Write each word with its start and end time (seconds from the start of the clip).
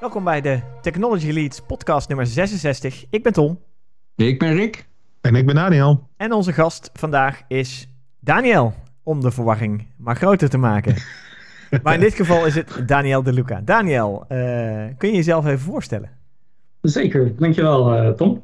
Welkom 0.00 0.24
bij 0.24 0.40
de 0.40 0.60
Technology 0.80 1.30
Leads 1.30 1.60
podcast 1.60 2.08
nummer 2.08 2.26
66. 2.26 3.04
Ik 3.10 3.22
ben 3.22 3.32
Tom. 3.32 3.58
Ik 4.16 4.38
ben 4.38 4.54
Rick. 4.54 4.88
En 5.20 5.34
ik 5.34 5.46
ben 5.46 5.54
Daniel. 5.54 6.08
En 6.16 6.32
onze 6.32 6.52
gast 6.52 6.90
vandaag 6.92 7.42
is 7.48 7.88
Daniel, 8.20 8.74
om 9.02 9.20
de 9.20 9.30
verwarring 9.30 9.86
maar 9.96 10.16
groter 10.16 10.48
te 10.48 10.58
maken. 10.58 10.94
maar 11.82 11.94
in 11.94 12.00
dit 12.00 12.14
geval 12.14 12.46
is 12.46 12.54
het 12.54 12.82
Daniel 12.86 13.22
de 13.22 13.32
Luca. 13.32 13.60
Daniel, 13.64 14.24
uh, 14.28 14.84
kun 14.98 15.08
je 15.08 15.14
jezelf 15.14 15.46
even 15.46 15.58
voorstellen? 15.58 16.10
Zeker, 16.80 17.36
dankjewel 17.36 17.94
uh, 17.94 18.08
Tom. 18.08 18.42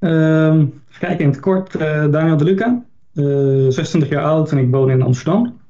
Uh, 0.00 0.62
kijk 0.98 1.18
in 1.20 1.28
het 1.28 1.40
kort, 1.40 1.74
uh, 1.74 2.10
Daniel 2.10 2.36
de 2.36 2.44
Luca, 2.44 2.84
26 3.12 4.08
jaar 4.08 4.24
oud 4.24 4.52
en 4.52 4.58
ik 4.58 4.70
woon 4.70 4.90
in 4.90 5.02
Amsterdam. 5.02 5.60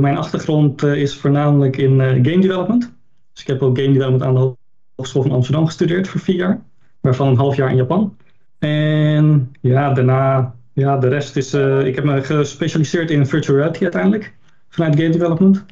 mijn 0.00 0.16
achtergrond 0.16 0.82
is 0.82 1.16
voornamelijk 1.16 1.76
in 1.76 1.98
game 1.98 2.40
development. 2.40 2.98
Dus 3.32 3.42
ik 3.42 3.46
heb 3.46 3.62
ook 3.62 3.78
game 3.78 3.92
development 3.92 4.22
aan 4.22 4.34
de 4.34 4.54
Hogeschool 4.96 5.22
van 5.22 5.30
Amsterdam 5.30 5.66
gestudeerd 5.66 6.08
voor 6.08 6.20
vier 6.20 6.36
jaar, 6.36 6.62
waarvan 7.00 7.28
een 7.28 7.36
half 7.36 7.56
jaar 7.56 7.70
in 7.70 7.76
Japan. 7.76 8.16
En 8.58 9.52
ja, 9.60 9.92
daarna, 9.92 10.54
ja, 10.72 10.96
de 10.96 11.08
rest 11.08 11.36
is, 11.36 11.54
uh, 11.54 11.86
ik 11.86 11.94
heb 11.94 12.04
me 12.04 12.22
gespecialiseerd 12.22 13.10
in 13.10 13.26
virtual 13.26 13.56
reality 13.56 13.82
uiteindelijk, 13.82 14.34
vanuit 14.68 14.96
game 14.96 15.10
development. 15.10 15.64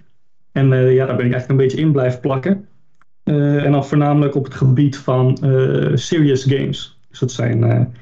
En 0.53 0.73
uh, 0.73 0.95
ja, 0.95 1.07
daar 1.07 1.17
ben 1.17 1.27
ik 1.27 1.33
eigenlijk 1.33 1.49
een 1.49 1.67
beetje 1.67 1.87
in 1.87 1.93
blijven 1.93 2.21
plakken. 2.21 2.67
Uh, 3.25 3.65
en 3.65 3.73
dan 3.73 3.87
voornamelijk 3.87 4.35
op 4.35 4.45
het 4.45 4.55
gebied 4.55 4.97
van 4.97 5.39
serious 5.95 6.45
games. 6.45 6.99
Dus 7.09 7.19
dat 7.19 7.33
zijn 7.33 7.93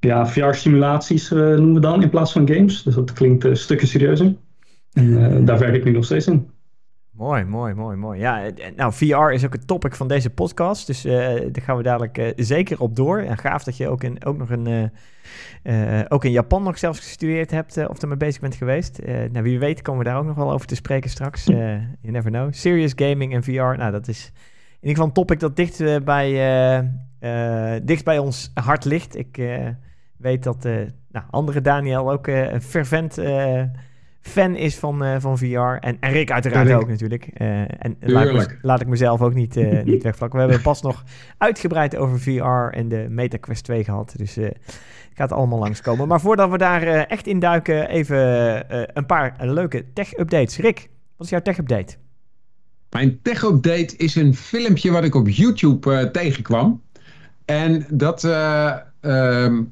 ja, 0.00 0.26
VR-simulaties 0.26 1.30
noemen 1.30 1.74
we 1.74 1.80
dan 1.80 2.02
in 2.02 2.10
plaats 2.10 2.32
van 2.32 2.48
games. 2.48 2.82
Dus 2.82 2.94
dat 2.94 3.12
klinkt 3.12 3.58
stukken 3.58 3.88
serieuzer. 3.88 4.34
En 4.92 5.44
daar 5.44 5.58
werk 5.58 5.74
ik 5.74 5.84
nu 5.84 5.90
nog 5.90 6.04
steeds 6.04 6.26
in. 6.26 6.50
Mooi, 7.16 7.44
mooi, 7.44 7.74
mooi, 7.74 7.96
mooi. 7.96 8.20
Ja, 8.20 8.50
nou, 8.76 8.92
VR 8.92 9.30
is 9.32 9.44
ook 9.44 9.52
het 9.52 9.66
topic 9.66 9.94
van 9.94 10.08
deze 10.08 10.30
podcast. 10.30 10.86
Dus 10.86 11.06
uh, 11.06 11.12
daar 11.24 11.62
gaan 11.62 11.76
we 11.76 11.82
dadelijk 11.82 12.18
uh, 12.18 12.32
zeker 12.36 12.80
op 12.80 12.96
door. 12.96 13.18
En 13.18 13.38
gaaf 13.38 13.64
dat 13.64 13.76
je 13.76 13.88
ook, 13.88 14.02
in, 14.04 14.24
ook 14.24 14.36
nog 14.36 14.50
een, 14.50 14.90
uh, 15.62 16.00
ook 16.08 16.24
in 16.24 16.30
Japan 16.30 16.62
nog 16.62 16.78
zelfs 16.78 16.98
gestudeerd 16.98 17.50
hebt 17.50 17.88
of 17.88 18.02
ermee 18.02 18.16
bezig 18.16 18.40
bent 18.40 18.54
geweest. 18.54 19.00
nou, 19.06 19.42
wie 19.42 19.58
weet 19.58 19.82
komen 19.82 20.04
we 20.04 20.10
daar 20.10 20.18
ook 20.18 20.26
nog 20.26 20.36
wel 20.36 20.52
over 20.52 20.66
te 20.66 20.74
spreken 20.74 21.10
straks. 21.10 21.44
you 21.44 21.80
never 22.00 22.30
know. 22.30 22.52
Serious 22.52 22.92
gaming 22.96 23.34
en 23.34 23.42
VR, 23.42 23.50
nou, 23.76 23.90
dat 23.90 24.08
is 24.08 24.32
in 24.80 24.88
ieder 24.88 24.90
geval 24.90 25.06
een 25.06 25.12
topic 25.12 25.40
dat 25.40 25.56
dicht, 25.56 26.04
bij, 26.04 26.30
dicht 27.84 28.04
bij 28.04 28.18
ons 28.18 28.50
hart 28.54 28.84
ligt. 28.84 29.16
Ik 29.16 29.42
weet 30.16 30.42
dat 30.42 30.64
nou, 31.08 31.24
andere 31.30 31.60
Daniel 31.60 32.12
ook 32.12 32.26
een 32.26 32.62
fervent 32.62 33.18
fan 34.26 34.56
is 34.56 34.76
van, 34.76 35.04
uh, 35.04 35.16
van 35.18 35.38
VR. 35.38 35.58
En, 35.80 35.96
en 36.00 36.12
Rick 36.12 36.30
uiteraard 36.30 36.72
ook 36.72 36.88
natuurlijk. 36.88 37.28
Uh, 37.38 37.60
en 37.60 37.96
laat, 38.00 38.56
laat, 38.62 38.80
ik 38.80 38.86
mezelf 38.86 39.22
ook 39.22 39.34
niet, 39.34 39.56
uh, 39.56 39.82
niet 39.84 40.02
wegvlakken. 40.02 40.38
We 40.38 40.44
hebben 40.44 40.62
pas 40.62 40.82
nog 40.82 41.04
uitgebreid 41.38 41.96
over 41.96 42.20
VR 42.20 42.76
en 42.76 42.88
de 42.88 43.06
MetaQuest 43.08 43.62
2 43.62 43.84
gehad. 43.84 44.14
Dus 44.16 44.38
uh, 44.38 44.50
gaat 45.14 45.32
allemaal 45.32 45.58
langskomen. 45.58 46.08
Maar 46.08 46.20
voordat 46.20 46.50
we 46.50 46.58
daar 46.58 46.82
echt 46.82 47.26
in 47.26 47.38
duiken, 47.38 47.88
even 47.88 48.18
een 48.96 49.06
paar 49.06 49.36
leuke 49.38 49.84
tech-updates. 49.92 50.56
Rick, 50.56 50.88
wat 51.16 51.26
is 51.26 51.32
jouw 51.32 51.42
tech-update? 51.42 51.96
Mijn 52.90 53.18
tech-update 53.22 53.96
is 53.96 54.14
een 54.14 54.34
filmpje 54.34 54.90
wat 54.90 55.04
ik 55.04 55.14
op 55.14 55.28
YouTube 55.28 56.10
tegenkwam. 56.10 56.82
En 57.44 57.86
dat 57.90 58.24
uh, 58.24 58.76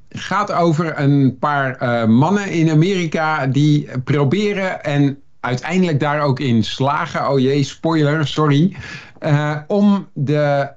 gaat 0.08 0.52
over 0.52 0.98
een 0.98 1.36
paar 1.38 1.82
uh, 1.82 2.04
mannen 2.04 2.50
in 2.50 2.70
Amerika 2.70 3.46
die 3.46 3.88
proberen 4.04 4.84
en 4.84 5.18
uiteindelijk 5.40 6.00
daar 6.00 6.20
ook 6.20 6.40
in 6.40 6.64
slagen. 6.64 7.30
Oh 7.30 7.38
jee, 7.38 7.62
spoiler, 7.62 8.26
sorry. 8.26 8.76
Uh, 9.20 9.56
om 9.66 10.08
de 10.12 10.68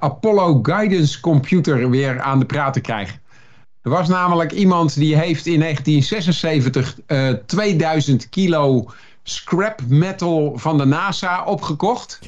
Apollo 0.00 0.58
Guidance 0.62 1.20
Computer 1.20 1.90
weer 1.90 2.20
aan 2.20 2.38
de 2.38 2.44
praat 2.44 2.72
te 2.72 2.80
krijgen. 2.80 3.20
Er 3.82 3.90
was 3.90 4.08
namelijk 4.08 4.52
iemand 4.52 4.94
die 4.94 5.16
heeft 5.16 5.46
in 5.46 5.60
1976 5.60 6.96
2000 7.46 8.28
kilo 8.28 8.90
scrap 9.22 9.80
metal 9.88 10.52
van 10.56 10.78
de 10.78 10.84
NASA 10.84 11.44
opgekocht. 11.44 12.18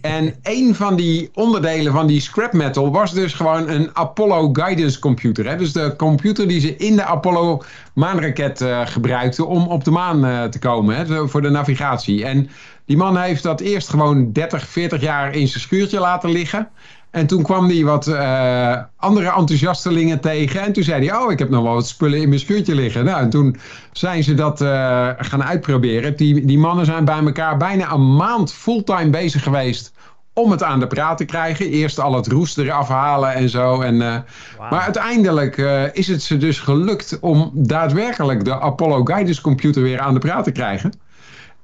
En 0.00 0.34
een 0.42 0.74
van 0.74 0.96
die 0.96 1.30
onderdelen 1.34 1.92
van 1.92 2.06
die 2.06 2.20
scrap 2.20 2.52
metal 2.52 2.92
was 2.92 3.12
dus 3.12 3.34
gewoon 3.34 3.68
een 3.68 3.90
Apollo 3.92 4.48
Guidance 4.52 4.98
Computer. 4.98 5.48
Hè? 5.48 5.56
Dus 5.56 5.72
de 5.72 5.94
computer 5.96 6.48
die 6.48 6.60
ze 6.60 6.76
in 6.76 6.96
de 6.96 7.04
Apollo 7.04 7.62
maanraket 7.94 8.60
uh, 8.60 8.86
gebruikten 8.86 9.46
om 9.46 9.66
op 9.66 9.84
de 9.84 9.90
maan 9.90 10.24
uh, 10.24 10.44
te 10.44 10.58
komen 10.58 10.96
hè? 10.96 11.28
voor 11.28 11.42
de 11.42 11.50
navigatie. 11.50 12.24
En 12.24 12.50
die 12.84 12.96
man 12.96 13.16
heeft 13.16 13.42
dat 13.42 13.60
eerst 13.60 13.88
gewoon 13.88 14.32
30, 14.32 14.68
40 14.68 15.00
jaar 15.00 15.34
in 15.34 15.48
zijn 15.48 15.62
schuurtje 15.62 16.00
laten 16.00 16.30
liggen. 16.30 16.68
En 17.10 17.26
toen 17.26 17.42
kwam 17.42 17.68
hij 17.68 17.84
wat 17.84 18.06
uh, 18.06 18.76
andere 18.96 19.32
enthousiastelingen 19.32 20.20
tegen. 20.20 20.60
En 20.60 20.72
toen 20.72 20.82
zei 20.82 21.06
hij, 21.06 21.16
oh, 21.16 21.32
ik 21.32 21.38
heb 21.38 21.48
nog 21.48 21.62
wel 21.62 21.74
wat 21.74 21.88
spullen 21.88 22.20
in 22.20 22.28
mijn 22.28 22.40
schuurtje 22.40 22.74
liggen. 22.74 23.04
Nou, 23.04 23.20
en 23.20 23.30
toen 23.30 23.56
zijn 23.92 24.24
ze 24.24 24.34
dat 24.34 24.60
uh, 24.60 25.08
gaan 25.16 25.44
uitproberen. 25.44 26.16
Die, 26.16 26.44
die 26.44 26.58
mannen 26.58 26.86
zijn 26.86 27.04
bij 27.04 27.18
elkaar 27.18 27.56
bijna 27.56 27.92
een 27.92 28.16
maand 28.16 28.52
fulltime 28.52 29.10
bezig 29.10 29.42
geweest 29.42 29.92
om 30.32 30.50
het 30.50 30.62
aan 30.62 30.80
de 30.80 30.86
praat 30.86 31.16
te 31.16 31.24
krijgen. 31.24 31.70
Eerst 31.70 32.00
al 32.00 32.14
het 32.14 32.26
roest 32.26 32.58
eraf 32.58 32.88
halen 32.88 33.34
en 33.34 33.48
zo. 33.48 33.80
En, 33.80 33.94
uh, 33.94 34.16
wow. 34.58 34.70
Maar 34.70 34.80
uiteindelijk 34.80 35.56
is 35.92 36.08
het 36.08 36.22
ze 36.22 36.36
dus 36.36 36.58
gelukt 36.58 37.18
om 37.20 37.50
daadwerkelijk 37.54 38.44
de 38.44 38.60
Apollo 38.60 39.04
Guidance 39.04 39.40
Computer 39.40 39.82
weer 39.82 40.00
aan 40.00 40.14
de 40.14 40.20
praat 40.20 40.44
te 40.44 40.52
krijgen. 40.52 40.92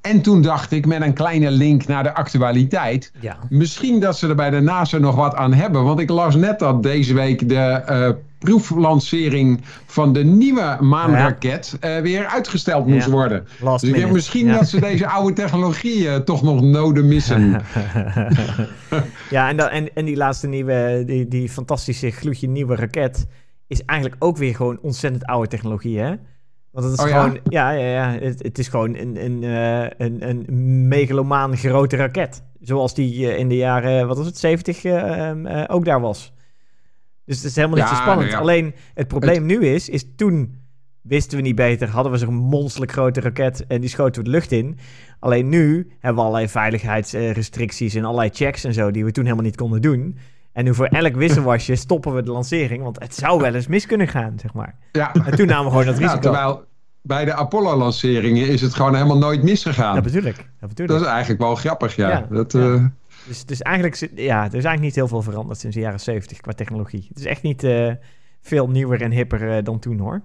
En 0.06 0.20
toen 0.20 0.42
dacht 0.42 0.72
ik 0.72 0.86
met 0.86 1.02
een 1.02 1.12
kleine 1.12 1.50
link 1.50 1.86
naar 1.86 2.02
de 2.02 2.14
actualiteit. 2.14 3.12
Ja. 3.20 3.36
Misschien 3.48 4.00
dat 4.00 4.18
ze 4.18 4.28
er 4.28 4.34
bij 4.34 4.50
de 4.50 4.60
NASA 4.60 4.98
nog 4.98 5.14
wat 5.14 5.34
aan 5.34 5.52
hebben. 5.52 5.84
Want 5.84 6.00
ik 6.00 6.10
las 6.10 6.34
net 6.34 6.58
dat 6.58 6.82
deze 6.82 7.14
week 7.14 7.48
de 7.48 7.82
uh, 7.90 8.10
proeflancering 8.38 9.60
van 9.86 10.12
de 10.12 10.24
nieuwe 10.24 10.76
maanraket 10.80 11.78
uh, 11.80 11.98
weer 11.98 12.26
uitgesteld 12.26 12.86
moest 12.86 13.06
worden. 13.06 13.46
Last 13.60 13.80
dus 13.80 13.90
ik 13.90 13.96
denk 13.96 14.12
misschien 14.12 14.48
dat 14.48 14.68
ze 14.68 14.80
deze 14.80 15.06
oude 15.06 15.32
technologie 15.32 16.02
uh, 16.02 16.16
toch 16.16 16.42
nog 16.42 16.60
noden 16.60 17.08
missen. 17.08 17.50
ja, 19.30 19.48
en, 19.48 19.56
dat, 19.56 19.70
en, 19.70 19.94
en 19.94 20.04
die 20.04 20.16
laatste 20.16 20.46
nieuwe, 20.46 21.02
die, 21.06 21.28
die 21.28 21.48
fantastische 21.48 22.10
gloedje 22.10 22.48
nieuwe 22.48 22.74
raket... 22.74 23.26
is 23.66 23.84
eigenlijk 23.84 24.24
ook 24.24 24.36
weer 24.36 24.54
gewoon 24.54 24.78
ontzettend 24.82 25.24
oude 25.24 25.48
technologie, 25.48 25.98
hè? 25.98 26.14
Want 26.76 26.88
het 26.88 26.98
is 26.98 27.04
oh, 27.04 27.10
gewoon, 27.10 27.38
ja, 27.48 27.70
ja, 27.70 27.86
ja, 27.86 28.18
Het, 28.20 28.42
het, 28.42 28.58
is 28.58 28.68
gewoon 28.68 28.96
een, 28.96 29.24
een, 29.24 29.42
uh, 29.42 29.88
een, 29.96 30.28
een 30.28 30.88
megalomaan 30.88 31.56
grote 31.56 31.96
raket. 31.96 32.42
Zoals 32.60 32.94
die 32.94 33.20
uh, 33.20 33.38
in 33.38 33.48
de 33.48 33.56
jaren, 33.56 34.06
wat 34.06 34.16
was 34.16 34.26
het, 34.26 34.38
70 34.38 34.84
uh, 34.84 35.30
uh, 35.34 35.64
ook 35.66 35.84
daar 35.84 36.00
was. 36.00 36.32
Dus 37.24 37.36
het 37.36 37.44
is 37.44 37.56
helemaal 37.56 37.76
niet 37.76 37.88
ja, 37.88 37.94
zo 37.94 38.02
spannend. 38.02 38.30
Ja. 38.30 38.38
Alleen 38.38 38.74
het 38.94 39.08
probleem 39.08 39.48
het... 39.48 39.58
nu 39.58 39.66
is, 39.66 39.88
is 39.88 40.04
toen 40.16 40.60
wisten 41.02 41.36
we 41.36 41.42
niet 41.42 41.54
beter, 41.54 41.88
hadden 41.88 42.12
we 42.12 42.18
zo'n 42.18 42.34
monsterlijk 42.34 42.92
grote 42.92 43.20
raket 43.20 43.66
en 43.66 43.80
die 43.80 43.90
schoten 43.90 44.22
we 44.22 44.28
de 44.28 44.34
lucht 44.34 44.52
in. 44.52 44.78
Alleen 45.18 45.48
nu 45.48 45.90
hebben 45.92 46.14
we 46.14 46.28
allerlei 46.28 46.48
veiligheidsrestricties 46.48 47.94
en 47.94 48.04
allerlei 48.04 48.30
checks 48.32 48.64
en 48.64 48.74
zo 48.74 48.90
die 48.90 49.04
we 49.04 49.12
toen 49.12 49.24
helemaal 49.24 49.44
niet 49.44 49.56
konden 49.56 49.82
doen. 49.82 50.18
En 50.56 50.64
nu 50.64 50.74
voor 50.74 50.86
elk 50.86 51.14
wisselwasje 51.14 51.76
stoppen 51.86 52.14
we 52.14 52.22
de 52.22 52.30
lancering, 52.30 52.82
want 52.82 52.98
het 52.98 53.14
zou 53.14 53.40
wel 53.40 53.54
eens 53.54 53.66
mis 53.66 53.86
kunnen 53.86 54.08
gaan, 54.08 54.38
zeg 54.40 54.52
maar. 54.54 54.74
Ja. 54.92 55.14
En 55.14 55.36
toen 55.36 55.46
namen 55.46 55.64
we 55.64 55.70
gewoon 55.70 55.86
dat 55.86 55.98
risico. 55.98 56.14
Ja, 56.14 56.20
terwijl 56.20 56.64
bij 57.02 57.24
de 57.24 57.34
Apollo-lanceringen 57.34 58.48
is 58.48 58.60
het 58.60 58.74
gewoon 58.74 58.94
helemaal 58.94 59.18
nooit 59.18 59.42
misgegaan. 59.42 59.94
Dat 59.94 60.04
natuurlijk. 60.04 60.48
Dat, 60.60 60.76
dat 60.76 61.00
is 61.00 61.06
eigenlijk 61.06 61.40
wel 61.40 61.54
grappig, 61.54 61.96
ja. 61.96 62.08
ja, 62.08 62.26
dat, 62.30 62.52
ja. 62.52 62.58
Uh... 62.58 62.84
Dus, 63.26 63.44
dus 63.44 63.62
eigenlijk, 63.62 64.10
ja, 64.14 64.38
er 64.38 64.46
is 64.46 64.52
eigenlijk 64.52 64.80
niet 64.80 64.94
heel 64.94 65.08
veel 65.08 65.22
veranderd 65.22 65.58
sinds 65.58 65.76
de 65.76 65.82
jaren 65.82 66.00
70 66.00 66.40
qua 66.40 66.52
technologie. 66.52 67.06
Het 67.08 67.18
is 67.18 67.24
echt 67.24 67.42
niet 67.42 67.64
uh, 67.64 67.92
veel 68.40 68.68
nieuwer 68.68 69.02
en 69.02 69.10
hipper 69.10 69.56
uh, 69.56 69.64
dan 69.64 69.78
toen, 69.78 69.98
hoor. 69.98 70.22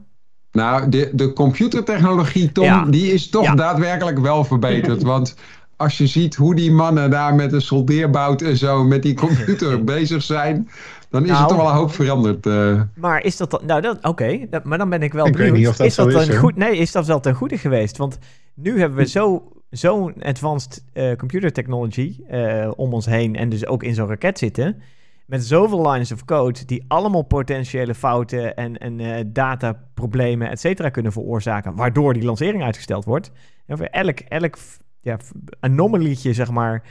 Nou, 0.52 0.90
de, 0.90 1.10
de 1.14 1.34
computertechnologie, 1.34 2.52
Tom, 2.52 2.64
ja. 2.64 2.86
die 2.86 3.14
is 3.14 3.30
toch 3.30 3.56
daadwerkelijk 3.56 4.20
wel 4.20 4.44
verbeterd. 4.44 5.04
Want 5.14 5.36
als 5.82 5.98
je 5.98 6.08
ziet 6.08 6.36
hoe 6.36 6.56
die 6.56 6.72
mannen 6.72 7.10
daar 7.10 7.36
met 7.36 7.54
een 7.54 7.62
soldeerbout 7.62 8.42
en 8.42 8.58
zo 8.58 8.84
met 8.84 9.04
die 9.04 9.14
computer 9.14 9.84
bezig 9.94 10.24
zijn, 10.24 10.70
dan 11.10 11.24
is 11.24 11.30
nou, 11.30 11.40
het 11.40 11.50
toch 11.50 11.58
wel 11.58 11.70
een 11.70 11.76
hoop 11.76 11.92
veranderd. 11.92 12.46
Uh. 12.46 12.82
Maar 12.96 13.24
is 13.24 13.38
dat 13.38 13.52
dan, 13.52 13.82
nou 13.82 13.96
oké, 13.96 14.08
okay, 14.08 14.50
maar 14.64 14.78
dan 14.78 14.90
ben 14.90 15.02
ik 15.02 15.14
wel 15.14 15.26
ik 15.26 15.32
benieuwd. 15.32 15.52
Weet 15.52 15.60
niet 15.60 15.70
of 15.70 15.76
dat 15.76 15.88
is 15.88 15.96
dat 15.96 16.12
dan 16.12 16.22
is, 16.22 16.38
goed? 16.38 16.56
Nee, 16.56 16.78
is 16.78 16.92
dat 16.92 17.06
wel 17.06 17.20
ten 17.20 17.36
goede 17.36 17.58
geweest? 17.58 17.98
Want 17.98 18.20
nu 18.54 18.80
hebben 18.80 18.98
we 18.98 19.08
zo 19.08 19.52
zo'n 19.70 20.14
advanced 20.22 20.84
uh, 20.94 21.16
computer 21.16 21.52
technology 21.52 22.20
uh, 22.32 22.72
om 22.76 22.94
ons 22.94 23.06
heen 23.06 23.36
en 23.36 23.50
dus 23.50 23.66
ook 23.66 23.84
in 23.84 23.96
zo'n 23.96 24.08
raket 24.08 24.38
zitten. 24.38 24.82
Met 25.26 25.46
zoveel 25.46 25.92
lines 25.92 26.12
of 26.12 26.26
code 26.26 26.66
die 26.66 26.86
allemaal 26.88 27.22
potentiële 27.22 27.96
fouten 27.96 28.56
en, 28.56 28.78
en 28.78 29.00
uh, 29.00 29.16
dataproblemen, 29.28 30.50
et 30.50 30.60
cetera, 30.60 30.90
kunnen 30.90 31.12
veroorzaken. 31.12 31.76
Waardoor 31.76 32.14
die 32.14 32.24
lancering 32.24 32.64
uitgesteld 32.64 33.06
wordt. 33.06 33.32
En 33.66 33.78
voor 33.78 33.86
elk, 33.86 34.20
elk 34.20 34.58
ja, 35.02 35.18
anomalietje, 35.60 36.34
zeg 36.34 36.52
maar, 36.52 36.84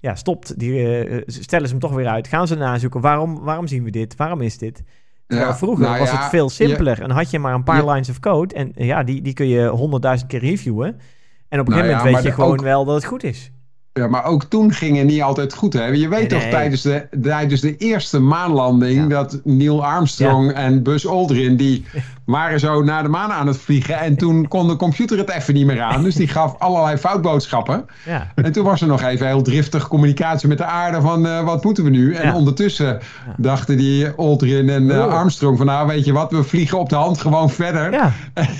ja, 0.00 0.14
stopt. 0.14 0.58
Die, 0.58 1.08
uh, 1.08 1.22
stellen 1.26 1.66
ze 1.66 1.72
hem 1.72 1.82
toch 1.82 1.94
weer 1.94 2.08
uit. 2.08 2.28
Gaan 2.28 2.46
ze 2.46 2.54
nazoeken. 2.54 3.00
Waarom, 3.00 3.40
waarom 3.40 3.66
zien 3.66 3.84
we 3.84 3.90
dit? 3.90 4.16
Waarom 4.16 4.40
is 4.40 4.58
dit? 4.58 4.82
Ja, 5.26 5.56
vroeger 5.56 5.84
nou 5.84 5.98
was 5.98 6.10
ja, 6.10 6.18
het 6.18 6.28
veel 6.28 6.48
simpeler. 6.50 7.02
En 7.02 7.10
had 7.10 7.30
je 7.30 7.38
maar 7.38 7.54
een 7.54 7.64
paar 7.64 7.86
lines 7.86 8.08
of 8.08 8.20
code. 8.20 8.54
En 8.54 8.72
ja, 8.74 9.02
die, 9.02 9.22
die 9.22 9.32
kun 9.32 9.48
je 9.48 9.66
honderdduizend 9.66 10.30
keer 10.30 10.40
reviewen. 10.40 11.00
En 11.48 11.60
op 11.60 11.66
een 11.66 11.72
gegeven 11.72 11.94
nou 11.94 12.04
moment 12.04 12.14
weet 12.14 12.24
je 12.24 12.32
gewoon 12.32 12.58
ook, 12.58 12.64
wel 12.64 12.84
dat 12.84 12.94
het 12.94 13.04
goed 13.04 13.24
is. 13.24 13.50
Ja, 13.92 14.06
maar 14.08 14.24
ook 14.24 14.44
toen 14.44 14.72
ging 14.72 14.96
het 14.96 15.06
niet 15.06 15.22
altijd 15.22 15.54
goed. 15.54 15.72
Hè? 15.72 15.84
Je 15.84 16.08
weet 16.08 16.18
Nee, 16.18 16.26
toch 16.40 16.42
tijdens 16.50 16.82
de, 16.82 17.06
tijdens 17.22 17.60
de 17.60 17.76
eerste 17.76 18.20
maanlanding 18.20 19.00
Ja. 19.00 19.06
dat 19.06 19.40
Neil 19.44 19.84
Armstrong 19.84 20.52
en 20.52 20.82
Buzz 20.82 21.06
Aldrin 21.06 21.56
die 21.56 21.84
waren 22.24 22.60
zo 22.60 22.82
naar 22.82 23.02
de 23.02 23.08
maan 23.08 23.30
aan 23.32 23.46
het 23.46 23.56
vliegen. 23.58 23.98
En 23.98 24.16
toen 24.16 24.48
kon 24.48 24.68
de 24.68 24.76
computer 24.76 25.18
het 25.18 25.30
even 25.30 25.54
niet 25.54 25.66
meer 25.66 25.80
aan. 25.82 26.02
Dus 26.02 26.14
die 26.14 26.28
gaf 26.28 26.54
allerlei 26.58 26.96
foutboodschappen. 26.96 27.86
Ja, 28.06 28.32
En 28.34 28.52
toen 28.52 28.64
was 28.64 28.80
er 28.80 28.86
nog 28.86 29.02
even 29.02 29.26
heel 29.26 29.42
driftig 29.42 29.88
communicatie 29.88 30.48
met 30.48 30.58
de 30.58 30.64
aarde 30.64 31.00
van 31.00 31.26
eh, 31.26 31.44
wat 31.44 31.64
moeten 31.64 31.84
we 31.84 31.90
nu? 31.90 32.14
En 32.14 32.34
ondertussen 32.34 32.98
dachten 33.36 33.76
die 33.76 34.08
Aldrin 34.08 34.68
en 34.68 34.90
eh. 34.90 35.06
Armstrong 35.06 35.56
van 35.56 35.66
nou 35.66 35.86
weet 35.86 36.04
je 36.04 36.12
wat, 36.12 36.30
we 36.30 36.42
vliegen 36.42 36.78
op 36.78 36.88
de 36.88 36.96
hand 36.96 37.20
gewoon 37.20 37.50
verder. 37.50 37.92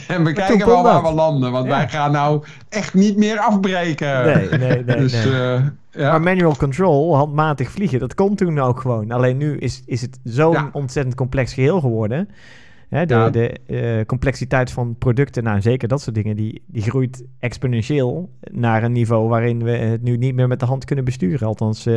En 0.09 0.25
we 0.25 0.33
kijken 0.33 0.67
wel 0.67 0.83
waar 0.83 1.03
dat. 1.03 1.11
we 1.11 1.17
landen. 1.17 1.53
Want 1.53 1.67
wij 1.67 1.89
gaan 1.89 2.13
nou 2.13 2.43
echt 2.69 2.95
niet 2.95 3.17
meer 3.17 3.39
afbreken. 3.39 4.25
Nee, 4.25 4.49
nee, 4.59 4.85
nee, 4.85 4.99
dus, 5.01 5.20
nee. 5.25 5.55
eh, 5.57 5.65
ja. 5.91 6.11
Maar 6.11 6.21
manual 6.21 6.57
control, 6.57 7.17
handmatig 7.17 7.71
vliegen, 7.71 7.99
dat 7.99 8.15
kon 8.15 8.35
toen 8.35 8.59
ook 8.59 8.81
gewoon. 8.81 9.11
Alleen 9.11 9.37
nu 9.37 9.57
is, 9.59 9.83
is 9.87 10.01
het 10.01 10.19
zo'n 10.25 10.53
Ja. 10.53 10.69
ontzettend 10.73 11.15
complex 11.17 11.53
geheel 11.53 11.81
geworden. 11.81 12.29
Hè, 12.89 13.07
de 13.07 13.15
Ja. 13.15 13.31
de 13.31 13.49
eh, 13.67 14.07
complexiteit 14.07 14.71
van 14.73 14.97
producten, 14.99 15.43
nou 15.45 15.61
zeker 15.61 15.89
dat 15.89 16.01
soort 16.03 16.15
dingen, 16.15 16.37
die, 16.37 16.63
die 16.67 16.83
groeit 16.83 17.25
exponentieel 17.39 18.31
naar 18.53 18.83
een 18.83 18.93
niveau 18.93 19.29
waarin 19.29 19.63
we 19.65 19.71
het 19.71 20.03
nu 20.03 20.17
niet 20.17 20.35
meer 20.35 20.49
met 20.49 20.61
de 20.61 20.67
hand 20.67 20.85
kunnen 20.85 21.05
besturen. 21.05 21.47
Althans, 21.49 21.87
eh, 21.87 21.95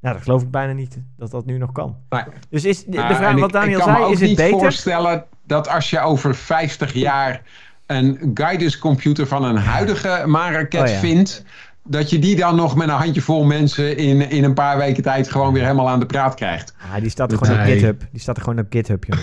nou, 0.00 0.14
dat 0.14 0.22
geloof 0.22 0.42
ik 0.42 0.50
bijna 0.50 0.72
niet 0.72 0.98
dat 1.16 1.30
dat 1.30 1.46
nu 1.46 1.58
nog 1.58 1.72
kan. 1.72 1.96
Nee. 2.08 2.22
Dus 2.50 2.64
is 2.64 2.84
de, 2.84 2.90
de 2.90 2.96
vraag 3.14 3.34
wat 3.34 3.48
ik- 3.48 3.52
Daniel 3.52 3.78
ik 3.78 3.84
kan 3.84 3.92
me 3.92 3.98
zei, 3.98 4.12
is 4.12 4.20
het 4.20 4.28
niet 4.28 4.36
beter? 4.38 4.58
voorstellen 4.58 5.24
dat 5.46 5.68
als 5.68 5.90
je 5.90 6.00
over 6.00 6.34
50 6.34 6.92
jaar 6.92 7.42
een 7.86 8.30
guidance 8.34 8.78
computer 8.78 9.26
van 9.26 9.44
een 9.44 9.56
huidige 9.56 10.22
maanraket 10.26 10.80
Oh 10.80 10.86
ja. 10.88 10.98
vindt, 10.98 11.44
dat 11.88 12.10
je 12.10 12.18
die 12.18 12.36
dan 12.36 12.56
nog 12.56 12.76
met 12.76 12.88
een 12.88 12.94
handjevol 12.94 13.44
mensen 13.44 13.96
in, 13.96 14.30
in 14.30 14.44
een 14.44 14.54
paar 14.54 14.78
weken 14.78 15.02
tijd 15.02 15.30
gewoon 15.30 15.52
weer 15.52 15.62
helemaal 15.62 15.88
aan 15.88 16.00
de 16.00 16.06
praat 16.06 16.34
krijgt. 16.34 16.74
Ah, 16.94 17.00
die 17.00 17.10
staat 17.10 17.32
er 17.32 17.38
gewoon 17.38 17.58
op. 17.58 17.64
GitHub. 17.64 18.02
Die 18.12 18.20
staat 18.20 18.36
er 18.36 18.42
gewoon 18.42 18.58
op 18.58 18.66
GitHub, 18.70 19.04
joh. 19.04 19.18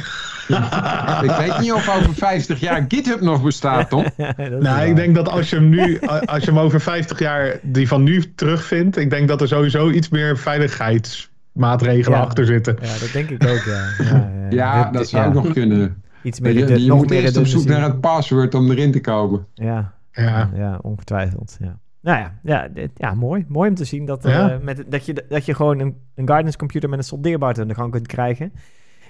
Ik 1.24 1.32
weet 1.32 1.60
niet 1.60 1.74
of 1.74 1.90
over 1.98 2.14
50 2.14 2.60
jaar 2.60 2.86
GitHub 2.88 3.22
nog 3.22 3.44
bestaat, 3.44 3.90
Tom. 3.90 4.06
Nou, 4.38 4.60
waar. 4.62 4.88
ik 4.88 4.96
denk 4.96 5.16
dat 5.16 5.30
als 5.30 5.50
je 5.50 5.56
hem 5.56 5.70
nu, 5.70 6.00
als 6.26 6.44
je 6.44 6.50
hem 6.52 6.60
over 6.60 6.82
50 6.82 7.20
jaar 7.20 7.60
die 7.62 7.88
van 7.88 8.04
nu 8.04 8.34
terugvindt, 8.36 8.98
ik 8.98 9.10
denk 9.10 9.28
dat 9.28 9.42
er 9.42 9.48
sowieso 9.48 9.90
iets 9.90 10.10
meer 10.10 10.38
veiligheidsmaatregelen 10.38 12.18
Ja. 12.20 12.24
achter 12.26 12.46
zitten. 12.46 12.78
Ja, 12.82 12.88
dat 13.00 13.10
denk 13.14 13.30
ik 13.30 13.44
ook, 13.48 13.64
ja. 13.66 13.88
Ja, 14.10 14.30
Ja, 14.50 14.90
dat 14.92 15.10
zou 15.10 15.24
ja. 15.28 15.34
nog 15.34 15.54
kunnen. 15.54 16.04
Iets 16.24 16.40
meer 16.40 16.78
Je, 16.78 16.88
nog 16.88 16.98
moet 16.98 17.10
meer 17.10 17.22
eerst 17.22 17.38
op 17.38 17.46
zoek 17.48 17.66
naar 17.66 17.82
het 17.84 18.02
password 18.02 18.54
om 18.56 18.72
erin 18.72 18.92
te 18.92 19.02
komen. 19.02 19.46
Ja, 19.54 19.94
Ja. 20.12 20.50
ja, 20.56 20.80
ongetwijfeld. 20.82 21.58
Ja. 21.60 21.78
Nou 22.06 22.18
ja, 22.20 22.40
ja, 22.44 22.68
dit- 22.68 22.92
ja 22.96 23.14
mooi. 23.14 23.46
Mooi 23.48 23.70
om 23.70 23.76
te 23.76 23.84
zien 23.86 24.06
dat, 24.06 24.24
Ja. 24.24 24.52
eh, 24.52 24.60
met, 24.60 24.84
dat, 24.92 25.06
je, 25.06 25.26
dat 25.30 25.46
je 25.46 25.54
gewoon 25.54 25.80
een, 25.80 25.98
een 26.16 26.28
guidance 26.28 26.58
computer 26.58 26.90
met 26.90 26.98
een 27.00 27.04
soldeerbout 27.06 27.60
aan 27.60 27.68
de 27.68 27.74
gang 27.74 27.92
kunt 27.92 28.08
krijgen. 28.08 28.54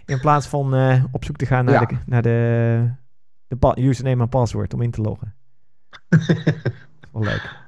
In 0.06 0.20
plaats 0.20 0.48
van 0.48 0.74
eh, 0.76 1.04
op 1.12 1.24
zoek 1.26 1.36
te 1.36 1.46
gaan 1.46 1.66
naar 1.66 1.74
Ja. 1.74 1.86
de, 1.86 1.96
naar 2.06 2.22
de, 2.22 2.90
de 3.48 3.82
username 3.82 4.22
en 4.22 4.30
password 4.30 4.74
om 4.74 4.82
in 4.82 4.92
te 4.92 5.02
loggen. 5.02 5.34
Wel 7.14 7.24
leuk. 7.24 7.64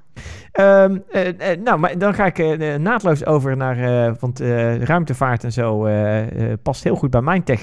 Ehm, 0.52 0.98
eh, 1.12 1.58
nou, 1.64 1.80
maar 1.80 1.98
dan 1.98 2.14
ga 2.14 2.26
ik 2.26 2.38
naadloos 2.80 3.26
over 3.26 3.58
naar, 3.58 4.16
want 4.20 4.40
ruimtevaart 4.84 5.44
en 5.44 5.52
zo 5.52 5.88
past 6.62 6.84
heel 6.84 6.96
goed 6.96 7.10
bij 7.10 7.22
mijn 7.22 7.44
tech, 7.44 7.62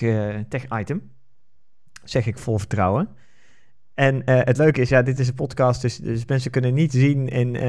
tech-item. 0.49 1.10
Zeg 2.05 2.26
ik 2.26 2.38
vol 2.38 2.58
vertrouwen. 2.58 3.08
En 3.94 4.25
eh, 4.25 4.41
het 4.41 4.56
leuke 4.56 4.81
is, 4.81 4.88
ja, 4.88 5.02
dit 5.02 5.19
is 5.19 5.29
een 5.29 5.35
podcast, 5.35 5.82
dus, 5.82 5.96
dus 5.96 6.26
mensen 6.26 6.50
kunnen 6.50 6.75
niet 6.75 6.93
zien 6.93 7.29
in 7.29 7.56
eh, 7.56 7.62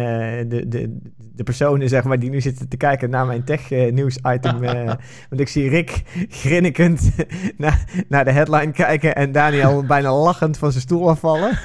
de, 0.49 0.67
de, 0.67 0.97
de 1.17 1.43
personen, 1.43 1.89
zeg 1.89 2.03
maar, 2.03 2.19
die 2.19 2.29
nu 2.29 2.41
zitten 2.41 2.69
te 2.69 2.77
kijken 2.77 3.09
naar 3.09 3.25
mijn 3.25 3.43
tech-nieuws-item. 3.43 4.63
eh, 4.63 4.85
want 5.29 5.41
ik 5.41 5.47
zie 5.47 5.69
Rick 5.69 6.01
grinnikend 6.29 7.11
naar, 7.57 8.05
naar 8.09 8.25
de 8.25 8.31
headline 8.31 8.71
kijken 8.71 9.15
en 9.15 9.31
Daniel 9.31 9.85
bijna 9.95 10.15
lachend 10.15 10.57
van 10.57 10.71
zijn 10.71 10.83
stoel 10.83 11.09
afvallen. 11.09 11.59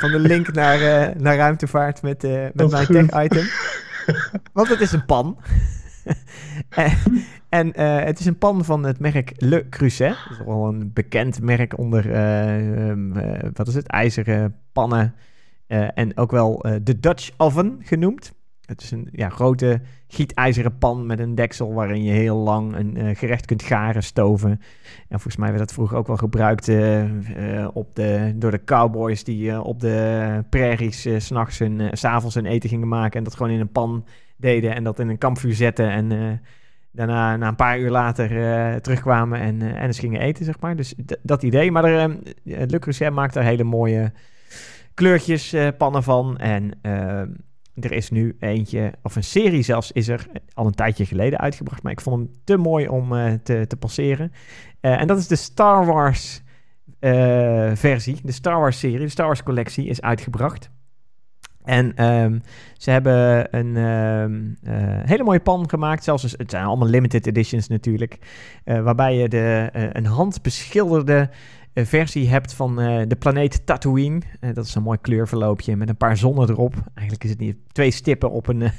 van 0.00 0.10
de 0.10 0.18
link 0.18 0.52
naar, 0.52 1.12
naar 1.18 1.36
ruimtevaart 1.36 2.02
met, 2.02 2.22
met 2.52 2.70
mijn 2.70 2.86
tech-item. 2.86 3.44
Want 4.52 4.68
het 4.68 4.80
is 4.80 4.92
een 4.92 5.04
pan. 5.04 5.38
en 7.48 7.72
eh, 7.72 8.04
het 8.04 8.18
is 8.18 8.26
een 8.26 8.38
pan 8.38 8.64
van 8.64 8.84
het 8.84 8.98
merk 8.98 9.32
Le 9.36 9.68
Creuset. 9.68 10.16
Dat 10.28 10.38
is 10.38 10.44
wel 10.46 10.66
een 10.66 10.92
bekend 10.92 11.42
merk 11.42 11.78
onder, 11.78 12.12
eh, 12.12 12.88
ehm, 12.88 13.16
eh, 13.16 13.50
wat 13.52 13.68
is 13.68 13.74
het, 13.74 13.86
ijzeren 13.86 14.56
pannen. 14.72 15.14
en 15.94 16.16
ook 16.16 16.30
wel 16.30 16.64
de 16.82 17.00
Dutch 17.00 17.30
Oven 17.36 17.78
genoemd. 17.82 18.32
Het 18.66 18.82
is 18.82 18.90
een 18.90 19.08
ja, 19.12 19.28
grote 19.28 19.80
gietijzeren 20.08 20.78
pan 20.78 21.06
met 21.06 21.18
een 21.18 21.34
deksel 21.34 21.72
waarin 21.72 22.02
je 22.02 22.12
heel 22.12 22.36
lang 22.36 22.76
een 22.76 22.96
eh, 22.96 23.16
gerecht 23.16 23.46
kunt 23.46 23.62
garen, 23.62 24.02
stoven. 24.02 24.50
En 25.08 25.20
volgens 25.20 25.36
mij 25.36 25.48
werd 25.48 25.60
dat 25.60 25.72
vroeger 25.72 25.96
ook 25.96 26.06
wel 26.06 26.16
gebruikt 26.16 26.68
eh, 26.68 27.02
eh, 27.62 27.68
op 27.72 27.94
de, 27.94 28.32
door 28.36 28.50
de 28.50 28.64
cowboys 28.64 29.24
die 29.24 29.62
op 29.62 29.80
de 29.80 30.44
prairies 30.50 31.00
's 31.00 31.26
s'nachts 31.26 31.58
hun, 31.58 31.80
eh, 31.80 31.88
's 31.92 32.04
avonds 32.04 32.34
hun 32.34 32.46
eten 32.46 32.68
gingen 32.68 32.88
maken. 32.88 33.18
En 33.18 33.24
dat 33.24 33.36
gewoon 33.36 33.52
in 33.52 33.60
een 33.60 33.72
pan 33.72 34.04
deden 34.36 34.74
en 34.74 34.84
dat 34.84 34.98
in 34.98 35.08
een 35.08 35.18
kampvuur 35.18 35.54
zetten. 35.54 35.90
En 35.90 36.40
daarna, 36.90 37.36
na 37.36 37.48
een 37.48 37.56
paar 37.56 37.78
uur 37.78 37.90
later, 37.90 38.28
terugkwamen 38.80 39.40
en, 39.40 39.62
en 39.62 39.86
eens 39.86 39.98
gingen 39.98 40.20
eten, 40.20 40.44
zeg 40.44 40.60
maar. 40.60 40.76
Dus 40.76 40.94
dat 41.22 41.42
idee. 41.42 41.70
Maar 41.70 41.84
er, 41.84 42.18
Le 42.44 43.10
maakt 43.10 43.34
daar 43.34 43.44
hele 43.44 43.64
mooie 43.64 44.12
kleurtjes, 44.94 45.54
pannen 45.78 46.02
van. 46.02 46.38
En 46.38 46.70
eh, 46.82 47.22
er 47.80 47.92
is 47.92 48.10
nu 48.10 48.36
eentje, 48.40 48.92
of 49.02 49.16
een 49.16 49.24
serie 49.24 49.62
zelfs, 49.62 49.92
is 49.92 50.08
er 50.08 50.26
al 50.52 50.66
een 50.66 50.74
tijdje 50.74 51.06
geleden 51.06 51.38
uitgebracht. 51.38 51.82
Maar 51.82 51.92
ik 51.92 52.00
vond 52.00 52.16
hem 52.16 52.30
te 52.44 52.56
mooi 52.56 52.88
om 52.88 53.16
eh, 53.16 53.32
te, 53.32 53.66
te 53.66 53.76
passeren. 53.76 54.32
Eh, 54.80 55.00
en 55.00 55.06
dat 55.06 55.18
is 55.18 55.26
de 55.26 55.36
Star 55.36 55.86
Wars 55.86 56.42
eh, 56.98 57.70
versie. 57.74 58.18
De 58.22 58.32
Star 58.32 58.60
Wars 58.60 58.78
serie, 58.78 58.98
de 58.98 59.08
Star 59.08 59.26
Wars 59.26 59.42
collectie 59.42 59.86
is 59.86 60.00
uitgebracht. 60.00 60.70
En 61.66 61.94
ehm, 61.94 62.38
ze 62.76 62.90
hebben 62.90 63.48
een 63.56 63.76
ehm, 63.76 64.44
eh, 64.62 65.08
hele 65.08 65.22
mooie 65.22 65.40
pan 65.40 65.68
gemaakt. 65.68 66.04
Zelfs, 66.04 66.22
dus- 66.22 66.34
het 66.36 66.50
zijn 66.50 66.64
allemaal 66.64 66.88
limited 66.88 67.26
editions 67.26 67.68
natuurlijk. 67.68 68.18
waarbij 68.64 69.16
je 69.16 69.28
de, 69.28 69.68
eh, 69.72 69.88
een 69.92 70.06
handbeschilderde 70.06 71.14
eh, 71.16 71.28
versie 71.84 72.28
hebt 72.28 72.52
van 72.52 72.80
eh, 72.80 73.02
de 73.08 73.16
planeet 73.16 73.66
Tatooine. 73.66 74.20
Eh, 74.40 74.50
dat 74.54 74.64
is 74.66 74.74
een 74.74 74.82
mooi 74.82 74.98
kleurverloopje 75.00 75.76
met 75.76 75.88
een 75.88 75.96
paar 75.96 76.16
zonnen 76.16 76.50
erop. 76.50 76.74
Eigenlijk 76.94 77.24
is 77.24 77.30
het 77.30 77.38
niet 77.38 77.56
twee 77.72 77.90
stippen 77.90 78.30
op 78.30 78.48
een, 78.48 78.62
eh, 78.62 78.70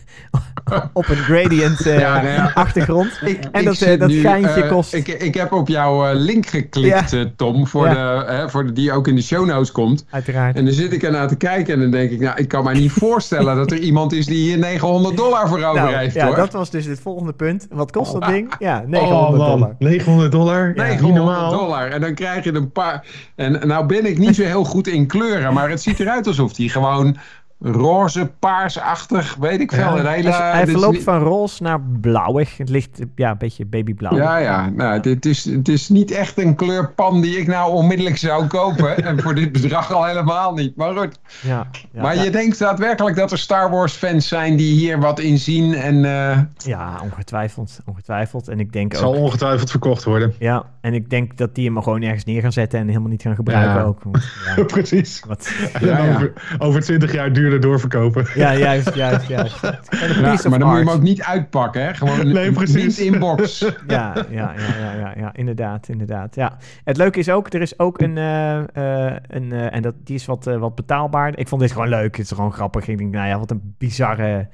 op 0.93 1.07
een 1.09 1.15
gradient 1.15 1.85
eh, 1.85 1.99
Ja, 1.99 2.13
nou 2.21 2.27
ja. 2.27 2.51
achtergrond. 2.53 3.19
Ik, 3.25 3.43
En 3.51 3.59
ik 3.59 3.65
dat, 3.79 3.99
dat 3.99 4.09
nu, 4.09 4.19
geintje 4.21 4.67
kost- 4.67 4.93
Ik, 4.93 5.07
ik 5.07 5.33
heb 5.33 5.51
op 5.53 5.67
jouw 5.67 6.13
link 6.13 6.45
geklikt, 6.45 7.11
Ja. 7.11 7.25
Tom, 7.35 7.67
voor, 7.67 7.85
Ja. 7.85 7.93
de, 8.25 8.31
hè, 8.31 8.49
voor 8.49 8.65
de, 8.65 8.71
die 8.71 8.91
ook 8.91 9.07
in 9.07 9.15
de 9.15 9.21
show 9.21 9.45
notes 9.45 9.71
komt. 9.71 10.05
Uiteraard. 10.09 10.55
En 10.55 10.65
dan 10.65 10.73
zit 10.73 10.93
ik 10.93 11.03
ernaar 11.03 11.27
te 11.27 11.35
kijken 11.35 11.73
en 11.73 11.79
dan 11.79 11.91
denk 11.91 12.11
ik, 12.11 12.19
nou, 12.19 12.37
ik 12.37 12.47
kan 12.47 12.63
me 12.63 12.73
niet 12.73 12.91
voorstellen 13.05 13.55
dat 13.55 13.71
er 13.71 13.77
iemand 13.79 14.13
is 14.13 14.25
die 14.25 14.37
hier 14.37 14.57
900 14.57 15.17
dollar 15.17 15.47
voor 15.47 15.63
over 15.63 15.81
Nou, 15.81 15.95
heeft, 15.95 16.13
ja, 16.15 16.25
hoor. 16.27 16.35
dat 16.35 16.53
was 16.53 16.69
dus 16.69 16.85
het 16.85 16.99
volgende 16.99 17.33
punt. 17.33 17.67
Wat 17.71 17.91
kost 17.91 18.13
dat 18.13 18.25
ding? 18.25 18.53
Ja, 18.59 18.83
900 18.87 19.21
oh 19.31 19.37
man, 19.37 19.49
dollar. 19.59 19.75
900 19.79 20.31
dollar? 20.31 20.61
Ja, 20.61 20.67
niet 20.67 20.75
900 20.77 21.25
normaal. 21.25 21.51
dollar. 21.51 21.87
En 21.91 22.01
dan 22.01 22.13
krijg 22.13 22.43
je 22.43 22.53
een 22.53 22.71
paar. 22.71 22.86
En 23.35 23.67
nou 23.67 23.85
ben 23.85 24.05
ik 24.05 24.17
niet 24.17 24.35
zo 24.35 24.43
heel 24.43 24.63
goed 24.63 24.87
in 24.87 25.07
kleuren, 25.07 25.53
maar 25.53 25.69
het 25.69 25.81
ziet 25.81 25.99
eruit 25.99 26.27
alsof 26.27 26.53
die 26.53 26.69
gewoon 26.69 27.17
roze, 27.59 28.31
paarsachtig, 28.39 29.35
weet 29.35 29.59
ik 29.59 29.71
veel. 29.71 29.79
Ja. 29.95 29.99
een 29.99 30.05
hele, 30.05 30.31
Hij 30.31 30.63
is 30.63 30.69
verloopt 30.71 30.93
niet- 30.93 31.03
van 31.03 31.19
roze 31.19 31.63
naar 31.63 31.81
blauwig. 32.01 32.57
Het 32.57 32.69
ligt 32.69 32.99
ja, 33.15 33.31
een 33.31 33.37
beetje 33.37 33.65
babyblauw. 33.65 34.15
Ja, 34.17 34.37
ja. 34.37 34.69
Nou, 34.69 34.99
dit 34.99 35.25
is, 35.25 35.45
het 35.45 35.67
is 35.67 35.89
niet 35.89 36.11
echt 36.11 36.37
een 36.37 36.55
kleurpan 36.55 37.21
die 37.21 37.37
ik 37.39 37.47
nou 37.47 37.71
onmiddellijk 37.71 38.17
zou 38.17 38.47
kopen. 38.47 38.97
en 39.05 39.21
voor 39.21 39.35
dit 39.35 39.51
bedrag 39.51 39.91
al 39.93 40.05
helemaal 40.05 40.53
niet. 40.53 40.75
Maar 40.75 40.95
goed. 40.97 41.19
ja, 41.41 41.67
ja, 41.91 42.01
maar 42.01 42.15
ja. 42.15 42.23
je 42.23 42.29
denkt 42.29 42.59
daadwerkelijk 42.59 43.15
dat 43.15 43.31
er 43.31 43.37
Star 43.37 43.69
Wars 43.69 43.93
fans 43.93 44.27
zijn 44.27 44.55
die 44.55 44.73
hier 44.79 44.99
wat 44.99 45.19
in 45.19 45.37
zien. 45.37 45.73
En 45.73 46.05
eh, 46.05 46.39
Ja, 46.57 46.99
ongetwijfeld. 47.03 47.79
Ongetwijfeld. 47.85 48.47
En 48.47 48.59
ik 48.59 48.73
denk 48.73 48.91
Het 48.91 49.01
zal 49.01 49.13
ook... 49.15 49.19
ongetwijfeld 49.21 49.69
verkocht 49.71 50.03
worden. 50.03 50.33
Ja, 50.39 50.63
en 50.81 50.93
ik 50.93 51.09
denk 51.09 51.37
dat 51.37 51.55
die 51.55 51.65
hem 51.65 51.81
gewoon 51.81 52.01
ergens 52.01 52.23
neer 52.23 52.41
gaan 52.41 52.51
zetten 52.51 52.79
en 52.79 52.87
helemaal 52.87 53.09
niet 53.09 53.21
gaan 53.21 53.35
gebruiken 53.35 53.73
Ja. 53.75 53.81
ook. 53.81 54.01
Precies. 54.67 55.23
wat, 55.27 55.51
En 55.73 55.85
Ja, 55.85 55.97
ja. 56.03 56.13
Over, 56.13 56.33
over 56.57 56.81
20 56.81 57.13
jaar 57.13 57.33
duurder 57.49 57.69
doorverkopen. 57.69 58.25
ja, 58.35 58.55
juist, 58.55 58.93
juist, 58.93 59.27
juist. 59.27 59.59
Ja, 60.21 60.49
maar 60.49 60.59
dan 60.59 60.67
moet 60.69 60.77
je 60.77 60.83
hem 60.85 60.89
ook 60.89 61.01
niet 61.01 61.21
uitpakken, 61.21 61.81
hè? 61.85 61.93
Gewoon 61.93 62.31
Nee, 62.31 62.51
precies. 62.51 62.97
niet 62.97 63.13
inbox. 63.13 63.59
Ja, 63.87 64.13
ja, 64.29 64.53
ja, 64.57 64.77
ja, 64.79 64.93
ja, 64.93 65.13
ja, 65.17 65.35
inderdaad, 65.35 65.89
inderdaad. 65.89 66.35
Ja. 66.35 66.57
Het 66.83 66.97
leuke 66.97 67.19
is 67.19 67.29
ook, 67.29 67.53
er 67.53 67.61
is 67.61 67.79
ook 67.79 68.01
een, 68.01 68.17
eh, 68.17 68.57
eh, 69.07 69.15
een 69.27 69.51
eh, 69.51 69.73
en 69.73 69.81
dat, 69.81 69.93
die 70.03 70.15
is 70.15 70.25
wat, 70.25 70.43
wat 70.45 70.75
betaalbaar. 70.75 71.37
Ik 71.37 71.47
vond 71.47 71.61
dit 71.61 71.71
gewoon 71.71 71.89
leuk, 71.89 72.17
het 72.17 72.25
is 72.25 72.31
gewoon 72.31 72.53
grappig. 72.53 72.87
Ik 72.87 72.97
denk, 72.97 73.13
nou 73.13 73.27
ja, 73.27 73.39
wat 73.39 73.51
een 73.51 73.75
bizarre 73.77 74.47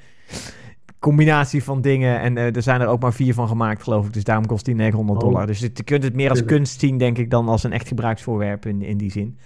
combinatie 0.98 1.64
van 1.64 1.80
dingen. 1.80 2.20
En 2.20 2.36
eh, 2.36 2.56
er 2.56 2.62
zijn 2.62 2.80
er 2.80 2.86
ook 2.86 3.00
maar 3.00 3.12
vier 3.12 3.34
van 3.34 3.48
gemaakt, 3.48 3.82
geloof 3.82 4.06
ik. 4.06 4.12
Dus 4.12 4.24
daarom 4.24 4.46
kost 4.46 4.64
die 4.64 4.74
900 4.74 5.22
Oh. 5.22 5.28
dollar. 5.28 5.46
Dus 5.46 5.60
het, 5.60 5.78
je 5.78 5.84
kunt 5.84 6.02
het 6.02 6.14
meer 6.14 6.30
als 6.30 6.44
kunst 6.44 6.80
zien, 6.80 6.98
denk 6.98 7.18
ik, 7.18 7.30
dan 7.30 7.48
als 7.48 7.64
een 7.64 7.72
echt 7.72 7.88
gebruiksvoorwerp 7.88 8.66
in, 8.66 8.82
in 8.82 8.96
die 8.96 9.10
zin. 9.10 9.38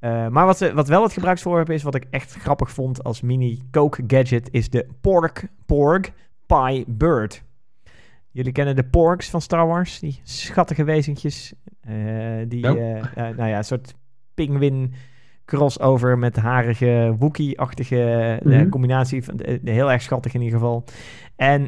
Eh, 0.00 0.28
maar 0.28 0.46
wat, 0.46 0.58
ze- 0.58 0.74
wat 0.74 0.88
wel 0.88 1.02
het 1.02 1.12
gebruiksvoorwerp 1.12 1.70
is, 1.70 1.82
wat 1.82 1.94
ik 1.94 2.04
echt 2.10 2.34
grappig 2.34 2.70
vond 2.70 3.04
als 3.04 3.20
mini 3.20 3.60
Coke 3.70 4.02
gadget, 4.06 4.48
is 4.52 4.70
de 4.70 4.86
Pork 5.00 5.48
Porg 5.66 6.00
Pie 6.46 6.84
Bird. 6.88 7.42
Jullie 8.30 8.52
kennen 8.52 8.76
de 8.76 8.84
Porgs 8.84 9.30
van 9.30 9.40
Star 9.40 9.66
Wars, 9.66 9.98
die 9.98 10.20
schattige 10.22 10.84
wezentjes. 10.84 11.54
eh, 11.80 11.94
die, 12.48 12.60
Nope. 12.66 12.80
eh, 13.14 13.22
nou 13.36 13.48
ja, 13.48 13.56
een 13.56 13.64
soort 13.64 13.94
pinguïn 14.34 14.92
crossover 15.44 16.18
met 16.18 16.36
harige 16.36 17.14
Wookie-achtige 17.18 18.40
Mhm. 18.42 18.68
combinatie. 18.68 19.24
Van, 19.24 19.40
heel 19.64 19.90
erg 19.92 20.02
schattig 20.02 20.34
in 20.34 20.40
ieder 20.42 20.58
geval. 20.58 20.84
En 21.36 21.62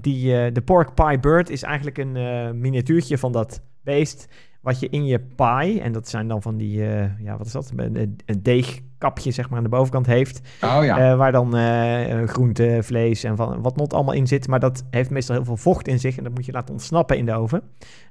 die, 0.00 0.52
de 0.52 0.62
Pork 0.64 0.94
Pie 0.94 1.18
Bird 1.18 1.50
is 1.50 1.62
eigenlijk 1.62 1.98
een 1.98 2.12
miniatuurtje 2.60 3.18
van 3.18 3.32
dat 3.32 3.62
beest. 3.82 4.28
Wat 4.66 4.80
je 4.80 4.88
in 4.88 5.06
je 5.06 5.20
pie, 5.20 5.80
en 5.80 5.92
dat 5.92 6.08
zijn 6.08 6.28
dan 6.28 6.42
van 6.42 6.56
die, 6.56 6.86
eh, 6.86 7.18
ja, 7.18 7.36
wat 7.36 7.46
is 7.46 7.52
dat? 7.52 7.72
Een, 7.76 8.18
deegkapje, 8.42 9.30
zeg 9.30 9.48
maar, 9.48 9.58
aan 9.58 9.64
de 9.64 9.70
bovenkant 9.70 10.06
heeft. 10.06 10.40
Oh 10.64 10.84
ja. 10.84 10.98
Eh, 11.10 11.16
waar 11.16 11.32
dan 11.32 11.56
eh, 11.56 12.22
groente, 12.28 12.78
vlees 12.82 13.24
en 13.24 13.36
van, 13.36 13.62
wat 13.62 13.76
not 13.76 13.92
allemaal 13.94 14.14
in 14.14 14.26
zit. 14.26 14.48
Maar 14.48 14.60
dat 14.60 14.84
heeft 14.90 15.10
meestal 15.10 15.36
heel 15.36 15.44
veel 15.44 15.56
vocht 15.56 15.88
in 15.88 15.98
zich. 16.00 16.16
En 16.16 16.24
dat 16.24 16.34
moet 16.34 16.46
je 16.46 16.52
laten 16.52 16.74
ontsnappen 16.74 17.16
in 17.18 17.26
de 17.26 17.32
oven. 17.34 17.62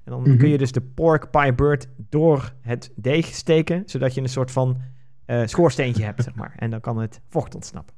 En 0.03 0.11
dan 0.11 0.21
Mhm. 0.21 0.37
kun 0.37 0.49
je 0.49 0.57
dus 0.57 0.71
de 0.71 0.81
pork 0.81 1.31
pie 1.31 1.53
bird 1.53 1.87
door 2.09 2.53
het 2.61 2.91
deeg 2.95 3.25
steken. 3.25 3.83
Zodat 3.85 4.13
je 4.13 4.21
een 4.21 4.29
soort 4.29 4.51
van 4.51 4.77
schoorsteentje 5.45 6.03
hebt, 6.03 6.23
zeg 6.23 6.35
maar. 6.35 6.53
En 6.57 6.69
dan 6.69 6.79
kan 6.81 6.97
het 6.97 7.21
vocht 7.29 7.55
ontsnappen. 7.55 7.95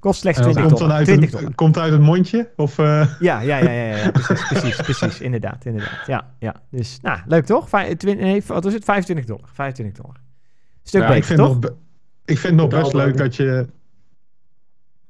Kost 0.00 0.20
slechts 0.20 0.38
En 0.40 0.44
dat 0.44 0.54
20 0.54 0.62
komt 0.62 0.70
dan 0.70 0.78
dollar. 0.78 0.96
uit 0.96 1.06
20 1.06 1.30
het, 1.30 1.38
dollar. 1.38 1.54
komt 1.54 1.78
uit 1.78 1.92
het 1.92 2.00
mondje? 2.00 2.50
Of, 2.56 2.78
eh, 2.78 3.08
Ja, 3.20 3.40
ja, 3.40 3.56
ja, 3.56 3.70
ja, 3.70 3.96
ja, 3.96 4.10
precies, 4.20 4.46
precies, 4.48 4.76
precies. 4.76 5.20
Inderdaad, 5.20 5.64
inderdaad. 5.64 6.06
Ja, 6.06 6.30
ja. 6.38 6.54
Dus, 6.70 6.98
nou, 7.02 7.18
leuk 7.26 7.44
toch? 7.44 7.68
Vij- 7.68 7.94
twin- 7.96 8.16
nee, 8.16 8.42
wat 8.46 8.64
is 8.66 8.72
het? 8.72 8.84
25 8.84 9.26
dollar. 9.26 9.48
25 9.52 10.02
dollar. 10.02 10.16
Stuk 10.82 11.00
Ja, 11.00 11.06
ik 11.06 11.12
beter, 11.12 11.26
vind, 11.26 11.38
toch? 11.38 11.60
nog, 11.60 11.70
ik 12.24 12.38
vind 12.38 12.56
nog 12.56 12.68
best 12.68 12.92
leuk 12.92 13.16
dat 13.16 13.36
je... 13.36 13.66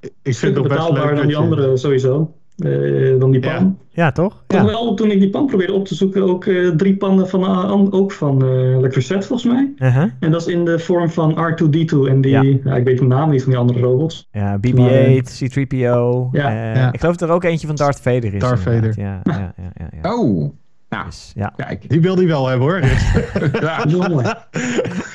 Ik 0.01 0.11
vind 0.23 0.35
Stukken 0.37 0.63
nog 0.63 0.63
best 0.73 0.79
betaalbaar 0.81 1.07
leuk 1.07 1.17
dan 1.17 1.27
die 1.27 1.37
andere 1.37 1.77
sowieso. 1.77 2.37
Eh, 2.59 3.19
dan 3.19 3.31
die 3.31 3.43
Ja. 3.43 3.57
pan. 3.59 3.79
Ja, 3.91 4.13
toch? 4.13 4.45
Toch 4.47 4.61
Ja. 4.61 4.67
wel, 4.67 4.95
toen 4.95 5.11
ik 5.11 5.21
die 5.21 5.31
pan 5.31 5.47
probeerde 5.47 5.73
op 5.73 5.87
te 5.87 5.95
zoeken, 5.95 6.23
ook 6.23 6.45
eh, 6.47 6.69
drie 6.69 6.97
pannen 6.97 7.29
van, 7.29 7.45
an- 7.45 7.93
ook 7.93 8.13
van 8.13 8.43
eh 8.43 8.75
Electroset 8.75 9.27
volgens 9.27 9.53
mij. 9.53 9.73
Uh-huh. 9.79 10.11
En 10.21 10.31
dat 10.31 10.41
is 10.41 10.47
in 10.47 10.65
de 10.65 10.79
vorm 10.79 11.11
van 11.11 11.33
R2-D2 11.33 12.09
en 12.09 12.21
die, 12.21 12.31
Ja. 12.31 12.43
ja. 12.65 12.77
ik 12.77 12.85
weet 12.85 12.99
de 12.99 13.05
naam 13.05 13.31
niet 13.31 13.43
van 13.43 13.51
die 13.53 13.61
andere 13.61 13.81
robots. 13.81 14.29
Ja, 14.33 14.59
BB-8, 14.59 15.39
C-3PO. 15.39 16.29
Ja. 16.33 16.49
eh, 16.51 16.75
Ja. 16.77 16.93
Ik 16.93 17.01
geloof 17.01 17.17
dat 17.17 17.29
er 17.29 17.35
ook 17.35 17.45
eentje 17.45 17.67
van 17.67 17.77
Darth 17.77 18.01
Vader 18.01 18.35
is. 18.35 18.41
Darth. 18.41 18.65
Ja, 18.65 19.21
ja, 19.23 19.23
ja, 19.25 19.53
ja, 19.75 19.89
ja. 20.03 20.15
Oh, 20.17 20.51
nou, 20.95 21.07
Dus, 21.07 21.33
ja. 21.35 21.53
kijk. 21.57 21.89
Die 21.89 22.01
wil 22.01 22.15
die 22.15 22.27
wel 22.27 22.47
hebben 22.49 22.67
hoor. 22.69 22.81
Ja. 23.61 23.85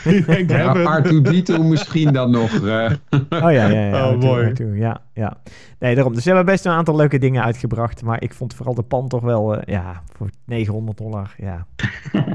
Die 0.03 0.25
denkt, 0.25 0.51
Ja, 0.51 0.73
hebben. 0.73 1.23
R2D2 1.23 1.59
misschien 1.63 2.13
dan 2.13 2.31
nog. 2.31 2.53
eh, 2.53 2.91
Oh 3.29 3.29
ja, 3.29 3.49
ja, 3.51 3.67
ja. 3.67 4.09
Oh, 4.09 4.19
mooi. 4.19 4.53
Ja, 4.73 5.01
ja. 5.13 5.37
Nee, 5.79 5.95
daarom. 5.95 6.13
Dus 6.13 6.23
ze 6.23 6.27
hebben 6.29 6.45
best 6.53 6.65
een 6.65 6.71
aantal 6.71 6.95
leuke 6.95 7.17
dingen 7.17 7.43
uitgebracht. 7.43 8.03
Maar 8.03 8.21
ik 8.21 8.33
vond 8.33 8.53
vooral 8.53 8.73
de 8.75 8.81
pan 8.83 9.07
toch 9.07 9.21
wel, 9.21 9.55
eh, 9.55 9.73
ja, 9.73 10.01
voor 10.17 10.29
900 10.45 10.97
dollar. 10.97 11.33
Ja. 11.37 11.65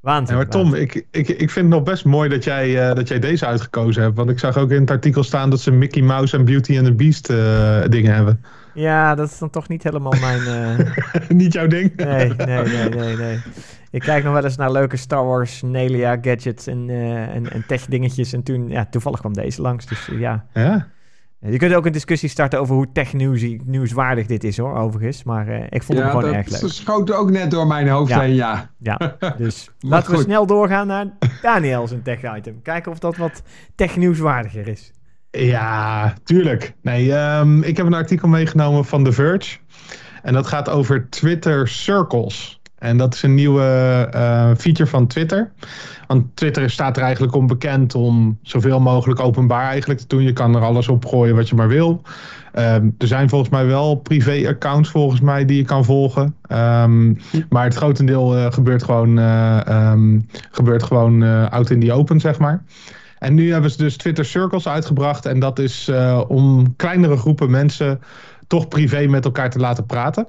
Waanzin. 0.00 0.36
Ja, 0.36 0.42
maar 0.42 0.50
Tom, 0.50 0.74
ik, 0.74 0.94
ik, 1.10 1.28
ik 1.28 1.50
vind 1.50 1.54
het 1.66 1.74
nog 1.74 1.82
best 1.82 2.04
mooi 2.04 2.28
dat 2.28 2.44
jij, 2.44 2.88
eh, 2.88 2.94
dat 2.96 3.08
jij 3.08 3.18
deze 3.18 3.46
uitgekozen 3.46 4.02
hebt. 4.02 4.16
Want 4.16 4.30
ik 4.30 4.38
zag 4.38 4.56
ook 4.56 4.70
in 4.70 4.80
het 4.80 4.90
artikel 4.90 5.22
staan 5.22 5.50
dat 5.50 5.60
ze 5.60 5.70
Mickey 5.70 6.02
Mouse 6.02 6.36
en 6.36 6.44
Beauty 6.44 6.76
and 6.78 6.86
the 6.86 6.92
Beast 6.94 7.30
eh, 7.30 7.82
dingen 7.88 8.14
hebben. 8.14 8.44
Ja, 8.74 9.14
dat 9.14 9.30
is 9.30 9.38
dan 9.38 9.50
toch 9.50 9.68
niet 9.68 9.82
helemaal 9.82 10.12
mijn... 10.20 10.40
eh, 10.78 11.28
Niet 11.28 11.52
jouw 11.52 11.66
ding? 11.66 11.96
Nee, 11.96 12.28
nee, 12.34 12.62
nee, 12.64 12.88
nee, 12.88 13.16
nee. 13.16 13.42
Ik 13.90 14.00
kijk 14.00 14.24
nog 14.24 14.32
wel 14.32 14.44
eens 14.44 14.56
naar 14.56 14.72
leuke 14.72 14.96
Star 14.96 15.24
Wars, 15.24 15.62
Nelia 15.62 16.18
gadgets 16.20 16.66
en, 16.66 16.90
eh, 16.90 17.34
en, 17.34 17.50
en 17.50 17.64
tech 17.66 17.86
dingetjes. 17.86 18.32
En 18.32 18.42
toen, 18.42 18.68
ja, 18.68 18.86
toevallig 18.90 19.18
kwam 19.20 19.32
deze 19.32 19.62
langs. 19.62 19.86
Dus 19.86 20.08
eh, 20.08 20.18
ja. 20.18 20.46
Ja. 20.52 20.86
Je 21.38 21.56
kunt 21.56 21.74
ook 21.74 21.86
een 21.86 21.92
discussie 21.92 22.28
starten 22.28 22.60
over 22.60 22.74
hoe 22.74 22.92
technieuws 22.92 23.44
nieuwswaardig 23.64 24.26
dit 24.26 24.44
is 24.44 24.56
hoor, 24.56 24.76
overigens. 24.76 25.24
Maar 25.24 25.66
ik 25.72 25.82
vond 25.82 25.98
ja, 25.98 26.04
hem 26.04 26.14
gewoon 26.18 26.34
erg 26.34 26.48
dat 26.48 26.62
leuk. 26.62 26.70
schoot 26.70 27.12
ook 27.12 27.30
net 27.30 27.50
door 27.50 27.66
mijn 27.66 27.88
hoofd 27.88 28.10
Ja. 28.10 28.20
heen, 28.20 28.34
ja. 28.34 28.70
Ja, 28.78 29.16
dus 29.38 29.70
laten 29.80 30.12
we 30.12 30.22
snel 30.22 30.46
doorgaan 30.46 30.86
naar 30.86 31.06
Daniel 31.42 31.86
zijn 31.88 32.02
tech 32.02 32.36
item. 32.36 32.62
Kijken 32.62 32.92
of 32.92 32.98
dat 32.98 33.16
wat 33.16 33.42
technieuwswaardiger 33.74 34.68
is. 34.68 34.92
Ja, 35.34 36.14
tuurlijk. 36.24 36.74
Nee, 36.82 37.14
ehm, 37.14 37.62
ik 37.62 37.76
heb 37.76 37.86
een 37.86 37.94
artikel 37.94 38.28
meegenomen 38.28 38.84
van 38.84 39.04
The 39.04 39.12
Verge. 39.12 39.56
En 40.22 40.32
dat 40.32 40.46
gaat 40.46 40.68
over 40.68 41.06
Twitter 41.10 41.68
Circles. 41.68 42.60
En 42.78 42.96
dat 42.96 43.14
is 43.14 43.22
een 43.22 43.34
nieuwe 43.34 43.62
eh, 44.10 44.50
feature 44.56 44.86
van 44.86 45.06
Twitter. 45.06 45.52
Want 46.06 46.36
Twitter 46.36 46.70
staat 46.70 46.96
er 46.96 47.02
eigenlijk 47.02 47.34
om 47.34 47.46
bekend 47.46 47.94
om 47.94 48.38
zoveel 48.42 48.80
mogelijk 48.80 49.20
openbaar 49.20 49.68
eigenlijk 49.68 50.00
te 50.00 50.06
doen. 50.06 50.22
Je 50.22 50.32
kan 50.32 50.54
er 50.54 50.62
alles 50.62 50.88
op 50.88 51.06
gooien 51.06 51.36
wat 51.36 51.48
je 51.48 51.54
maar 51.54 51.68
wil. 51.68 52.02
Ehm, 52.52 52.90
er 52.98 53.06
zijn 53.06 53.28
volgens 53.28 53.50
mij 53.50 53.66
wel 53.66 53.94
privé-accounts 53.94 54.88
volgens 54.88 55.20
mij 55.20 55.44
die 55.44 55.56
je 55.56 55.64
kan 55.64 55.84
volgen. 55.84 56.34
Ehm, 56.46 57.14
maar 57.48 57.64
het 57.64 57.74
grotendeel 57.74 58.36
eh, 58.36 58.52
gebeurt 58.52 58.82
gewoon, 58.82 59.18
eh, 59.18 59.92
gebeurt 60.50 60.82
gewoon 60.82 61.22
out 61.50 61.70
in 61.70 61.80
the 61.80 61.92
open, 61.92 62.20
zeg 62.20 62.38
maar. 62.38 62.62
En 63.24 63.34
nu 63.34 63.52
hebben 63.52 63.70
ze 63.70 63.76
dus 63.76 63.96
Twitter 63.96 64.24
Circles 64.24 64.68
uitgebracht. 64.68 65.26
En 65.26 65.38
dat 65.38 65.58
is 65.58 65.88
eh, 65.88 66.22
om 66.28 66.76
kleinere 66.76 67.16
groepen 67.16 67.50
mensen 67.50 68.00
toch 68.46 68.68
privé 68.68 69.06
met 69.06 69.24
elkaar 69.24 69.50
te 69.50 69.58
laten 69.58 69.86
praten. 69.86 70.26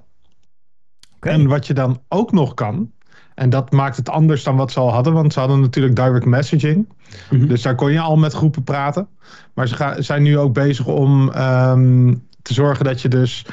En 1.20 1.48
wat 1.48 1.68
je 1.68 1.74
dan 1.74 2.02
ook 2.08 2.32
nog 2.32 2.54
kan. 2.54 2.92
En 3.34 3.50
dat 3.50 3.72
maakt 3.72 3.98
het 3.98 4.10
anders 4.10 4.44
dan 4.44 4.56
wat 4.56 4.72
ze 4.72 4.80
al 4.80 4.92
hadden. 4.92 5.14
Want 5.14 5.34
ze 5.34 5.40
hadden 5.40 5.60
natuurlijk 5.60 5.96
direct 5.96 6.26
messaging. 6.26 6.94
Mhm. 7.30 7.48
Dus 7.48 7.62
daar 7.62 7.76
kon 7.76 7.92
je 7.92 8.00
al 8.00 8.18
met 8.18 8.34
groepen 8.34 8.64
praten. 8.64 9.08
Maar 9.54 9.68
ze 9.68 9.76
gaan, 9.76 10.04
zijn 10.04 10.24
nu 10.24 10.38
ook 10.38 10.54
bezig 10.54 10.88
om 10.88 11.32
ehm, 11.32 12.14
te 12.42 12.54
zorgen 12.54 12.86
dat 12.86 13.02
je 13.02 13.08
dus 13.08 13.46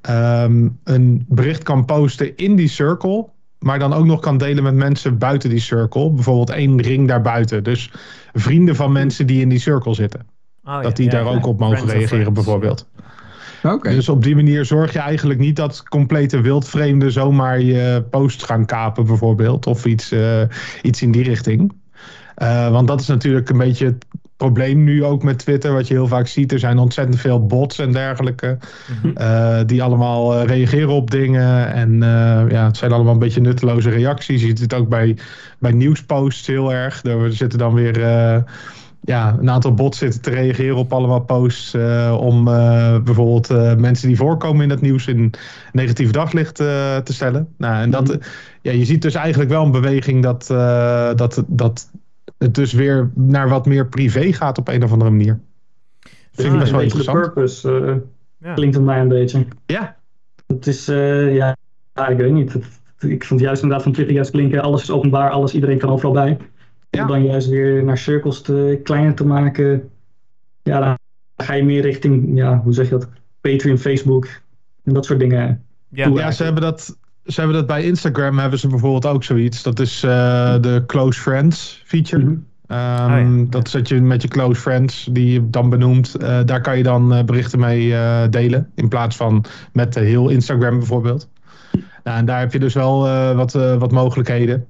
ehm, 0.00 0.68
een 0.84 1.24
bericht 1.28 1.62
kan 1.62 1.84
posten 1.84 2.36
in 2.36 2.56
die 2.56 2.68
circle. 2.68 3.28
Maar 3.58 3.78
dan 3.78 3.92
ook 3.92 4.06
nog 4.06 4.20
kan 4.20 4.38
delen 4.38 4.62
met 4.62 4.74
mensen 4.74 5.18
buiten 5.18 5.50
die 5.50 5.60
circle. 5.60 6.10
Bijvoorbeeld 6.10 6.50
één 6.50 6.80
ring 6.80 7.08
daarbuiten. 7.08 7.64
Dus 7.64 7.90
vrienden 8.32 8.76
van 8.76 8.92
mensen 8.92 9.26
die 9.26 9.40
in 9.40 9.48
die 9.48 9.58
circle 9.58 9.94
zitten. 9.94 10.20
Oh, 10.64 10.72
ja, 10.72 10.80
dat 10.80 10.96
die 10.96 11.04
ja, 11.04 11.10
daar 11.10 11.24
ja. 11.24 11.30
ook 11.30 11.46
op 11.46 11.58
mogen 11.58 11.88
reageren 11.88 12.32
bijvoorbeeld. 12.32 12.88
Oké. 13.62 13.90
Dus 13.90 14.08
op 14.08 14.22
die 14.22 14.34
manier 14.34 14.64
zorg 14.64 14.92
je 14.92 14.98
eigenlijk 14.98 15.40
niet 15.40 15.56
dat 15.56 15.82
complete 15.82 16.40
wildvreemden 16.40 17.12
zomaar 17.12 17.60
je 17.60 18.04
post 18.10 18.44
gaan 18.44 18.66
kapen 18.66 19.06
bijvoorbeeld. 19.06 19.66
Of 19.66 19.84
iets, 19.84 20.12
eh, 20.12 20.42
iets 20.82 21.02
in 21.02 21.10
die 21.10 21.22
richting. 21.22 21.72
Eh, 22.34 22.70
want 22.70 22.88
dat 22.88 23.00
is 23.00 23.06
natuurlijk 23.06 23.50
een 23.50 23.58
beetje 23.58 23.98
probleem 24.40 24.84
nu 24.84 25.04
ook 25.04 25.22
met 25.22 25.38
Twitter. 25.38 25.72
Wat 25.72 25.88
je 25.88 25.94
heel 25.94 26.06
vaak 26.06 26.26
ziet. 26.26 26.52
Er 26.52 26.58
zijn 26.58 26.78
ontzettend 26.78 27.20
veel 27.20 27.46
bots 27.46 27.78
en 27.78 27.92
dergelijke. 27.92 28.58
Mhm. 29.02 29.16
eh, 29.16 29.60
die 29.66 29.82
allemaal 29.82 30.34
eh, 30.34 30.46
reageren 30.46 30.88
op 30.88 31.10
dingen. 31.10 31.72
En 31.72 32.02
eh, 32.02 32.50
ja, 32.50 32.64
het 32.64 32.76
zijn 32.76 32.92
allemaal 32.92 33.12
een 33.12 33.18
beetje 33.18 33.40
nutteloze 33.40 33.90
reacties. 33.90 34.40
Je 34.40 34.46
ziet 34.46 34.60
het 34.60 34.74
ook 34.74 34.88
bij, 34.88 35.16
bij 35.58 35.72
nieuwsposts 35.72 36.46
heel 36.46 36.72
erg. 36.72 37.04
Er 37.04 37.32
zitten 37.32 37.58
dan 37.58 37.74
weer... 37.74 37.98
ja, 39.02 39.36
een 39.40 39.50
aantal 39.50 39.74
bots 39.74 39.98
zitten 39.98 40.20
te 40.20 40.30
reageren 40.30 40.76
op 40.76 40.92
allemaal 40.92 41.20
posts 41.20 41.74
om 42.18 42.44
bijvoorbeeld 43.04 43.48
mensen 43.78 44.08
die 44.08 44.16
voorkomen 44.16 44.62
in 44.62 44.68
dat 44.68 44.80
nieuws 44.80 45.06
in 45.06 45.32
negatief 45.72 46.10
daglicht 46.10 46.54
te 46.54 47.12
stellen. 47.12 47.48
Nou, 47.58 47.82
en 47.82 47.90
dat, 47.90 48.08
Mhm. 48.08 48.18
ja, 48.62 48.72
je 48.72 48.84
ziet 48.84 49.02
dus 49.02 49.14
eigenlijk 49.14 49.50
wel 49.50 49.64
een 49.64 49.70
beweging 49.70 50.22
dat, 50.22 50.46
dat, 51.16 51.44
dat 51.46 51.90
het 52.40 52.54
dus 52.54 52.72
weer 52.72 53.10
naar 53.14 53.48
wat 53.48 53.66
meer 53.66 53.86
privé 53.86 54.32
gaat 54.32 54.58
op 54.58 54.68
een 54.68 54.82
of 54.84 54.92
andere 54.92 55.10
manier. 55.10 55.40
Vind 56.32 56.48
ik 56.48 56.54
Ja, 56.54 56.58
best 56.58 56.70
wel 56.70 56.80
een 56.80 56.86
beetje 56.86 57.02
de 57.02 57.04
interessant. 57.04 57.34
purpose 57.34 57.70
eh, 57.86 57.96
Ja. 58.48 58.54
klinkt 58.54 58.74
het 58.74 58.84
mij 58.84 59.00
een 59.00 59.08
beetje. 59.08 59.46
Ja, 59.66 59.96
Het 60.46 60.66
is, 60.66 60.88
eh, 60.88 61.34
ja, 61.34 61.56
ik 62.08 62.16
weet 62.16 62.32
niet. 62.32 62.52
Het- 62.52 62.78
ik 63.10 63.24
vond 63.24 63.40
juist 63.40 63.62
inderdaad 63.62 63.84
van 63.84 63.92
Twitter 63.92 64.14
juist 64.14 64.30
klinken, 64.30 64.62
alles 64.62 64.82
is 64.82 64.90
openbaar, 64.90 65.30
alles, 65.30 65.54
iedereen 65.54 65.78
kan 65.78 65.90
overal 65.90 66.12
bij. 66.12 66.38
Ja. 66.90 67.02
Om 67.02 67.08
dan 67.08 67.24
juist 67.24 67.48
weer 67.48 67.84
naar 67.84 67.98
cirkels 67.98 68.42
te 68.42 68.80
kleiner 68.84 69.14
te 69.14 69.26
maken. 69.26 69.90
Ja, 70.62 70.80
dan 70.80 70.98
ga 71.46 71.52
je 71.54 71.64
meer 71.64 71.82
richting, 71.82 72.36
ja, 72.36 72.60
hoe 72.60 72.72
zeg 72.72 72.84
je 72.84 72.90
dat? 72.90 73.08
Patreon, 73.40 73.78
Facebook 73.78 74.26
en 74.84 74.92
dat 74.92 75.04
soort 75.04 75.18
dingen. 75.18 75.64
Ja 75.88 76.30
ze, 76.30 76.42
hebben 76.44 76.62
dat, 76.62 76.98
ze 77.30 77.40
hebben 77.40 77.58
dat 77.58 77.66
bij 77.66 77.84
Instagram 77.84 78.38
hebben 78.38 78.58
ze 78.58 78.68
bijvoorbeeld 78.68 79.06
ook 79.06 79.24
zoiets. 79.24 79.62
Dat 79.62 79.80
is 79.80 80.02
eh, 80.02 80.10
de 80.60 80.82
close 80.86 81.20
friends 81.20 81.82
feature. 81.86 82.24
Mhm. 82.24 82.34
Ehm, 82.66 83.38
ja, 83.38 83.46
Dat 83.48 83.68
zet 83.68 83.88
je 83.88 84.00
met 84.00 84.22
je 84.22 84.28
close 84.28 84.60
friends, 84.60 85.08
die 85.12 85.32
je 85.32 85.50
dan 85.50 85.70
benoemt. 85.70 86.14
eh, 86.14 86.38
daar 86.44 86.60
kan 86.60 86.76
je 86.76 86.82
dan 86.82 87.14
eh, 87.14 87.24
berichten 87.24 87.58
mee 87.58 87.94
delen. 88.30 88.70
In 88.74 88.88
plaats 88.88 89.16
van 89.16 89.44
met 89.72 89.94
heel 89.94 90.28
Instagram 90.28 90.78
bijvoorbeeld. 90.78 91.28
Nou, 92.04 92.18
en 92.18 92.24
daar 92.24 92.40
heb 92.40 92.52
je 92.52 92.58
dus 92.58 92.74
wel 92.74 93.00
wat, 93.34 93.52
wat 93.52 93.92
mogelijkheden. 93.92 94.66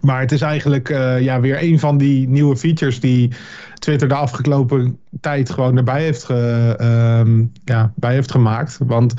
Maar 0.00 0.20
het 0.20 0.32
is 0.32 0.40
eigenlijk 0.40 0.88
ja, 1.20 1.40
weer 1.40 1.62
een 1.62 1.78
van 1.78 1.98
die 1.98 2.28
nieuwe 2.28 2.56
features 2.56 3.00
die 3.00 3.30
Twitter 3.74 4.08
de 4.08 4.14
afgelopen 4.14 4.98
tijd 5.20 5.50
gewoon 5.50 5.76
erbij 5.76 6.02
heeft, 6.02 6.24
ge, 6.24 6.74
ehm, 6.78 7.44
ja, 7.64 7.92
bij 7.96 8.12
heeft 8.12 8.30
gemaakt. 8.30 8.78
Want 8.86 9.14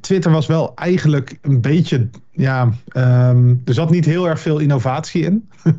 Twitter 0.00 0.30
was 0.30 0.46
wel 0.46 0.72
eigenlijk 0.74 1.38
een 1.42 1.60
beetje, 1.60 2.08
ja, 2.30 2.68
ehm, 2.88 3.54
er 3.64 3.74
zat 3.74 3.90
niet 3.90 4.04
heel 4.04 4.28
erg 4.28 4.40
veel 4.40 4.58
innovatie 4.58 5.22
in. 5.22 5.48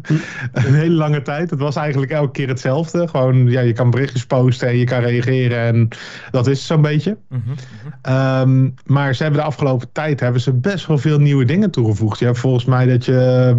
een 0.53 0.73
hele 0.73 0.95
lange 0.95 1.21
tijd. 1.21 1.49
Het 1.49 1.59
was 1.59 1.75
eigenlijk 1.75 2.11
elke 2.11 2.31
keer 2.31 2.47
hetzelfde. 2.47 3.07
Gewoon, 3.07 3.49
ja, 3.49 3.61
je 3.61 3.73
kan 3.73 3.89
berichtjes 3.89 4.25
posten 4.25 4.67
en 4.67 4.77
je 4.77 4.85
kan 4.85 4.99
reageren 4.99 5.59
en 5.59 5.87
dat 6.31 6.47
is 6.47 6.65
zo'n 6.65 6.81
beetje. 6.81 7.17
Mhm, 7.29 7.41
mhm. 7.49 7.57
Ehm, 8.01 8.69
maar 8.85 9.15
ze 9.15 9.23
hebben 9.23 9.41
de 9.41 9.47
afgelopen 9.47 9.91
tijd 9.91 10.19
hebben 10.19 10.41
ze 10.41 10.53
best 10.53 10.85
wel 10.87 10.97
veel 10.97 11.19
nieuwe 11.19 11.45
dingen 11.45 11.71
toegevoegd. 11.71 12.19
Je 12.19 12.25
hebt 12.25 12.39
volgens 12.39 12.65
mij 12.65 12.85
dat 12.85 13.05
je 13.05 13.53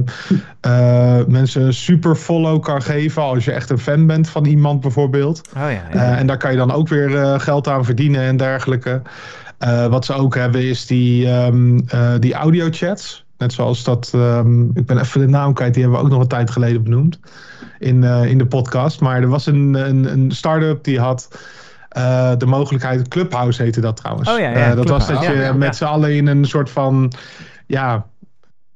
eh, 0.61 1.25
mensen 1.27 1.63
een 1.63 1.75
super 1.75 2.15
follow 2.17 2.63
kan 2.63 2.83
geven 2.83 3.23
als 3.23 3.45
je 3.45 3.53
echt 3.53 3.71
een 3.71 3.79
fan 3.79 4.07
bent 4.07 4.29
van 4.29 4.45
iemand 4.45 4.81
bijvoorbeeld. 4.81 5.41
Oh 5.57 5.63
ja, 5.63 5.71
ja. 5.71 5.91
Eh, 5.91 6.19
en 6.19 6.27
daar 6.27 6.39
kan 6.39 6.51
je 6.51 6.57
dan 6.57 6.73
ook 6.73 6.89
weer 6.89 7.17
eh, 7.17 7.41
geld 7.41 7.69
aan 7.69 7.85
verdienen 7.85 8.21
en 8.21 8.37
dergelijke. 8.37 9.03
Eh, 9.59 9.87
wat 9.87 10.05
ze 10.05 10.13
ook 10.13 10.35
hebben 10.35 10.63
is 10.63 10.87
die, 10.87 11.29
ehm 11.31 11.79
eh, 11.89 12.15
die 12.19 12.35
audio 12.35 12.69
chats. 12.71 13.27
Net 13.39 13.53
zoals 13.53 13.85
dat, 13.85 14.11
ehm, 14.15 14.63
ik 14.63 14.87
ben 14.87 14.99
even 14.99 15.21
de 15.21 15.27
naam 15.27 15.53
kwijt, 15.53 15.75
die 15.75 15.83
hebben 15.83 16.01
we 16.01 16.07
ook 16.07 16.13
nog 16.13 16.23
een 16.23 16.29
tijd 16.29 16.51
geleden 16.51 16.83
benoemd 16.83 17.19
in, 17.79 18.05
eh, 18.05 18.25
in 18.25 18.39
de 18.39 18.47
podcast. 18.47 19.01
Maar 19.01 19.23
er 19.23 19.29
was 19.29 19.47
een, 19.47 19.75
een, 19.75 20.13
een 20.13 20.31
start-up 20.31 20.85
die 20.85 21.01
had 21.01 21.29
de 22.39 22.47
mogelijkheid, 22.47 23.09
Clubhouse 23.09 23.63
heette 23.63 23.81
dat 23.81 23.97
trouwens. 23.97 24.31
Oh 24.31 24.39
ja, 24.39 24.51
ja, 24.51 24.75
dat 24.75 24.89
was 24.89 25.07
dat 25.07 25.23
je 25.23 25.33
ja, 25.33 25.53
met 25.53 25.77
z'n 25.77 25.85
allen 25.85 26.15
in 26.15 26.27
een 26.27 26.45
soort 26.45 26.71
van, 26.71 27.13
ja, 27.67 28.07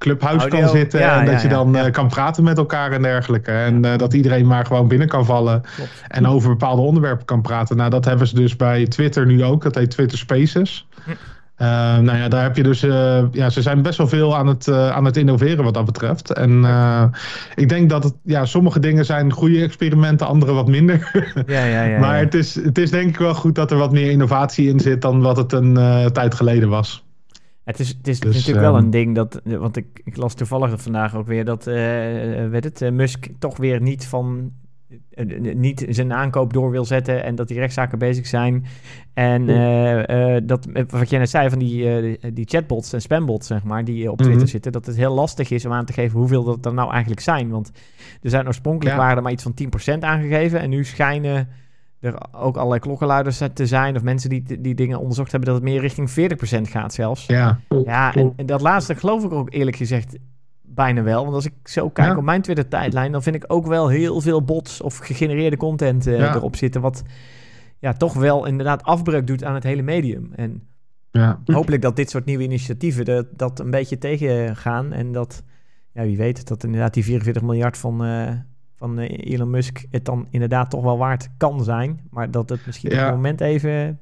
Clubhouse 0.02 0.40
Audio, 0.40 0.60
kan 0.60 0.68
zitten 0.68 1.00
ja, 1.00 1.20
en 1.20 1.26
dat 1.26 1.42
je 1.42 1.48
dan 1.48 1.76
eh, 1.76 1.92
kan 1.92 2.08
praten 2.08 2.44
met 2.44 2.58
elkaar 2.58 2.92
en 2.92 3.02
dergelijke. 3.02 3.50
En 3.50 3.84
eh, 3.84 3.98
dat 3.98 4.14
iedereen 4.14 4.46
maar 4.46 4.66
gewoon 4.66 4.88
binnen 4.88 5.08
kan 5.08 5.24
vallen 5.24 5.62
Klopt. 5.76 5.90
en 6.08 6.26
over 6.26 6.50
bepaalde 6.50 6.82
onderwerpen 6.82 7.24
kan 7.24 7.42
praten. 7.42 7.76
Nou, 7.76 7.90
dat 7.90 8.04
hebben 8.04 8.26
ze 8.26 8.34
dus 8.34 8.56
bij 8.56 8.86
Twitter 8.86 9.26
nu 9.26 9.44
ook. 9.44 9.62
Dat 9.62 9.74
heet 9.74 9.90
Twitter 9.90 10.18
Spaces. 10.18 10.86
Hm. 11.04 11.10
Eh, 11.56 11.68
nou 11.98 12.18
ja, 12.18 12.28
daar 12.28 12.42
heb 12.42 12.56
je 12.56 12.62
dus. 12.62 12.80
ja, 13.32 13.50
ze 13.50 13.62
zijn 13.62 13.82
best 13.82 13.98
wel 13.98 14.08
veel 14.08 14.36
aan 14.36 14.46
het, 14.46 14.68
aan 14.68 15.04
het 15.04 15.16
innoveren 15.16 15.64
wat 15.64 15.74
dat 15.74 15.84
betreft. 15.84 16.32
En 16.32 16.64
ik 17.54 17.68
denk 17.68 17.90
dat 17.90 18.04
het. 18.04 18.14
Ja, 18.22 18.44
sommige 18.44 18.80
dingen 18.80 19.04
zijn 19.04 19.32
goede 19.32 19.62
experimenten, 19.62 20.26
andere 20.26 20.52
wat 20.52 20.68
minder. 20.68 21.10
Ja, 21.46 21.64
ja, 21.64 21.82
ja. 21.82 21.98
maar. 21.98 22.18
Het, 22.18 22.34
is, 22.34 22.54
het 22.54 22.78
is 22.78 22.90
denk 22.90 23.08
ik 23.08 23.16
wel 23.16 23.34
goed 23.34 23.54
dat 23.54 23.70
er 23.70 23.76
wat 23.76 23.92
meer 23.92 24.10
innovatie 24.10 24.68
in 24.68 24.80
zit 24.80 25.02
dan 25.02 25.20
wat 25.20 25.36
het 25.36 25.52
een 25.52 25.74
tijd 26.12 26.34
geleden 26.34 26.68
was. 26.68 27.04
Het 27.64 27.80
is, 27.80 27.88
het 27.88 28.08
is 28.08 28.20
Dus, 28.20 28.34
natuurlijk 28.34 28.64
wel 28.66 28.74
ehm, 28.74 28.84
een 28.84 28.90
ding 28.90 29.14
dat, 29.14 29.40
want 29.44 29.76
ik, 29.76 30.00
ik 30.04 30.16
las 30.16 30.34
toevallig 30.34 30.82
vandaag 30.82 31.14
ook 31.16 31.26
weer 31.26 31.44
dat, 31.44 31.64
weet 31.64 32.64
het, 32.64 32.82
eh, 32.82 32.90
Musk 32.90 33.26
toch 33.38 33.56
weer 33.56 33.80
niet 33.80 34.06
van, 34.06 34.52
eh, 35.10 35.54
niet 35.54 35.86
zijn 35.88 36.12
aankoop 36.12 36.52
door 36.52 36.70
wil 36.70 36.84
zetten 36.84 37.24
en 37.24 37.34
dat 37.34 37.48
die 37.48 37.58
rechtszaken 37.58 37.98
bezig 37.98 38.26
zijn. 38.26 38.64
En 39.14 39.46
dat, 40.46 40.66
wat 40.88 41.10
jij 41.10 41.18
net 41.18 41.30
zei 41.30 41.50
van 41.50 41.58
die, 41.58 42.18
die 42.32 42.46
chatbots 42.48 42.92
en 42.92 43.00
spambots, 43.02 43.46
zeg 43.46 43.62
maar, 43.64 43.84
die 43.84 44.10
op 44.10 44.16
Twitter 44.18 44.40
Mhm. 44.40 44.50
zitten, 44.50 44.72
dat 44.72 44.86
het 44.86 44.96
heel 44.96 45.14
lastig 45.14 45.50
is 45.50 45.64
om 45.66 45.72
aan 45.72 45.84
te 45.84 45.92
geven 45.92 46.18
hoeveel 46.18 46.44
dat 46.44 46.66
er 46.66 46.74
nou 46.74 46.90
eigenlijk 46.90 47.20
zijn. 47.20 47.48
Want 47.48 47.70
er 48.22 48.30
zijn 48.30 48.46
oorspronkelijk 48.46 48.96
Ja. 48.96 49.02
waren 49.02 49.16
er 49.16 49.22
maar 49.22 49.32
iets 49.32 49.42
van 49.42 49.54
10% 49.54 50.02
aangegeven 50.02 50.60
en 50.60 50.70
nu 50.70 50.84
schijnen 50.84 51.48
er 52.02 52.14
ook 52.32 52.56
allerlei 52.56 52.80
klokkenluiders 52.80 53.40
te 53.54 53.66
zijn 53.66 53.96
of 53.96 54.02
mensen 54.02 54.30
die 54.30 54.60
die 54.60 54.74
dingen 54.74 54.98
onderzocht 54.98 55.30
hebben 55.30 55.48
dat 55.50 55.60
het 55.60 55.68
meer 55.70 55.80
richting 55.80 56.10
40% 56.10 56.70
gaat 56.70 56.94
zelfs. 56.94 57.26
Ja, 57.26 57.60
Ja, 57.84 58.14
en, 58.14 58.32
en 58.36 58.46
dat 58.46 58.60
laatste 58.60 58.94
geloof 58.94 59.24
ik 59.24 59.32
ook 59.32 59.52
eerlijk 59.52 59.76
gezegd 59.76 60.16
bijna 60.62 61.02
wel. 61.02 61.22
Want 61.22 61.34
als 61.34 61.44
ik 61.46 61.52
zo 61.64 61.88
kijk 61.90 62.08
Ja. 62.10 62.16
op 62.16 62.22
mijn 62.24 62.42
Twitter-tijdlijn, 62.42 63.12
dan 63.12 63.22
vind 63.22 63.36
ik 63.36 63.44
ook 63.46 63.66
wel 63.66 63.88
heel 63.88 64.20
veel 64.20 64.42
bots 64.44 64.80
of 64.80 64.96
gegenereerde 64.98 65.56
content 65.56 66.06
eh, 66.06 66.18
Ja. 66.18 66.34
erop 66.34 66.56
zitten. 66.56 66.80
Wat 66.80 67.02
ja, 67.78 67.92
toch 67.92 68.14
wel 68.14 68.46
inderdaad 68.46 68.82
afbreuk 68.82 69.26
doet 69.26 69.44
aan 69.44 69.54
het 69.54 69.62
hele 69.64 69.82
medium. 69.82 70.30
En 70.34 70.62
ja. 71.10 71.40
hopelijk 71.44 71.82
dat 71.82 71.96
dit 71.96 72.10
soort 72.10 72.24
nieuwe 72.24 72.42
initiatieven 72.42 73.04
dat, 73.04 73.26
dat 73.30 73.60
een 73.60 73.70
beetje 73.70 73.98
tegengaan. 73.98 74.92
En 74.92 75.12
dat, 75.12 75.42
ja, 75.92 76.02
wie 76.02 76.16
weet, 76.16 76.48
dat 76.48 76.64
inderdaad 76.64 76.94
die 76.94 77.04
44 77.04 77.42
miljard 77.42 77.78
van, 77.78 78.04
eh, 78.04 78.28
van 78.82 78.98
eh, 78.98 79.32
Elon 79.32 79.50
Musk 79.50 79.84
het 79.90 80.04
dan 80.04 80.26
inderdaad 80.30 80.70
toch 80.70 80.82
wel 80.82 80.98
waard 80.98 81.28
kan 81.36 81.64
zijn. 81.64 82.00
Maar 82.10 82.30
dat 82.30 82.48
het 82.48 82.60
misschien 82.66 82.90
op 82.90 82.96
Ja. 82.96 83.04
het 83.04 83.14
moment 83.14 83.40
even 83.40 83.98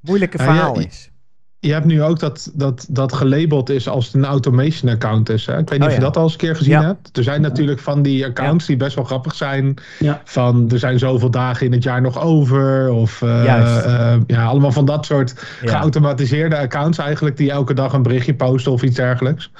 moeilijke 0.00 0.38
Ja, 0.38 0.44
ja, 0.44 0.50
verhaal 0.50 0.78
je- 0.80 0.86
is. 0.86 1.10
Je 1.58 1.72
hebt 1.72 1.84
nu 1.84 2.02
ook 2.02 2.18
dat, 2.18 2.50
dat, 2.54 2.86
dat 2.90 3.12
gelabeld 3.12 3.70
is 3.70 3.88
als 3.88 4.14
een 4.14 4.24
automation 4.24 4.90
account 4.92 5.28
is. 5.28 5.46
Hè? 5.46 5.58
Ik 5.58 5.68
weet 5.68 5.78
niet 5.78 5.80
Oh, 5.80 5.86
of 5.86 5.92
je 5.94 5.98
ja. 6.00 6.06
dat 6.06 6.16
al 6.16 6.22
eens 6.22 6.32
een 6.32 6.38
keer 6.38 6.56
gezien 6.56 6.72
Ja. 6.72 6.84
hebt. 6.84 7.16
Er 7.16 7.22
zijn 7.22 7.40
natuurlijk 7.40 7.80
van 7.80 8.02
die 8.02 8.24
accounts 8.26 8.66
die 8.66 8.76
best 8.76 8.94
wel 8.94 9.04
grappig 9.04 9.34
zijn. 9.34 9.74
Ja. 9.98 10.20
Van 10.24 10.70
er 10.70 10.78
zijn 10.78 10.98
zoveel 10.98 11.30
dagen 11.30 11.66
in 11.66 11.72
het 11.72 11.82
jaar 11.82 12.00
nog 12.00 12.20
over. 12.20 12.90
Of 12.92 13.22
eh, 13.22 14.12
eh, 14.14 14.20
ja, 14.26 14.44
allemaal 14.44 14.72
van 14.72 14.84
dat 14.84 15.04
soort 15.06 15.58
Ja. 15.62 15.70
geautomatiseerde 15.76 16.58
accounts 16.58 16.98
eigenlijk. 16.98 17.36
Die 17.36 17.50
elke 17.50 17.74
dag 17.74 17.92
een 17.92 18.02
berichtje 18.02 18.34
posten 18.34 18.72
of 18.72 18.82
iets 18.82 18.96
dergelijks. 18.96 19.50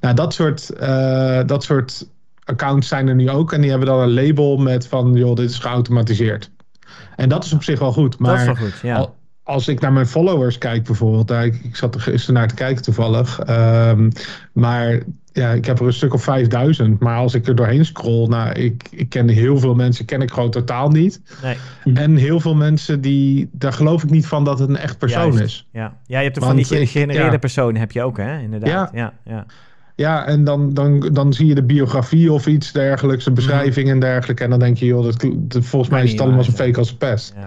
Nou, 0.00 0.14
dat 0.14 0.34
soort, 0.34 0.70
eh, 0.70 1.40
dat 1.46 1.62
soort 1.64 2.06
accounts 2.44 2.88
zijn 2.88 3.08
er 3.08 3.14
nu 3.14 3.30
ook. 3.30 3.52
En 3.52 3.60
die 3.60 3.70
hebben 3.70 3.88
dan 3.88 4.00
een 4.00 4.12
label 4.14 4.56
met 4.56 4.86
van 4.86 5.12
joh, 5.14 5.34
dit 5.36 5.50
is 5.50 5.58
geautomatiseerd. 5.58 6.50
En 7.16 7.28
dat 7.28 7.44
is 7.44 7.52
op 7.52 7.62
zich 7.62 7.78
wel 7.78 7.92
goed. 7.92 8.18
Maar 8.18 8.30
dat 8.30 8.40
is 8.40 8.46
wel 8.60 8.68
goed, 8.70 8.80
ja. 8.82 8.96
al- 8.96 9.14
als 9.42 9.68
ik 9.68 9.80
naar 9.80 9.92
mijn 9.92 10.06
followers 10.06 10.58
kijk 10.58 10.84
bijvoorbeeld, 10.84 11.28
nou, 11.28 11.44
ik, 11.44 11.60
ik 11.64 11.76
zat 11.76 11.94
er 11.94 12.00
gisteren 12.00 12.34
naar 12.34 12.48
te 12.48 12.54
kijken 12.54 12.82
toevallig. 12.82 13.38
ehm, 13.38 14.10
maar 14.52 15.02
ja, 15.32 15.50
ik 15.50 15.64
heb 15.64 15.78
er 15.80 15.86
een 15.86 15.92
stuk 15.92 16.14
of 16.14 16.22
5000. 16.22 17.00
Maar 17.00 17.16
als 17.16 17.34
ik 17.34 17.46
er 17.46 17.54
doorheen 17.54 17.84
scroll, 17.84 18.28
nou, 18.28 18.52
ik, 18.52 18.82
ik 18.90 19.08
ken 19.08 19.28
heel 19.28 19.58
veel 19.58 19.74
mensen, 19.74 20.04
ken 20.04 20.22
ik 20.22 20.30
gewoon 20.30 20.50
totaal 20.50 20.88
niet. 20.88 21.20
Nee. 21.42 21.56
En 21.94 22.16
heel 22.16 22.40
veel 22.40 22.54
mensen 22.54 23.00
die, 23.00 23.48
daar 23.52 23.72
geloof 23.72 24.02
ik 24.02 24.10
niet 24.10 24.26
van 24.26 24.44
dat 24.44 24.58
het 24.58 24.68
een 24.68 24.76
echt 24.76 24.98
persoon 24.98 25.32
Juist. 25.32 25.44
is. 25.44 25.68
Ja, 25.72 25.96
ja 26.06 26.18
je 26.18 26.24
hebt 26.24 26.36
er 26.36 26.42
Want 26.42 26.66
van 26.66 26.76
die 26.78 26.86
gegenereerde 26.86 27.30
ja. 27.32 27.38
personen 27.38 27.80
heb 27.80 27.92
je 27.92 28.02
ook, 28.02 28.16
hè? 28.16 28.38
Inderdaad. 28.38 28.68
Ja, 28.68 28.90
ja, 28.92 29.12
ja. 29.24 29.46
Ja, 29.96 30.26
en 30.26 30.44
dan, 30.44 30.74
dan, 30.74 31.00
dan 31.00 31.32
zie 31.32 31.46
je 31.46 31.54
de 31.54 31.62
biografie 31.62 32.32
of 32.32 32.46
iets 32.46 32.72
dergelijks, 32.72 33.24
de 33.24 33.32
beschrijving 33.32 33.88
en 33.88 34.00
dergelijke. 34.00 34.44
En 34.44 34.50
dan 34.50 34.58
denk 34.58 34.76
je, 34.76 34.86
joh, 34.86 35.04
dat, 35.04 35.26
dat- 35.36 35.64
volgens 35.64 35.90
mij 35.90 36.02
is 36.04 36.10
het 36.10 36.20
allemaal 36.20 36.44
zo 36.44 36.52
fake 36.52 36.78
als 36.78 36.90
een 36.90 36.96
pest. 36.96 37.34
ja. 37.36 37.46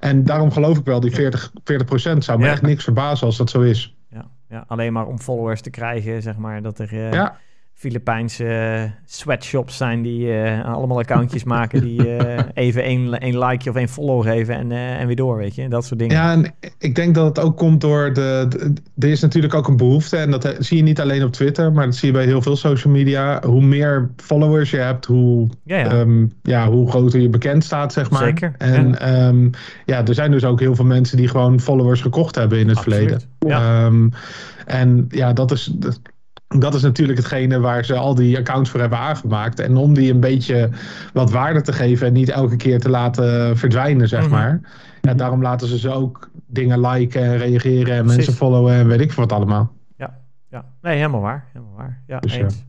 En 0.00 0.24
daarom 0.24 0.52
geloof 0.52 0.78
ik 0.78 0.84
wel, 0.84 1.00
die 1.00 1.10
40, 1.10 1.50
40% 1.64 2.16
zou 2.18 2.38
me 2.38 2.44
echt 2.52 2.62
niks 2.62 2.84
verbazen 2.84 3.26
als 3.26 3.36
dat 3.36 3.50
zo 3.50 3.60
is. 3.60 3.96
Ja, 4.10 4.26
ja, 4.48 4.64
alleen 4.66 4.92
maar 4.92 5.06
om 5.06 5.18
followers 5.18 5.60
te 5.60 5.70
krijgen, 5.70 6.22
zeg 6.22 6.36
maar, 6.36 6.62
dat 6.62 6.78
er 6.78 6.88
eh, 6.92 7.12
Ja. 7.12 7.38
Filipijnse 7.80 8.90
sweatshops 9.04 9.76
zijn 9.76 10.02
die 10.02 10.32
eh, 10.32 10.64
allemaal 10.64 10.98
accountjes 10.98 11.44
maken 11.44 11.80
die 11.80 12.16
eh, 12.16 12.44
even 12.64 12.82
één, 12.82 13.20
één 13.20 13.38
likeje 13.38 13.70
of 13.70 13.76
één 13.76 13.88
follow 13.88 14.22
geven 14.22 14.54
en, 14.54 14.72
eh, 14.72 15.00
en 15.00 15.06
weer 15.06 15.16
door, 15.16 15.36
weet 15.36 15.54
je. 15.54 15.68
Dat 15.68 15.84
soort 15.84 15.98
dingen. 15.98 16.16
Ja, 16.16 16.32
en 16.32 16.54
ik 16.78 16.94
denk 16.94 17.14
dat 17.14 17.26
het 17.26 17.44
ook 17.44 17.56
komt 17.56 17.80
door 17.80 18.12
de, 18.12 18.46
de- 18.48 18.72
Er 18.98 19.08
is 19.08 19.20
natuurlijk 19.20 19.54
ook 19.54 19.68
een 19.68 19.76
behoefte. 19.76 20.16
En 20.16 20.30
dat 20.30 20.54
zie 20.58 20.76
je 20.76 20.82
niet 20.82 21.00
alleen 21.00 21.24
op 21.24 21.32
Twitter, 21.32 21.72
maar 21.72 21.84
dat 21.84 21.94
zie 21.94 22.08
je 22.08 22.14
bij 22.14 22.24
heel 22.24 22.42
veel 22.42 22.56
social 22.56 22.92
media. 22.92 23.42
Hoe 23.46 23.62
meer 23.62 24.10
followers 24.16 24.70
je 24.70 24.76
hebt, 24.78 25.06
hoe, 25.06 25.48
ja, 25.64 25.78
ja. 25.78 26.06
ja, 26.42 26.68
hoe 26.70 26.90
groter 26.90 27.20
je 27.20 27.28
bekend 27.28 27.64
staat, 27.64 27.92
zeg 27.92 28.10
maar. 28.10 28.22
Zeker, 28.22 28.54
En 28.58 28.88
ja. 29.00 29.08
ja. 29.08 29.32
ja, 29.86 30.06
er 30.06 30.14
zijn 30.14 30.30
dus 30.30 30.44
ook 30.44 30.60
heel 30.60 30.74
veel 30.74 30.84
mensen 30.84 31.16
die 31.16 31.28
gewoon 31.28 31.60
followers 31.60 32.00
gekocht 32.00 32.34
hebben 32.34 32.58
in 32.58 32.68
het 32.68 32.76
Absoluut. 32.76 32.98
verleden. 32.98 33.28
Ja. 33.38 33.84
Ehm, 33.84 34.08
en 34.66 35.06
ja, 35.08 35.32
dat 35.32 35.50
is, 35.50 35.64
dat, 35.74 36.00
dat 36.58 36.74
is 36.74 36.82
natuurlijk 36.82 37.18
hetgene 37.18 37.60
waar 37.60 37.84
ze 37.84 37.94
al 37.94 38.14
die 38.14 38.38
accounts 38.38 38.70
voor 38.70 38.80
hebben 38.80 38.98
aangemaakt. 38.98 39.58
En 39.60 39.76
om 39.76 39.94
die 39.94 40.12
een 40.12 40.20
beetje 40.20 40.70
wat 41.12 41.30
waarde 41.30 41.60
te 41.60 41.72
geven 41.72 42.06
en 42.06 42.12
niet 42.12 42.28
elke 42.30 42.56
keer 42.56 42.80
te 42.80 42.88
laten 42.90 43.56
verdwijnen, 43.56 44.08
zeg 44.08 44.22
Mhm. 44.22 44.30
maar. 44.30 44.60
Ja, 45.00 45.14
daarom 45.14 45.42
laten 45.42 45.68
ze 45.68 45.78
ze 45.78 45.90
ook 45.90 46.30
dingen 46.46 46.80
liken 46.80 47.22
en 47.22 47.36
reageren 47.38 47.94
en 47.94 47.98
Precies. 48.00 48.16
mensen 48.16 48.34
followen 48.34 48.74
en 48.74 48.88
weet 48.88 49.00
ik 49.00 49.12
veel 49.12 49.22
wat 49.26 49.32
allemaal. 49.32 49.72
ja. 50.48 50.64
Nee, 50.82 50.96
helemaal 50.96 51.20
waar. 51.20 51.44
Helemaal 51.52 51.74
waar. 51.76 52.02
Ja, 52.06 52.18
Dus 52.18 52.34
ja. 52.34 52.40
eens. 52.42 52.64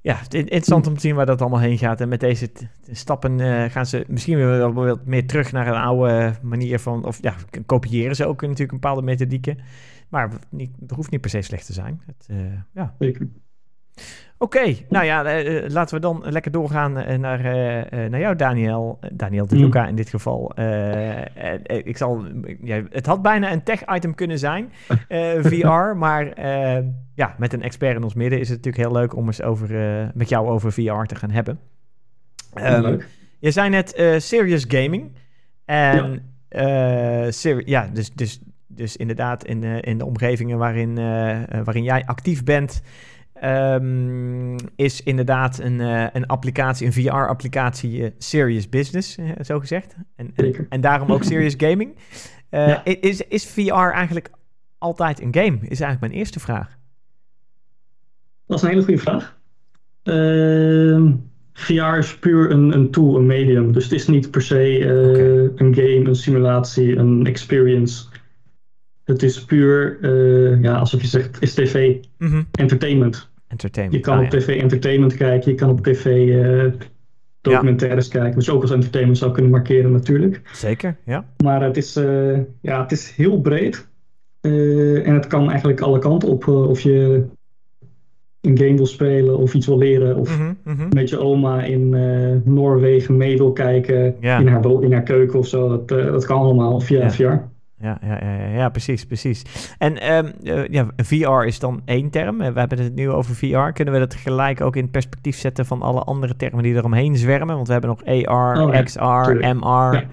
Ja, 0.00 0.14
het 0.16 0.34
is 0.34 0.40
interessant 0.40 0.86
om 0.86 0.94
te 0.94 1.00
zien 1.00 1.14
waar 1.14 1.26
dat 1.26 1.40
allemaal 1.40 1.60
heen 1.60 1.78
gaat. 1.78 2.00
En 2.00 2.08
met 2.08 2.20
deze 2.20 2.50
stappen 2.92 3.40
eh, 3.40 3.70
gaan 3.70 3.86
ze 3.86 4.04
misschien 4.08 4.36
weer 4.36 4.46
wel 4.46 4.72
wat 4.72 5.06
meer 5.06 5.26
terug 5.26 5.52
naar 5.52 5.66
een 5.66 5.74
oude 5.80 6.32
manier 6.42 6.78
van... 6.78 7.04
Of 7.04 7.18
ja, 7.22 7.34
kopiëren 7.66 8.16
ze 8.16 8.26
ook 8.26 8.40
natuurlijk 8.40 8.72
een 8.72 8.80
bepaalde 8.80 9.02
methodieken. 9.02 9.58
Maar 10.08 10.30
niet, 10.48 10.70
het 10.80 10.90
hoeft 10.90 11.10
niet 11.10 11.20
per 11.20 11.30
se 11.30 11.42
slecht 11.42 11.66
te 11.66 11.72
zijn. 11.72 12.02
Het, 12.06 12.26
eh, 12.30 12.36
ja, 12.72 12.94
Zeker. 12.98 13.28
Oké, 14.40 14.74
nou 14.88 15.04
ja, 15.04 15.24
eh, 15.24 15.64
eh, 15.64 15.70
laten 15.70 15.94
we 15.94 16.00
dan 16.00 16.24
lekker 16.28 16.50
doorgaan 16.50 16.92
naar, 16.92 17.42
naar 18.10 18.20
jou, 18.20 18.36
Daniel. 18.36 18.98
Daniel 19.12 19.46
de 19.46 19.54
Mm. 19.54 19.62
Luca 19.62 19.86
in 19.86 19.94
dit 19.94 20.08
geval. 20.08 20.52
Ik 21.66 21.96
zal, 21.96 22.24
ja, 22.62 22.82
het 22.90 23.06
had 23.06 23.22
bijna 23.22 23.52
een 23.52 23.62
tech-item 23.62 24.14
kunnen 24.14 24.38
zijn, 24.38 24.72
VR. 25.42 25.96
maar 25.96 26.40
ja, 27.14 27.34
met 27.38 27.52
een 27.52 27.62
expert 27.62 27.96
in 27.96 28.02
ons 28.02 28.14
midden 28.14 28.40
is 28.40 28.48
het 28.48 28.56
natuurlijk 28.56 28.84
heel 28.84 29.00
leuk 29.00 29.16
om 29.16 29.26
eens 29.26 29.42
over, 29.42 29.70
met 30.14 30.28
jou 30.28 30.48
over 30.48 30.72
VR 30.72 31.02
te 31.06 31.14
gaan 31.14 31.30
hebben. 31.30 31.58
Leuk. 32.54 33.08
je 33.38 33.50
zei 33.50 33.68
net 33.68 33.92
serious 34.18 34.64
gaming. 34.68 35.12
En 35.64 36.22
ja, 36.48 37.30
ja 37.64 37.90
dus, 37.92 38.12
dus, 38.14 38.40
dus 38.78 38.96
inderdaad 38.96 39.44
in, 39.44 39.64
eh, 39.64 39.78
in 39.80 39.98
de 39.98 40.04
omgevingen 40.04 40.58
waarin, 40.58 40.98
eh, 40.98 41.42
eh, 41.42 41.64
waarin 41.64 41.82
jij 41.82 42.04
actief 42.06 42.44
bent, 42.44 42.82
ehm, 43.32 44.56
is 44.76 45.02
inderdaad 45.02 45.58
een, 45.58 45.80
een 46.16 46.26
applicatie, 46.26 46.86
een 46.86 46.92
VR-applicatie, 46.92 48.12
serious 48.18 48.68
business, 48.68 49.16
eh, 49.16 49.30
zo 49.40 49.58
gezegd. 49.58 49.94
En, 50.16 50.34
en, 50.68 50.80
daarom 50.80 51.12
ook 51.12 51.22
serious 51.22 51.54
gaming. 51.66 51.96
Ja. 52.50 52.84
is, 52.84 53.20
is 53.20 53.46
VR 53.46 53.72
eigenlijk 53.72 54.30
altijd 54.78 55.20
een 55.20 55.34
game? 55.34 55.56
Is 55.60 55.80
eigenlijk 55.80 56.00
mijn 56.00 56.12
eerste 56.12 56.40
vraag. 56.40 56.78
Dat 58.46 58.56
is 58.56 58.62
een 58.62 58.68
hele 58.68 58.84
goede 58.84 59.00
vraag. 59.00 59.38
Ehm, 60.02 61.12
VR 61.52 61.98
is 61.98 62.18
puur 62.18 62.50
een, 62.50 62.72
een 62.74 62.90
tool, 62.90 63.16
een 63.16 63.26
medium. 63.26 63.72
Dus 63.72 63.84
het 63.84 63.92
is 63.92 64.06
niet 64.06 64.30
per 64.30 64.42
se 64.42 64.84
een 65.56 65.74
game, 65.74 66.04
een 66.04 66.14
simulatie, 66.14 66.96
een 66.96 67.26
experience. 67.26 68.04
Het 69.08 69.22
is 69.22 69.44
puur, 69.44 69.98
eh, 70.02 70.62
ja, 70.62 70.76
alsof 70.76 71.00
je 71.00 71.06
zegt, 71.06 71.42
is 71.42 71.54
tv 71.54 71.96
Mhm. 72.18 72.42
entertainment. 72.52 73.30
Entertainment. 73.48 73.96
Je 74.04 74.10
kan 74.10 74.18
Ah, 74.18 74.24
op 74.24 74.32
ja. 74.32 74.38
tv 74.38 74.60
entertainment 74.60 75.14
kijken, 75.16 75.50
je 75.50 75.56
kan 75.56 75.70
op 75.70 75.80
tv 75.82 76.04
eh, 76.28 76.72
documentaires 77.40 78.08
kijken. 78.08 78.34
Dus 78.38 78.50
ook 78.50 78.62
als 78.62 78.70
entertainment 78.70 79.18
zou 79.18 79.32
kunnen 79.32 79.50
markeren 79.50 79.92
natuurlijk. 79.92 80.40
Zeker, 80.52 80.96
ja. 81.04 81.24
Maar 81.44 81.62
het 81.62 81.76
is, 81.76 81.96
eh, 81.96 82.38
ja, 82.60 82.82
het 82.82 82.92
is 82.92 83.10
heel 83.16 83.40
breed. 83.40 83.88
Eh, 84.40 85.06
en 85.06 85.14
het 85.14 85.26
kan 85.26 85.48
eigenlijk 85.48 85.80
alle 85.80 85.98
kanten 85.98 86.28
op. 86.28 86.42
eh, 86.48 86.68
of 86.68 86.80
je 86.80 87.24
een 88.40 88.58
game 88.58 88.74
wil 88.76 88.86
spelen 88.86 89.38
of 89.38 89.54
iets 89.54 89.66
wil 89.66 89.78
leren. 89.78 90.16
Of 90.16 90.38
Mhm, 90.38 90.52
mhm. 90.64 90.88
met 90.94 91.08
je 91.08 91.18
oma 91.18 91.62
in 91.64 91.94
eh, 91.94 92.52
Noorwegen 92.52 93.16
mee 93.16 93.36
wil 93.36 93.52
kijken. 93.52 94.14
Ja. 94.20 94.38
In, 94.38 94.46
haar, 94.48 94.62
wo- 94.62 94.78
in 94.80 94.92
haar 94.92 95.02
keuken 95.02 95.38
of 95.38 95.46
zo. 95.46 95.68
Dat, 95.68 95.98
eh, 95.98 96.04
dat 96.06 96.24
kan 96.26 96.38
allemaal 96.40 96.80
via 96.80 96.98
Ja. 97.02 97.10
VR. 97.10 97.32
Ja, 97.80 97.98
ja, 98.02 98.18
ja, 98.54 98.68
precies, 98.68 99.04
precies. 99.06 99.42
En 99.78 100.00
ehm, 100.00 100.30
eh, 100.42 100.66
ja, 100.68 100.86
VR 100.96 101.44
is 101.46 101.58
dan 101.58 101.82
één 101.84 102.10
term. 102.10 102.40
Eh, 102.40 102.52
We 102.52 102.58
hebben 102.58 102.78
het 102.82 102.94
nu 102.94 103.10
over 103.10 103.34
VR. 103.34 103.72
Kunnen 103.72 103.94
we 103.94 104.00
dat 104.00 104.14
gelijk 104.14 104.60
ook 104.60 104.76
in 104.76 104.90
perspectief 104.90 105.36
zetten 105.36 105.66
van 105.66 105.82
alle 105.82 106.00
andere 106.00 106.36
termen 106.36 106.62
die 106.62 106.74
eromheen 106.74 107.16
zwermen? 107.16 107.54
Want 107.54 107.66
we 107.66 107.72
hebben 107.72 107.90
nog 107.90 108.04
AR, 108.04 108.62
Oh, 108.62 108.74
ja, 108.74 108.82
XR, 108.82 108.98
tuurlijk. 109.24 109.54
MR, 109.54 109.92
Ja. 109.92 110.04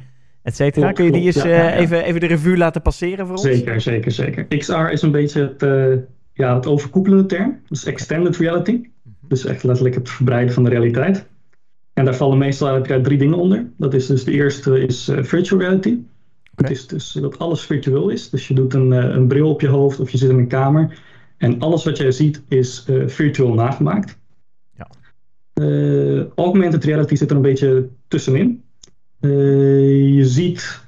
et 0.43 0.55
cetera. 0.55 0.91
Kun 0.91 1.05
je 1.05 1.11
die 1.11 1.25
eens 1.25 1.35
eh. 1.35 1.77
Even, 1.79 2.03
even 2.03 2.19
de 2.19 2.27
revue 2.27 2.57
laten 2.57 2.81
passeren 2.81 3.25
voor 3.27 3.35
ons? 3.35 3.45
Zeker, 3.45 3.81
zeker, 3.81 4.11
zeker. 4.11 4.45
XR 4.47 4.73
is 4.91 5.01
een 5.01 5.11
beetje 5.11 5.55
het, 5.57 6.01
ja, 6.33 6.55
het 6.55 6.67
overkoepelende 6.67 7.25
term. 7.25 7.59
Dus 7.67 7.85
extended 7.85 8.37
reality. 8.37 8.71
Mhm. 8.71 9.13
Dus 9.27 9.45
echt 9.45 9.63
letterlijk 9.63 9.95
het 9.95 10.09
verbreiden 10.09 10.53
van 10.53 10.63
de 10.63 10.69
realiteit. 10.69 11.27
En 11.93 12.05
daar 12.05 12.15
vallen 12.15 12.37
meestal 12.37 12.67
eigenlijk 12.69 13.03
drie 13.03 13.17
dingen 13.17 13.37
onder. 13.37 13.65
Dat 13.77 13.93
is 13.93 14.05
dus 14.05 14.23
de 14.23 14.31
eerste 14.31 14.79
is 14.85 15.11
virtual 15.21 15.59
reality. 15.61 15.97
Het 16.55 16.69
is 16.69 16.87
dus 16.87 17.11
dat 17.11 17.39
alles 17.39 17.61
virtueel 17.61 18.09
is. 18.09 18.29
Dus 18.29 18.47
je 18.47 18.53
doet 18.53 18.73
een, 18.73 18.93
eh, 18.93 19.15
een 19.15 19.27
bril 19.27 19.49
op 19.49 19.61
je 19.61 19.67
hoofd 19.67 19.99
of 19.99 20.09
je 20.09 20.17
zit 20.17 20.29
in 20.29 20.37
een 20.37 20.47
kamer. 20.47 20.99
En 21.37 21.59
alles 21.59 21.83
wat 21.83 21.97
jij 21.97 22.11
ziet 22.11 22.43
is 22.47 22.85
eh, 22.87 23.07
virtueel 23.07 23.53
nagemaakt. 23.53 24.17
Ja. 24.77 24.87
Eh, 25.53 26.25
augmented 26.35 26.83
reality 26.83 27.15
zit 27.15 27.29
er 27.29 27.35
een 27.35 27.41
beetje 27.41 27.87
tussenin. 28.07 28.63
Je 29.19 30.25
ziet 30.25 30.83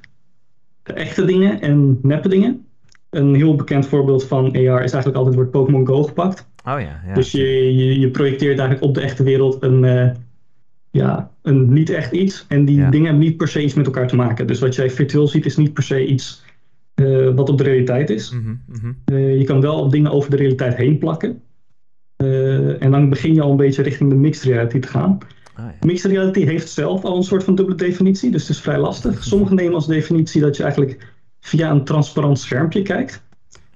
echte 0.82 1.24
dingen 1.24 1.60
en 1.60 1.98
neppe 2.02 2.28
dingen. 2.28 2.66
Een 3.10 3.34
heel 3.34 3.56
bekend 3.56 3.86
voorbeeld 3.86 4.24
van 4.24 4.44
AR 4.44 4.56
is 4.56 4.92
eigenlijk 4.92 5.16
altijd 5.16 5.34
wordt 5.34 5.50
Pokémon 5.50 5.86
Go 5.86 6.02
gepakt. 6.02 6.48
Oh 6.64 6.80
ja, 6.80 7.02
ja. 7.06 7.14
Dus 7.14 7.32
je, 7.32 7.76
je, 7.76 7.98
je 8.00 8.10
projecteert 8.10 8.58
eigenlijk 8.58 8.82
op 8.88 8.94
de 8.94 9.00
echte 9.00 9.22
wereld 9.22 9.62
een, 9.62 9.84
ja, 10.90 11.30
een 11.42 11.72
niet 11.72 11.90
echt 11.90 12.12
iets. 12.12 12.44
En 12.48 12.64
die 12.64 12.76
Ja. 12.76 12.90
dingen 12.90 13.06
hebben 13.06 13.24
niet 13.24 13.36
per 13.36 13.48
se 13.48 13.62
iets 13.62 13.74
met 13.74 13.86
elkaar 13.86 14.08
te 14.08 14.16
maken. 14.16 14.46
Dus 14.46 14.60
wat 14.60 14.74
jij 14.74 14.90
virtueel 14.90 15.28
ziet 15.28 15.46
is 15.46 15.56
niet 15.56 15.72
per 15.72 15.82
se 15.82 16.06
iets 16.06 16.46
eh, 16.94 17.34
wat 17.34 17.48
op 17.48 17.58
de 17.58 17.64
realiteit 17.64 18.10
is. 18.10 18.30
Mhm, 18.30 18.54
mhm. 18.66 18.92
Eh, 19.04 19.38
je 19.38 19.44
kan 19.44 19.60
wel 19.60 19.88
dingen 19.88 20.10
over 20.10 20.30
de 20.30 20.36
realiteit 20.36 20.76
heen 20.76 20.98
plakken. 20.98 21.42
Eh, 22.16 22.82
en 22.82 22.90
dan 22.90 23.08
begin 23.08 23.34
je 23.34 23.40
al 23.40 23.50
een 23.50 23.56
beetje 23.56 23.82
richting 23.82 24.10
de 24.10 24.16
mixed 24.16 24.44
reality 24.44 24.78
te 24.78 24.88
gaan. 24.88 25.18
Ah, 25.54 25.64
ja. 25.64 25.86
Mixed 25.86 26.10
reality 26.10 26.44
heeft 26.44 26.68
zelf 26.70 27.04
al 27.04 27.16
een 27.16 27.22
soort 27.22 27.44
van 27.44 27.54
dubbele 27.54 27.76
definitie, 27.76 28.30
dus 28.30 28.40
het 28.40 28.50
is 28.50 28.60
vrij 28.60 28.78
lastig. 28.78 29.24
Sommigen 29.24 29.56
nemen 29.56 29.74
als 29.74 29.86
definitie 29.86 30.40
dat 30.40 30.56
je 30.56 30.62
eigenlijk 30.62 31.14
via 31.40 31.70
een 31.70 31.84
transparant 31.84 32.38
schermpje 32.38 32.82
kijkt. 32.82 33.22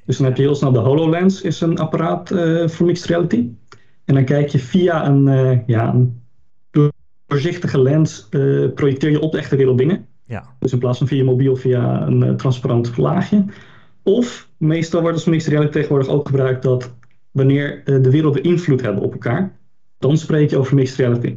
Dus 0.04 0.16
dan 0.16 0.26
heb 0.26 0.36
je 0.36 0.42
heel 0.42 0.54
snel 0.54 0.72
de 0.72 0.78
HoloLens, 0.78 1.42
is 1.42 1.60
een 1.60 1.78
apparaat 1.78 2.28
voor 2.66 2.86
mixed 2.86 3.06
reality. 3.06 3.48
En 4.04 4.14
dan 4.14 4.24
kijk 4.24 4.48
je 4.48 4.58
via 4.58 5.06
een, 5.06 5.24
ja, 5.66 5.94
een 5.94 6.21
doorzichtige 7.32 7.82
lens, 7.82 8.26
eh, 8.30 8.72
projecteer 8.74 9.10
je 9.10 9.20
op 9.20 9.32
de 9.32 9.38
echte 9.38 9.56
wereld 9.56 9.78
dingen. 9.78 10.06
Ja. 10.24 10.54
Dus 10.58 10.72
in 10.72 10.78
plaats 10.78 10.98
van 10.98 11.06
via 11.06 11.16
je 11.16 11.24
mobiel 11.24 11.56
via 11.56 12.06
een 12.06 12.22
eh, 12.22 12.34
transparant 12.34 12.96
laagje. 12.96 13.44
Of 14.02 14.48
meestal 14.56 15.00
wordt 15.00 15.16
als 15.16 15.24
mixed 15.24 15.50
reality 15.52 15.72
tegenwoordig 15.72 16.08
ook 16.08 16.26
gebruikt 16.26 16.62
dat 16.62 16.94
wanneer 17.30 17.82
eh, 17.84 18.02
de 18.02 18.10
werelden 18.10 18.42
invloed 18.42 18.80
hebben 18.80 19.02
op 19.02 19.12
elkaar, 19.12 19.56
dan 19.98 20.16
spreek 20.16 20.50
je 20.50 20.56
over 20.58 20.74
mixed 20.74 20.98
reality. 20.98 21.36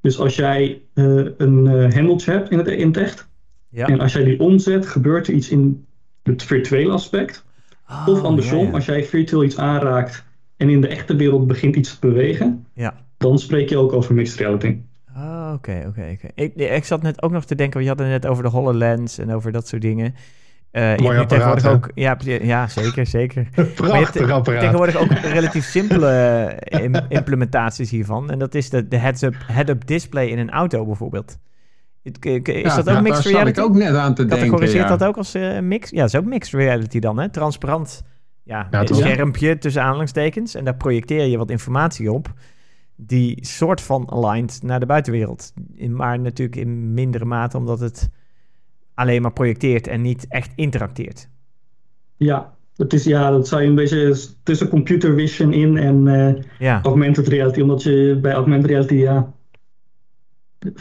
Dus 0.00 0.18
als 0.18 0.36
jij 0.36 0.82
een 0.94 1.66
hendeltje 1.66 2.30
hebt 2.30 2.50
in 2.50 2.58
het, 2.58 2.68
in 2.68 2.86
het 2.86 2.96
echt, 2.96 3.28
ja. 3.68 3.86
en 3.86 4.00
als 4.00 4.12
jij 4.12 4.24
die 4.24 4.40
omzet, 4.40 4.86
gebeurt 4.86 5.28
er 5.28 5.34
iets 5.34 5.48
in 5.48 5.86
het 6.22 6.42
virtuele 6.42 6.92
aspect. 6.92 7.44
Oh, 7.88 8.08
of 8.08 8.22
andersom, 8.22 8.58
ja, 8.58 8.64
ja. 8.66 8.70
als 8.70 8.84
jij 8.84 9.04
virtueel 9.04 9.44
iets 9.44 9.58
aanraakt 9.58 10.24
en 10.56 10.68
in 10.68 10.80
de 10.80 10.88
echte 10.88 11.16
wereld 11.16 11.46
begint 11.46 11.76
iets 11.76 11.98
te 11.98 12.06
bewegen, 12.06 12.66
Ja. 12.74 12.94
dan 13.16 13.38
spreek 13.38 13.68
je 13.68 13.76
ook 13.76 13.92
over 13.92 14.14
mixed 14.14 14.38
reality. 14.38 14.76
Oh, 15.16 15.50
Oké, 15.54 15.84
oké, 15.88 16.16
oké. 16.34 16.42
Ik, 16.74 16.84
zat 16.84 17.02
net 17.02 17.22
ook 17.22 17.30
nog 17.30 17.44
te 17.44 17.54
denken, 17.54 17.74
want 17.74 17.84
je 17.84 17.90
had 17.90 18.12
het 18.12 18.22
net 18.22 18.30
over 18.30 18.42
de 18.42 18.48
HoloLens 18.50 19.18
en 19.18 19.32
over 19.32 19.52
dat 19.52 19.68
soort 19.68 19.82
dingen. 19.82 20.14
Eh, 20.70 20.82
je 20.82 20.88
hebt 20.88 21.00
nu 21.00 21.06
apparaat, 21.06 21.28
tegenwoordig 21.28 21.64
hè? 21.64 21.70
ook, 21.70 21.90
ja, 21.94 22.16
ja, 22.46 22.68
zeker, 22.68 23.06
zeker. 23.06 23.48
Je 23.56 23.64
Prachtig 23.64 24.14
hebt 24.20 24.30
apparaat. 24.32 24.60
tegenwoordig 24.60 24.96
ook 24.96 25.10
relatief 25.12 25.64
simpele 25.64 26.08
eh, 26.10 26.82
im- 26.84 26.94
implementaties 27.08 27.90
hiervan. 27.90 28.30
En 28.30 28.38
dat 28.38 28.54
is 28.54 28.70
de, 28.70 28.88
de 28.88 28.96
heads-up 28.96 29.34
head-up 29.46 29.86
display 29.86 30.26
in 30.26 30.38
een 30.38 30.50
auto 30.50 30.84
bijvoorbeeld. 30.86 31.38
Is 32.02 32.12
Ja, 32.20 32.76
dat 32.76 32.88
ook 32.90 33.02
mixed 33.02 33.04
Daar 33.04 33.14
zat 33.22 33.24
reality? 33.32 33.60
ik 33.60 33.64
ook 33.66 33.74
net 33.74 33.94
aan 33.94 34.14
te 34.14 34.24
denken. 34.24 34.70
Ja. 34.72 34.88
dat 34.88 35.04
ook 35.04 35.16
als 35.16 35.34
eh, 35.34 35.58
mix? 35.58 35.90
Ja, 35.90 35.96
dat 36.00 36.08
is 36.08 36.16
ook 36.16 36.24
mixed 36.24 36.54
reality 36.60 36.98
dan, 36.98 37.18
hè? 37.18 37.28
Transparant 37.28 38.02
ja, 38.42 38.68
Ja, 38.70 38.80
een 38.80 38.94
schermpje 38.94 39.58
tussen 39.58 39.82
aanhalingstekens. 39.82 40.54
En 40.54 40.64
daar 40.64 40.74
projecteer 40.76 41.26
je 41.26 41.36
wat 41.38 41.50
informatie 41.50 42.12
op. 42.12 42.32
Die 43.06 43.46
soort 43.46 43.80
van 43.80 44.10
aligned 44.10 44.62
naar 44.62 44.80
de 44.80 44.86
buitenwereld. 44.86 45.52
Maar 45.88 46.20
natuurlijk 46.20 46.56
in 46.56 46.94
mindere 46.94 47.24
mate, 47.24 47.56
omdat 47.56 47.80
het 47.80 48.10
alleen 48.94 49.22
maar 49.22 49.32
projecteert 49.32 49.86
en 49.86 50.00
niet 50.02 50.26
echt 50.28 50.52
interacteert. 50.54 51.28
Ja, 52.16 52.54
het 52.76 52.92
is, 52.92 53.04
ja, 53.04 53.30
dat 53.30 53.48
zou 53.48 53.62
je 53.62 53.68
een 53.68 53.74
beetje 53.74 54.16
tussen 54.42 54.68
computer 54.68 55.14
vision 55.14 55.52
in 55.52 55.76
en 55.76 56.06
eh, 56.08 56.42
Ja, 56.58 56.80
augmented 56.82 57.28
reality, 57.28 57.60
omdat 57.60 57.82
je 57.82 58.18
bij 58.22 58.32
augmented 58.32 58.70
reality, 58.70 58.94
ja. 58.94 59.32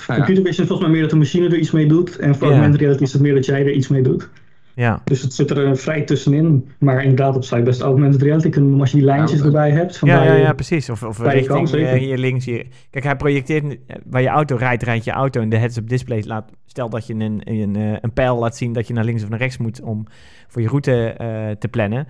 Computer 0.05 0.43
vision 0.43 0.45
is 0.45 0.55
volgens 0.55 0.79
mij 0.79 0.89
meer 0.89 1.01
dat 1.01 1.09
de 1.09 1.15
machine 1.15 1.45
er 1.45 1.57
iets 1.57 1.71
mee 1.71 1.87
doet. 1.87 2.17
En 2.17 2.35
voor 2.35 2.47
Ja. 2.47 2.53
augmented 2.53 2.79
reality 2.81 3.03
is 3.03 3.13
het 3.13 3.21
meer 3.21 3.33
dat 3.33 3.45
jij 3.45 3.61
er 3.61 3.71
iets 3.73 3.87
mee 3.87 4.01
doet. 4.03 4.29
Ja. 4.75 5.01
Dus 5.03 5.21
het 5.21 5.33
zit 5.33 5.49
er 5.49 5.65
eh, 5.65 5.73
vrij 5.75 6.01
tussenin. 6.01 6.69
Maar 6.79 7.01
inderdaad, 7.01 7.35
op 7.35 7.43
zou 7.43 7.59
je 7.59 7.65
best 7.65 7.81
augmented 7.81 8.21
reality 8.21 8.49
kunnen 8.49 8.71
doen 8.71 8.79
als 8.79 8.91
je 8.91 8.97
die 8.97 9.05
lijntjes 9.05 9.39
Ja, 9.39 9.45
erbij 9.45 9.71
hebt. 9.71 9.97
Van 9.97 10.09
Ja, 10.09 10.23
ja, 10.23 10.33
ja, 10.35 10.53
precies. 10.53 10.89
Of, 10.89 11.03
of 11.03 11.19
richting 11.21 11.47
kan, 11.47 11.67
zeker. 11.67 11.87
eh, 11.87 11.99
hier 11.99 12.17
links. 12.17 12.45
Hier. 12.45 12.65
Kijk, 12.89 13.03
hij 13.03 13.15
projecteert 13.15 13.63
eh, 13.65 13.95
waar 14.05 14.21
je 14.21 14.27
auto 14.27 14.55
rijdt, 14.55 14.83
rijdt 14.83 15.03
je 15.05 15.11
auto 15.11 15.41
en 15.41 15.49
de 15.49 15.57
heads-up 15.57 15.89
display 15.89 16.23
laat. 16.25 16.51
Stel 16.65 16.89
dat 16.89 17.07
je 17.07 17.13
een, 17.13 17.41
een, 17.43 17.75
eh, 17.75 17.97
een 18.01 18.13
pijl 18.13 18.37
laat 18.37 18.57
zien 18.57 18.73
dat 18.73 18.87
je 18.87 18.93
naar 18.93 19.05
links 19.05 19.23
of 19.23 19.29
naar 19.29 19.39
rechts 19.39 19.57
moet 19.57 19.81
om 19.81 20.05
voor 20.47 20.61
je 20.61 20.67
route 20.67 21.07
eh, 21.07 21.49
te 21.59 21.67
plannen. 21.67 22.07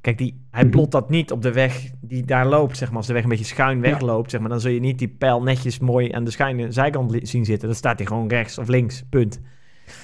Kijk, 0.00 0.18
die, 0.18 0.40
hij 0.50 0.62
Mhm. 0.62 0.72
plot 0.72 0.90
dat 0.90 1.10
niet 1.10 1.30
op 1.32 1.42
de 1.42 1.52
weg 1.52 1.90
die 2.00 2.24
daar 2.24 2.46
loopt, 2.46 2.76
zeg 2.76 2.88
maar. 2.88 2.96
Als 2.96 3.06
de 3.06 3.12
weg 3.12 3.22
een 3.22 3.28
beetje 3.28 3.44
schuin 3.44 3.80
wegloopt, 3.80 4.30
zeg 4.30 4.40
maar, 4.40 4.48
dan 4.48 4.60
zul 4.60 4.70
je 4.70 4.80
niet 4.80 4.98
die 4.98 5.08
pijl 5.18 5.42
netjes 5.42 5.78
mooi 5.78 6.12
aan 6.12 6.24
de 6.24 6.30
schuine 6.30 6.72
zijkant 6.72 7.18
zien 7.22 7.44
zitten. 7.44 7.68
Dan 7.68 7.76
staat 7.76 7.98
hij 7.98 8.06
gewoon 8.06 8.28
rechts 8.28 8.58
of 8.58 8.68
links, 8.68 9.04
punt. 9.10 9.40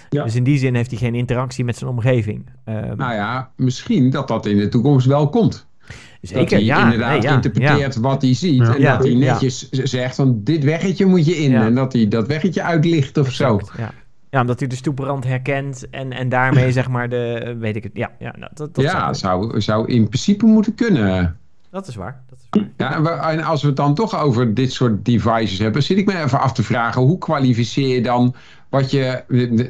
Ja. 0.08 0.24
Dus 0.24 0.34
in 0.34 0.44
die 0.44 0.58
zin 0.58 0.74
heeft 0.74 0.90
hij 0.90 0.98
geen 0.98 1.14
interactie 1.14 1.64
met 1.64 1.76
zijn 1.76 1.90
omgeving. 1.90 2.46
Ehm, 2.64 2.96
Nou 2.96 3.14
ja, 3.14 3.50
misschien 3.56 4.10
dat 4.10 4.28
dat 4.28 4.46
in 4.46 4.56
de 4.56 4.68
toekomst 4.68 5.06
wel 5.06 5.28
komt. 5.28 5.66
dat 5.86 5.96
zeker, 6.20 6.56
hij 6.56 6.64
ja. 6.64 6.84
inderdaad 6.84 7.12
nee, 7.12 7.22
ja, 7.22 7.34
interpreteert 7.34 7.96
wat 7.96 8.22
hij 8.22 8.34
ziet. 8.34 8.56
Ja. 8.66 8.74
En 8.74 8.80
Ja. 8.80 8.96
dat 8.96 9.06
hij 9.06 9.14
netjes 9.14 9.68
zegt 9.70 10.14
van 10.14 10.40
dit 10.44 10.64
weggetje 10.64 11.06
moet 11.06 11.26
je 11.26 11.36
in. 11.36 11.50
Ja. 11.50 11.64
En 11.64 11.74
dat 11.74 11.92
hij 11.92 12.08
dat 12.08 12.26
weggetje 12.26 12.62
uitlicht 12.62 13.18
of 13.18 13.30
zo. 13.32 13.56
Exact, 13.58 13.78
Ja. 13.78 13.90
ja, 14.30 14.40
omdat 14.40 14.58
hij 14.58 14.68
de 14.68 14.76
stoeprand 14.76 15.24
herkent 15.24 15.90
en, 15.90 16.12
en 16.12 16.28
daarmee 16.28 16.72
zeg 16.78 16.88
maar 16.88 17.08
de, 17.08 17.56
weet 17.58 17.76
ik 17.76 17.82
het, 17.82 17.92
ja, 17.94 18.10
ja 18.18 18.34
nou, 18.38 18.50
dat, 18.54 18.74
dat, 18.74 18.84
ja, 18.84 19.12
zou, 19.12 19.44
zou, 19.48 19.60
zou 19.60 19.86
in 19.92 20.04
principe 20.08 20.46
moeten 20.46 20.74
kunnen. 20.74 21.36
dat 21.70 21.86
is 21.88 21.94
waar. 21.94 22.22
Dat 22.28 22.38
is 22.38 22.46
waar. 22.50 22.68
Ja, 22.76 22.96
en 22.96 23.02
we- 23.02 23.08
en 23.10 23.42
als 23.42 23.60
we 23.62 23.66
het 23.68 23.76
dan 23.76 23.94
toch 23.94 24.20
over 24.22 24.54
dit 24.54 24.72
soort 24.72 25.04
devices 25.04 25.58
hebben, 25.58 25.82
zit 25.82 25.98
ik 25.98 26.06
me 26.06 26.22
even 26.22 26.40
af 26.40 26.52
te 26.52 26.62
vragen, 26.62 27.02
hoe 27.02 27.18
kwalificeer 27.18 27.94
je 27.94 28.02
dan 28.02 28.34
wat 28.68 28.90
je, 28.90 29.22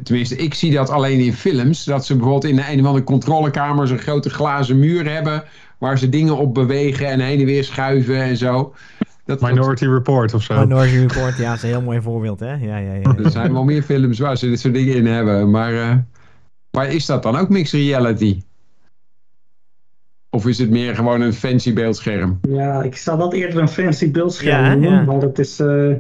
tenminste 0.03 0.37
ik 0.37 0.55
zie 0.55 0.73
dat 0.73 0.91
alleen 0.91 1.21
in 1.21 1.33
films, 1.33 1.85
dat 1.85 2.07
ze 2.07 2.13
bijvoorbeeld 2.17 2.53
in 2.53 2.59
een 2.69 2.81
of 2.81 2.87
andere 2.87 3.05
controlekamer 3.05 3.87
zo'n 3.87 3.99
grote 3.99 4.31
glazen 4.31 4.79
muur 4.79 5.11
hebben, 5.13 5.45
waar 5.79 5.99
ze 5.99 6.09
dingen 6.09 6.37
op 6.37 6.55
bewegen 6.55 7.07
en 7.07 7.21
heen 7.21 7.41
en 7.41 7.47
weer 7.47 7.65
schuiven 7.65 8.23
en 8.23 8.37
zo. 8.37 8.75
Dat, 9.25 9.41
dat- 9.41 9.51
Minority 9.51 9.85
Report 9.87 10.35
of 10.35 10.43
zo. 10.43 10.59
Minority 10.61 10.97
Report, 10.97 11.37
ja, 11.39 11.53
is 11.55 11.63
een 11.63 11.69
heel 11.69 11.83
mooi 11.83 12.01
voorbeeld, 12.01 12.41
hè? 12.41 12.53
Ja, 12.55 12.77
ja, 12.77 12.93
ja. 12.95 13.15
er 13.25 13.31
zijn 13.31 13.53
wel 13.53 13.65
meer 13.65 13.83
films 13.83 14.19
waar 14.19 14.37
ze 14.37 14.49
dit 14.49 14.61
soort 14.61 14.75
dingen 14.75 14.95
in 14.95 15.07
hebben, 15.07 15.51
maar, 15.51 15.75
eh, 15.75 15.97
maar 16.71 16.93
is 16.93 17.07
dat 17.07 17.23
dan 17.23 17.37
ook 17.37 17.49
mixed 17.49 17.81
reality? 17.81 18.43
Of 20.31 20.47
is 20.47 20.59
het 20.59 20.71
meer 20.71 20.95
gewoon 20.95 21.21
een 21.21 21.33
fancy 21.33 21.73
beeldscherm? 21.73 22.39
Ja, 22.49 22.83
ik 22.83 22.97
zou 22.97 23.19
dat 23.19 23.33
eerder 23.33 23.59
een 23.61 23.69
fancy 23.69 24.11
beeldscherm 24.11 24.65
Ja, 24.65 24.71
noemen. 24.75 24.91
ja. 24.93 25.03
Maar 25.05 25.21
dat 25.21 25.39
is... 25.39 25.61
eh, 25.61 25.93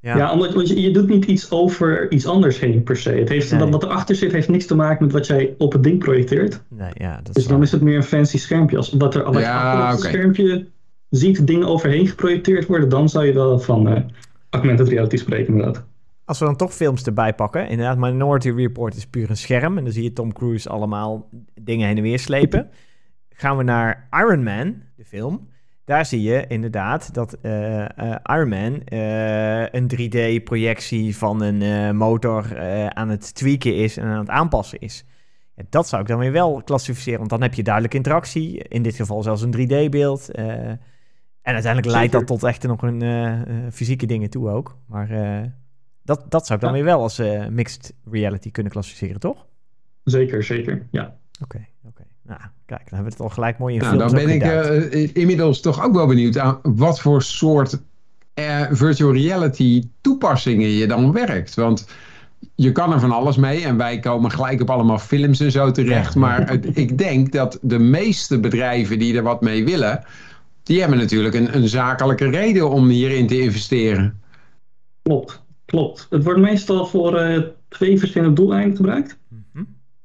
Ja, 0.00 0.16
ja 0.16 0.32
omdat 0.32 0.54
want 0.54 0.68
je, 0.68 0.80
je, 0.80 0.90
doet 0.90 1.08
niet 1.08 1.24
iets 1.24 1.50
over 1.50 2.12
iets 2.12 2.26
anders 2.26 2.60
heen 2.60 2.82
per 2.82 2.96
se. 2.96 3.10
Het 3.10 3.28
heeft, 3.28 3.52
nee. 3.52 3.70
Wat 3.70 3.82
erachter 3.82 4.14
zit 4.14 4.32
heeft 4.32 4.48
niks 4.48 4.66
te 4.66 4.74
maken 4.74 5.04
met 5.04 5.12
wat 5.12 5.26
jij 5.26 5.54
op 5.58 5.72
het 5.72 5.82
ding 5.82 5.98
projecteert. 5.98 6.62
Nee, 6.68 6.90
ja, 6.94 7.20
dat 7.22 7.34
dus 7.34 7.46
dan 7.46 7.62
is 7.62 7.72
het 7.72 7.80
meer 7.80 7.96
een 7.96 8.02
fancy 8.02 8.38
schermpje. 8.38 8.76
Als 8.76 8.90
dat 8.90 9.14
er 9.14 9.24
wat 9.24 9.42
ja, 9.42 9.72
achter 9.72 9.90
het 9.90 10.00
schermpje 10.00 10.66
ziet 11.10 11.46
dingen 11.46 11.68
overheen 11.68 12.06
geprojecteerd 12.06 12.66
worden, 12.66 12.88
dan 12.88 13.08
zou 13.08 13.26
je 13.26 13.32
wel 13.32 13.58
van 13.58 13.88
uh, 13.92 13.98
augmented 14.50 14.88
reality 14.88 15.16
spreken 15.16 15.46
inderdaad. 15.54 15.84
Als 16.24 16.38
we 16.38 16.44
dan 16.44 16.56
toch 16.56 16.74
films 16.74 17.02
erbij 17.02 17.34
pakken, 17.34 17.68
inderdaad, 17.68 17.98
Minority 17.98 18.50
Report 18.50 18.96
is 18.96 19.06
puur 19.06 19.30
een 19.30 19.36
scherm. 19.36 19.78
En 19.78 19.84
dan 19.84 19.92
zie 19.92 20.02
je 20.02 20.12
Tom 20.12 20.32
Cruise 20.32 20.68
allemaal 20.68 21.28
dingen 21.60 21.86
heen 21.86 21.96
en 21.96 22.02
weer 22.02 22.18
slepen. 22.18 22.70
Gaan 23.30 23.56
we 23.56 23.62
naar 23.62 24.08
Iron 24.10 24.42
Man, 24.42 24.82
de 24.96 25.04
film. 25.04 25.48
Daar 25.90 26.06
zie 26.06 26.22
je 26.22 26.44
inderdaad 26.46 27.14
dat 27.14 27.36
uh, 27.42 27.78
uh, 27.78 28.14
Iron 28.22 28.48
Man 28.48 28.82
uh, 28.88 29.68
een 29.68 29.90
3D-projectie 29.94 31.16
van 31.16 31.42
een 31.42 31.96
motor 31.96 32.58
aan 32.94 33.08
het 33.08 33.34
tweaken 33.34 33.76
is 33.76 33.96
en 33.96 34.06
aan 34.06 34.18
het 34.18 34.28
aanpassen 34.28 34.78
is. 34.78 35.04
Ja, 35.56 35.62
dat 35.70 35.88
zou 35.88 36.02
ik 36.02 36.08
dan 36.08 36.18
weer 36.18 36.32
wel 36.32 36.62
klassificeren, 36.64 37.18
want 37.18 37.30
dan 37.30 37.42
heb 37.42 37.54
je 37.54 37.62
duidelijke 37.62 37.96
interactie. 37.96 38.62
In 38.68 38.82
dit 38.82 38.94
geval 38.94 39.22
zelfs 39.22 39.42
een 39.42 39.54
3D-beeld. 39.56 40.30
en 40.30 40.78
uiteindelijk 41.42 41.92
leidt 41.92 42.12
dat 42.12 42.26
tot 42.26 42.42
echt 42.42 42.62
nog 42.62 42.82
een 42.82 43.72
fysieke 43.72 44.06
dingen 44.06 44.30
toe 44.30 44.50
ook. 44.50 44.78
Maar 44.86 45.08
dat, 46.02 46.24
dat 46.28 46.46
zou 46.46 46.58
ik 46.58 46.64
dan 46.64 46.74
weer 46.74 46.84
wel 46.84 47.02
als 47.02 47.18
mixed 47.50 47.94
reality 48.10 48.50
kunnen 48.50 48.72
klassificeren, 48.72 49.20
toch? 49.20 49.46
Zeker, 50.04 50.42
zeker, 50.42 50.86
ja. 50.90 51.16
Oké, 51.42 51.56
oké. 51.56 51.69
Nou, 52.30 52.42
kijk, 52.66 52.90
dan 52.90 52.98
hebben 52.98 53.04
we 53.04 53.10
het 53.10 53.20
al 53.20 53.28
gelijk 53.28 53.58
mooi 53.58 53.74
in 53.74 53.80
nou, 53.80 53.98
Dan 53.98 54.12
ben 54.12 54.28
ik 54.28 54.44
uh, 54.44 55.16
inmiddels 55.16 55.60
toch 55.60 55.84
ook 55.84 55.94
wel 55.94 56.06
benieuwd 56.06 56.38
aan 56.38 56.58
wat 56.62 57.00
voor 57.00 57.22
soort 57.22 57.80
uh, 58.34 58.66
virtual 58.70 59.12
reality 59.12 59.88
toepassingen 60.00 60.68
je 60.68 60.86
dan 60.86 61.12
werkt. 61.12 61.54
Want 61.54 61.88
je 62.54 62.72
kan 62.72 62.92
er 62.92 63.00
van 63.00 63.10
alles 63.10 63.36
mee 63.36 63.64
en 63.64 63.76
wij 63.76 63.98
komen 63.98 64.30
gelijk 64.30 64.60
op 64.60 64.70
allemaal 64.70 64.98
films 64.98 65.40
en 65.40 65.50
zo 65.50 65.70
terecht. 65.70 66.14
Ja. 66.14 66.20
Maar 66.20 66.50
het, 66.50 66.76
ik 66.76 66.98
denk 66.98 67.32
dat 67.32 67.58
de 67.62 67.78
meeste 67.78 68.40
bedrijven 68.40 68.98
die 68.98 69.16
er 69.16 69.22
wat 69.22 69.40
mee 69.40 69.64
willen, 69.64 70.04
die 70.62 70.80
hebben 70.80 70.98
natuurlijk 70.98 71.34
een, 71.34 71.56
een 71.56 71.68
zakelijke 71.68 72.28
reden 72.28 72.70
om 72.70 72.88
hierin 72.88 73.26
te 73.26 73.40
investeren. 73.40 74.20
Klopt, 75.02 75.42
klopt. 75.64 76.06
Het 76.10 76.24
wordt 76.24 76.40
meestal 76.40 76.86
voor 76.86 77.20
uh, 77.20 77.42
twee 77.68 77.98
verschillende 77.98 78.34
doeleinden 78.34 78.76
gebruikt. 78.76 79.18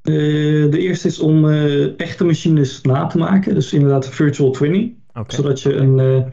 Uh, 0.05 0.71
de 0.71 0.77
eerste 0.77 1.07
is 1.07 1.19
om 1.19 1.45
uh, 1.45 1.99
echte 1.99 2.25
machines 2.25 2.81
na 2.81 3.07
te 3.07 3.17
maken. 3.17 3.53
Dus 3.53 3.73
inderdaad 3.73 4.09
virtual 4.09 4.51
twinning. 4.51 4.93
Okay. 5.09 5.23
Zodat 5.27 5.61
je 5.61 5.73
een, 5.73 5.97
uh, 5.97 6.25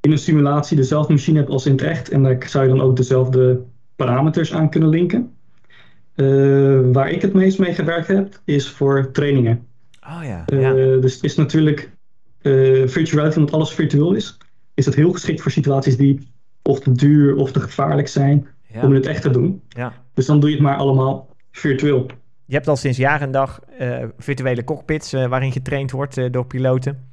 in 0.00 0.10
een 0.10 0.18
simulatie 0.18 0.76
dezelfde 0.76 1.12
machine 1.12 1.38
hebt 1.38 1.50
als 1.50 1.66
in 1.66 1.72
het 1.72 1.82
echt. 1.82 2.08
En 2.08 2.22
daar 2.22 2.46
zou 2.46 2.64
je 2.64 2.70
dan 2.70 2.80
ook 2.80 2.96
dezelfde 2.96 3.60
parameters 3.96 4.52
aan 4.52 4.70
kunnen 4.70 4.88
linken. 4.88 5.32
waar 6.92 7.10
ik 7.10 7.22
het 7.22 7.32
meest 7.32 7.58
mee 7.58 7.74
gewerkt 7.74 8.06
heb, 8.06 8.40
is 8.44 8.68
voor 8.68 9.10
trainingen. 9.12 9.66
Oh 10.00 10.24
ja. 10.24 10.44
ja. 10.46 10.72
dus 10.74 11.14
het 11.14 11.24
is 11.24 11.36
natuurlijk 11.36 11.90
virtual 12.86 13.26
omdat 13.26 13.52
alles 13.52 13.70
virtueel 13.70 14.12
is. 14.12 14.38
Is 14.74 14.86
het 14.86 14.94
heel 14.94 15.12
geschikt 15.12 15.40
voor 15.40 15.50
situaties 15.50 15.96
die 15.96 16.28
of 16.62 16.80
te 16.80 16.92
duur 16.92 17.36
of 17.36 17.52
te 17.52 17.60
gevaarlijk 17.60 18.08
zijn 18.08 18.46
ja. 18.72 18.82
om 18.82 18.92
het 18.92 19.06
echt 19.06 19.22
te 19.22 19.30
doen. 19.30 19.62
Ja. 19.68 19.92
Dus 20.14 20.26
dan 20.26 20.40
doe 20.40 20.48
je 20.48 20.54
het 20.54 20.64
maar 20.64 20.76
allemaal 20.76 21.36
virtueel. 21.50 22.06
Je 22.44 22.54
hebt 22.54 22.68
al 22.68 22.76
sinds 22.76 22.98
jaar 22.98 23.20
en 23.20 23.30
dag 23.30 23.60
uh, 23.80 24.04
virtuele 24.18 24.64
cockpits 24.64 25.14
uh, 25.14 25.26
waarin 25.26 25.52
getraind 25.52 25.90
wordt 25.90 26.16
uh, 26.16 26.30
door 26.30 26.46
piloten. 26.46 27.08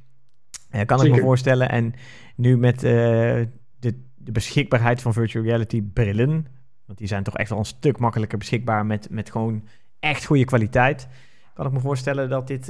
kan 0.70 0.98
Zeker. 0.98 1.14
ik 1.14 1.20
me 1.20 1.26
voorstellen. 1.26 1.68
En 1.68 1.94
nu 2.36 2.56
met 2.56 2.80
de, 2.80 3.48
de, 3.78 4.32
beschikbaarheid 4.32 5.02
van 5.02 5.12
virtual 5.12 5.44
reality 5.44 5.82
brillen. 5.82 6.46
Want 6.86 6.98
die 6.98 7.08
zijn 7.08 7.22
toch 7.22 7.36
echt 7.36 7.50
wel 7.50 7.58
een 7.58 7.64
stuk 7.64 7.98
makkelijker 7.98 8.38
beschikbaar 8.38 8.86
met, 8.86 9.10
met 9.10 9.30
gewoon 9.30 9.64
echt 10.00 10.24
goede 10.24 10.44
kwaliteit. 10.44 11.08
Kan 11.54 11.66
ik 11.66 11.72
me 11.72 11.80
voorstellen 11.80 12.28
dat 12.28 12.46
dit 12.46 12.66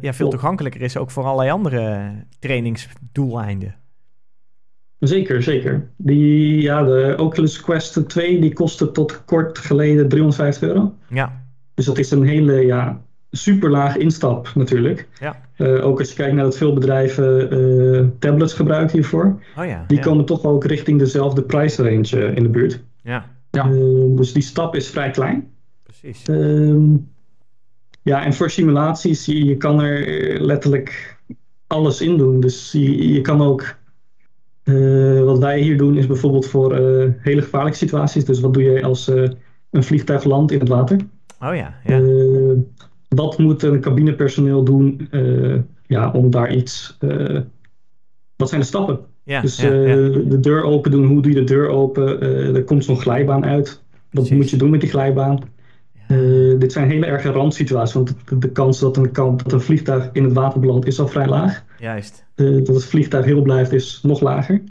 ja, 0.00 0.12
veel 0.12 0.30
toegankelijker 0.30 0.80
is, 0.80 0.96
ook 0.96 1.10
voor 1.10 1.24
allerlei 1.24 1.50
andere 1.50 2.12
trainingsdoeleinden. 2.38 3.74
Zeker, 4.98 5.42
zeker. 5.42 5.90
Die, 5.96 6.62
ja, 6.62 6.82
de 6.82 7.14
Oculus 7.18 7.60
Quest 7.60 8.08
2 8.08 8.40
die 8.40 8.52
kostte 8.52 8.90
tot 8.90 9.24
kort 9.24 9.58
geleden 9.58 10.08
350 10.08 10.68
euro. 10.68 10.94
Ja. 11.08 11.41
Dus 11.74 11.84
dat 11.84 11.98
is 11.98 12.10
een 12.10 12.22
hele 12.22 12.66
ja, 12.66 13.02
super 13.32 13.70
laag 13.70 13.96
instap 13.96 14.50
natuurlijk. 14.54 15.08
Ja. 15.20 15.40
Uh, 15.56 15.86
ook 15.86 15.98
als 15.98 16.08
je 16.08 16.14
kijkt 16.14 16.34
naar 16.34 16.44
dat 16.44 16.56
veel 16.56 16.72
bedrijven 16.72 17.54
uh, 17.54 18.06
tablets 18.18 18.52
gebruiken 18.52 18.92
hiervoor. 18.92 19.40
Oh 19.56 19.66
ja, 19.66 19.84
die 19.86 19.96
ja. 19.96 20.02
komen 20.02 20.24
toch 20.24 20.44
ook 20.44 20.64
richting 20.64 20.98
dezelfde 20.98 21.42
prijsrange 21.42 22.16
uh, 22.16 22.36
in 22.36 22.42
de 22.42 22.48
buurt. 22.48 22.80
Ja. 23.02 23.24
ja. 23.50 23.68
dus 24.16 24.32
die 24.32 24.42
stap 24.42 24.74
is 24.74 24.90
vrij 24.90 25.10
klein. 25.10 25.50
Precies. 25.82 26.22
Ehm, 26.28 26.96
ja, 28.02 28.24
en 28.24 28.34
voor 28.34 28.50
simulaties, 28.50 29.26
je, 29.26 29.44
je, 29.44 29.56
kan 29.56 29.80
er 29.80 30.40
letterlijk 30.40 31.16
alles 31.66 32.00
in 32.00 32.16
doen. 32.16 32.40
Dus 32.40 32.72
je, 32.72 33.12
je 33.12 33.20
kan 33.20 33.42
ook... 33.42 33.76
wat 35.24 35.38
wij 35.38 35.60
hier 35.60 35.76
doen 35.76 35.96
is 35.96 36.06
bijvoorbeeld 36.06 36.46
voor 36.46 36.74
hele 37.18 37.42
gevaarlijke 37.42 37.78
situaties. 37.78 38.24
Dus 38.24 38.40
wat 38.40 38.54
doe 38.54 38.62
je 38.62 38.82
als 38.82 39.06
een 39.70 39.84
vliegtuig 39.84 40.24
landt 40.24 40.52
in 40.52 40.58
het 40.58 40.68
water? 40.68 40.96
Oh 41.42 41.54
ja, 41.54 41.74
ja. 41.84 41.98
Uh, 41.98 42.58
wat 43.08 43.38
moet 43.38 43.62
een 43.62 43.80
cabinepersoneel 43.80 44.64
doen 44.64 45.08
uh, 45.10 45.58
ja, 45.86 46.10
om 46.10 46.30
daar 46.30 46.54
iets... 46.54 46.98
Wat 48.36 48.48
zijn 48.48 48.60
de 48.60 48.66
stappen? 48.66 49.00
Ja, 49.24 49.40
dus 49.40 49.60
ja, 49.60 49.72
ja. 49.72 49.94
de 50.08 50.40
deur 50.40 50.62
open 50.62 50.90
doen, 50.90 51.06
hoe 51.06 51.22
doe 51.22 51.32
je 51.32 51.38
de 51.38 51.44
deur 51.44 51.68
open? 51.68 52.20
er 52.54 52.64
komt 52.64 52.84
zo'n 52.84 53.00
glijbaan 53.00 53.44
uit. 53.44 53.82
Wat 54.10 54.30
moet 54.30 54.50
je 54.50 54.56
doen 54.56 54.70
met 54.70 54.80
die 54.80 54.90
glijbaan? 54.90 55.38
Dit 56.58 56.72
zijn 56.72 56.90
hele 56.90 57.06
erge 57.06 57.30
randsituaties, 57.30 57.94
want 57.94 58.14
de, 58.24 58.38
de 58.38 58.50
kans 58.50 58.78
dat 58.80 58.96
een, 58.96 59.12
dat 59.12 59.52
een 59.52 59.60
vliegtuig 59.60 60.08
in 60.12 60.24
het 60.24 60.32
water 60.32 60.60
belandt 60.60 60.86
is 60.86 61.00
al 61.00 61.08
vrij 61.08 61.26
laag. 61.26 61.64
Juist. 61.78 62.24
dat 62.34 62.66
het 62.66 62.84
vliegtuig 62.84 63.24
heel 63.24 63.42
blijft 63.42 63.72
is 63.72 64.00
nog 64.02 64.20
lager. 64.20 64.62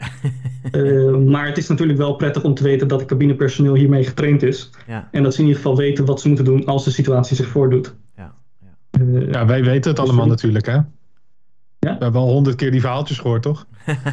Uh, 0.72 1.16
maar 1.32 1.46
het 1.46 1.58
is 1.58 1.68
natuurlijk 1.68 1.98
wel 1.98 2.14
prettig 2.14 2.42
om 2.44 2.54
te 2.54 2.62
weten 2.62 2.88
dat 2.88 3.00
het 3.00 3.08
cabinepersoneel 3.08 3.74
hiermee 3.74 4.04
getraind 4.04 4.42
is. 4.42 4.70
Ja. 4.86 5.08
En 5.10 5.22
dat 5.22 5.34
ze 5.34 5.40
in 5.40 5.46
ieder 5.46 5.62
geval 5.62 5.76
weten 5.76 6.04
wat 6.04 6.20
ze 6.20 6.26
moeten 6.26 6.44
doen 6.44 6.64
als 6.66 6.84
de 6.84 6.90
situatie 6.90 7.36
zich 7.36 7.46
voordoet. 7.46 7.94
Ja, 8.16 8.34
ja. 8.60 9.00
Uh, 9.00 9.30
ja 9.30 9.46
wij 9.46 9.64
weten 9.64 9.90
het 9.90 10.00
allemaal 10.00 10.26
natuurlijk, 10.26 10.66
hè? 10.66 10.78
Ja? 11.82 11.96
We 11.98 12.04
hebben 12.04 12.20
al 12.20 12.32
honderd 12.32 12.56
keer 12.56 12.70
die 12.70 12.80
verhaaltjes 12.80 13.18
gehoord, 13.18 13.42
toch? 13.42 13.66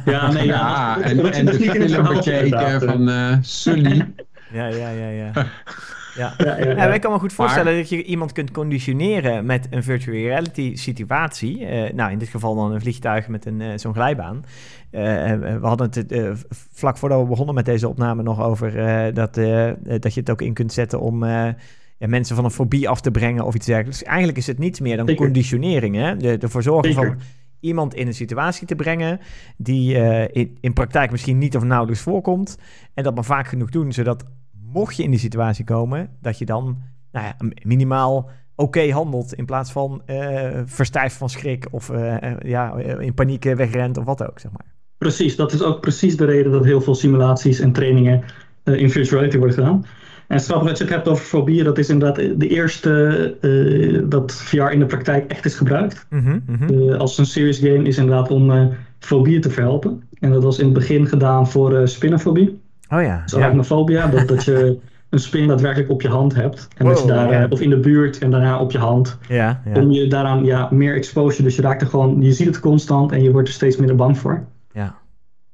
Ja, 0.06 0.32
nee, 0.34 0.46
ja, 0.46 1.02
en, 1.02 1.18
dat, 1.18 1.30
en 1.30 1.46
dat 1.46 1.58
de 1.58 2.02
bekeken 2.14 2.82
van 2.82 3.10
uh, 3.10 3.38
Sully. 3.42 4.06
Ja, 4.54 4.68
ja, 4.68 4.90
ja, 4.90 5.32
ja. 6.20 6.34
Ja. 6.38 6.58
Ja, 6.58 6.94
ik 6.94 7.02
kan 7.02 7.12
me 7.12 7.20
goed 7.20 7.34
voorstellen 7.34 7.74
maar... 7.74 7.82
dat 7.82 7.90
je 7.90 8.04
iemand 8.04 8.32
kunt 8.32 8.52
conditioneren 8.52 9.46
met 9.46 9.68
een 9.70 9.84
virtual 9.84 10.18
reality 10.18 10.76
situatie. 10.76 11.60
Uh, 11.60 11.90
nou, 11.94 12.12
in 12.12 12.18
dit 12.18 12.28
geval 12.28 12.56
dan 12.56 12.72
een 12.72 12.82
vliegtuig 12.82 13.28
met 13.28 13.46
een, 13.46 13.60
uh, 13.60 13.68
zo'n 13.76 13.94
glijbaan. 13.94 14.36
Uh, 14.92 15.02
we 15.02 15.60
hadden 15.62 15.90
het 15.92 16.14
vlak 16.72 16.98
voordat 16.98 17.22
we 17.22 17.28
begonnen 17.28 17.56
met 17.56 17.66
deze 17.66 17.88
opname 17.88 18.24
nog 18.24 18.42
over 18.42 18.74
dat, 19.14 19.34
dat 20.02 20.14
je 20.14 20.20
het 20.20 20.30
ook 20.30 20.42
in 20.42 20.54
kunt 20.54 20.74
zetten 20.74 21.00
om 21.00 21.26
ja, 21.26 21.56
mensen 21.98 22.36
van 22.36 22.46
een 22.46 22.52
fobie 22.52 22.90
af 22.90 23.02
te 23.02 23.12
brengen 23.12 23.46
of 23.46 23.56
iets 23.56 23.66
dergelijks. 23.66 24.04
Eigenlijk 24.04 24.38
is 24.38 24.48
het 24.48 24.58
niets 24.58 24.80
meer 24.80 24.98
dan 24.98 25.08
Zeker. 25.08 25.24
conditionering. 25.24 25.96
Hè? 25.96 26.18
De, 26.18 26.38
ervoor 26.38 26.64
zorgen 26.64 26.94
Zeker. 26.94 27.08
van 27.08 27.20
iemand 27.60 27.94
in 27.94 28.08
een 28.08 28.14
situatie 28.14 28.68
te 28.68 28.76
brengen 28.76 29.20
die 29.58 29.94
in, 30.32 30.58
in 30.62 30.74
praktijk 30.74 31.12
misschien 31.12 31.38
niet 31.38 31.56
of 31.56 31.64
nauwelijks 31.64 32.02
voorkomt. 32.02 32.58
En 32.94 33.04
dat 33.04 33.16
maar 33.16 33.24
vaak 33.24 33.48
genoeg 33.48 33.70
doen, 33.70 33.92
zodat 33.92 34.26
mocht 34.74 34.96
je 34.96 35.04
in 35.04 35.12
die 35.12 35.20
situatie 35.20 35.66
komen, 35.66 36.10
dat 36.22 36.38
je 36.38 36.46
dan 36.46 36.78
nou 37.12 37.26
ja, 37.26 37.36
minimaal 37.64 38.18
oké 38.18 38.30
okay 38.56 38.90
handelt 38.90 39.34
in 39.34 39.46
plaats 39.46 39.72
van 39.72 40.02
uh, 40.08 40.50
verstijft 40.66 41.16
van 41.16 41.30
schrik 41.30 41.68
of 41.72 41.90
uh, 41.90 42.16
ja, 42.40 42.78
in 42.78 43.14
paniek 43.14 43.44
wegrent 43.44 43.98
of 43.98 44.06
wat 44.06 44.28
ook, 44.28 44.40
zeg 44.40 44.52
maar. 44.52 44.66
Precies, 44.98 45.36
dat 45.36 45.52
is 45.52 45.62
ook 45.62 45.82
precies 45.82 46.18
de 46.18 46.26
reden 46.26 46.52
dat 46.52 46.66
heel 46.66 46.82
veel 46.82 46.96
simulaties 46.96 47.60
en 47.60 47.72
trainingen 47.72 48.24
in 48.64 48.90
virtual 48.90 49.20
reality 49.20 49.38
worden 49.38 49.56
gedaan. 49.56 49.86
En 50.28 50.40
grappig 50.40 50.68
dat 50.68 50.78
je 50.78 50.84
het 50.84 50.94
hebt 50.94 51.08
over 51.08 51.26
fobieën, 51.26 51.64
dat 51.64 51.78
is 51.78 51.90
inderdaad 51.90 52.16
de 52.40 52.48
eerste 52.48 54.06
dat 54.10 54.34
VR 54.34 54.72
in 54.72 54.80
de 54.80 54.86
praktijk 54.86 55.32
echt 55.32 55.46
is 55.46 55.56
gebruikt. 55.56 56.06
Mm 56.10 56.20
-hmm, 56.20 56.44
mm 56.48 56.56
-hmm. 56.56 56.92
als 56.92 57.18
een 57.18 57.26
serious 57.26 57.60
game 57.60 57.84
is 57.84 57.98
inderdaad 57.98 58.32
om 58.32 58.74
fobieën 59.00 59.42
te 59.42 59.50
verhelpen. 59.50 60.04
En 60.20 60.32
dat 60.32 60.44
was 60.44 60.60
in 60.60 60.66
het 60.66 60.74
begin 60.74 61.08
gedaan 61.08 61.48
voor 61.48 61.88
spinnenfobie. 61.88 62.60
Oh 62.90 63.02
ja. 63.02 63.24
Arachnofobia, 63.36 64.08
dat, 64.08 64.28
dat 64.28 64.44
je 64.44 64.78
een 65.10 65.20
spin 65.20 65.48
daadwerkelijk 65.48 65.92
op 65.92 66.02
je 66.02 66.08
hand 66.08 66.36
hebt. 66.36 66.68
En 66.78 66.86
wow, 66.86 66.96
dat 66.96 67.04
je 67.04 67.10
daar, 67.10 67.32
ja. 67.32 67.48
of 67.50 67.62
in 67.62 67.70
de 67.70 67.80
buurt 67.80 68.18
en 68.18 68.32
daarna 68.32 68.60
op 68.60 68.72
je 68.72 68.78
hand. 68.78 69.18
Ja, 69.28 69.62
ja. 69.66 69.82
Om 69.82 69.92
je 69.92 70.08
daaraan 70.08 70.46
ja, 70.46 70.68
meer 70.72 70.96
exposure. 70.96 71.44
Dus 71.44 71.56
je 71.56 71.62
raakt 71.62 71.82
er 71.82 71.88
gewoon, 71.88 72.22
je 72.22 72.32
ziet 72.32 72.48
het 72.48 72.60
constant 72.60 73.12
en 73.12 73.24
je 73.24 73.32
wordt 73.32 73.48
er 73.48 73.54
steeds 73.54 73.78
minder 73.78 73.96
bang 73.96 74.18
voor. 74.18 74.44
Ja. 74.74 74.96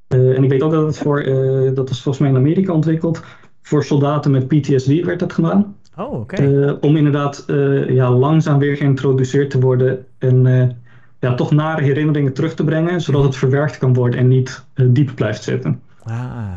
Uh, 0.10 0.38
en 0.38 0.44
ik 0.44 0.50
weet 0.50 0.62
ook 0.62 0.72
dat 0.72 0.86
het 0.86 0.98
voor, 0.98 1.24
uh, 1.24 1.76
dat 1.76 1.90
is 1.90 2.02
volgens 2.02 2.24
mij 2.24 2.30
in 2.30 2.36
Amerika 2.36 2.74
ontwikkeld. 2.74 3.24
Voor 3.62 3.84
soldaten 3.84 4.32
met 4.32 4.48
PTSD 4.48 5.04
werd 5.04 5.20
dat 5.20 5.34
gedaan. 5.34 5.76
Oh, 5.98 6.14
oké. 6.14 6.16
Okay. 6.16 6.48
Uh, 6.48 6.74
om 6.82 6.96
inderdaad 6.96 7.44
ja, 7.88 8.12
langzaam 8.12 8.60
weer 8.60 8.78
geïntroduceerd 8.78 9.50
te 9.50 9.60
worden. 9.60 10.06
En 10.18 10.78
ja, 11.20 11.34
toch 11.34 11.52
nare 11.52 11.84
herinneringen 11.84 12.34
terug 12.34 12.54
te 12.54 12.64
brengen. 12.64 13.02
Zodat 13.02 13.24
het 13.24 13.36
verwerkt 13.36 13.78
kan 13.78 13.94
worden 13.94 14.20
en 14.20 14.28
niet 14.28 14.66
diep 14.76 15.12
blijft 15.16 15.44
zitten. 15.44 15.82
Ah, 16.06 16.14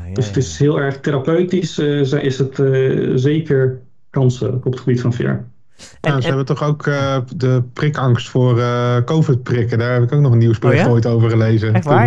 ja, 0.07 0.15
Dus 0.15 0.27
het 0.27 0.37
is 0.37 0.59
heel 0.59 0.81
erg 0.81 1.01
therapeutisch, 1.01 1.79
eh, 1.79 2.23
is 2.23 2.39
het 2.39 2.59
eh, 2.59 3.11
zeker 3.15 3.79
kansen 4.11 4.55
op 4.55 4.65
het 4.65 4.79
gebied 4.81 5.01
van 5.01 5.13
VR. 5.13 5.23
En- 5.25 5.47
Nou, 6.01 6.17
en- 6.17 6.23
ze 6.23 6.29
hebben 6.29 6.47
toch 6.47 6.63
ook 6.63 6.87
eh, 6.87 7.19
de 7.37 7.63
prikangst 7.73 8.29
voor 8.29 8.59
eh, 8.59 8.97
COVID-prikken. 9.05 9.79
Daar 9.79 9.93
heb 9.93 10.03
ik 10.03 10.13
ook 10.13 10.21
nog 10.21 10.33
een 10.33 10.39
nieuwsbericht 10.39 10.81
Oh 10.81 10.87
ja? 10.87 10.93
ooit 10.93 11.07
over 11.07 11.31
gelezen. 11.31 11.75
Echt 11.75 11.85
waar, 11.85 12.07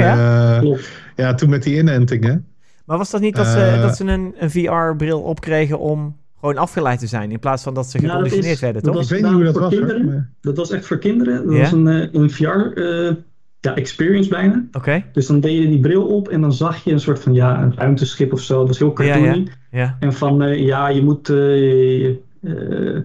toen, 0.60 0.70
ja? 0.70 0.78
eh, 0.78 0.80
ja, 1.16 1.34
toen 1.34 1.50
met 1.50 1.64
die 1.64 1.78
inentingen. 1.78 2.46
Maar 2.86 2.98
was 2.98 3.10
dat 3.12 3.22
niet 3.22 3.36
dat 3.36 3.48
ze, 3.48 3.80
dat 3.82 3.96
ze 3.98 4.04
een, 4.06 4.36
een 4.38 4.52
VR-bril 4.52 5.22
opkregen 5.22 5.80
om 5.80 6.18
gewoon 6.40 6.58
afgeleid 6.58 7.00
te 7.00 7.08
zijn, 7.08 7.32
in 7.32 7.40
plaats 7.40 7.64
van 7.64 7.74
dat 7.74 7.90
ze 7.90 7.98
dat 8.02 8.10
geconditioneerd 8.10 8.54
is- 8.54 8.60
werden, 8.60 8.84
dat 8.84 8.94
toch? 8.94 9.02
Ik 9.02 9.10
was 9.10 9.20
weet 9.20 9.28
niet 9.30 9.34
hoe 9.34 9.44
dat 9.44 9.56
was. 9.58 9.70
kinderen. 9.70 10.06
maar- 10.06 10.30
Dat 10.42 10.58
was 10.58 10.72
echt 10.72 10.86
voor 10.86 10.98
kinderen. 10.98 11.46
Dat 11.46 11.54
Ja? 11.56 11.60
was 11.62 11.72
een, 11.72 11.86
een 12.22 12.30
VR 12.30 12.46
eh, 12.74 13.12
ja, 13.62 13.76
experience 13.76 14.30
bijna. 14.30 14.66
Oké, 14.72 15.04
Dus 15.14 15.28
dan 15.28 15.40
deed 15.40 15.62
je 15.62 15.68
die 15.68 15.80
bril 15.80 16.04
op 16.08 16.28
en 16.28 16.42
dan 16.42 16.54
zag 16.54 16.84
je 16.84 16.92
een 16.92 17.00
soort 17.00 17.20
van 17.20 17.34
ja, 17.34 17.62
een 17.62 17.76
ruimteschip 17.76 18.34
of 18.34 18.42
zo. 18.42 18.60
Dat 18.60 18.70
is 18.70 18.80
heel 18.80 18.94
Ja, 18.98 19.04
ja. 19.04 19.14
cartoony. 19.14 19.48
ja. 19.72 19.98
En 20.00 20.14
van 20.14 20.42
eh, 20.42 20.66
ja, 20.66 20.88
je 20.88 21.04
moet, 21.04 21.30
eh, 21.30 22.08
eh, 22.10 23.02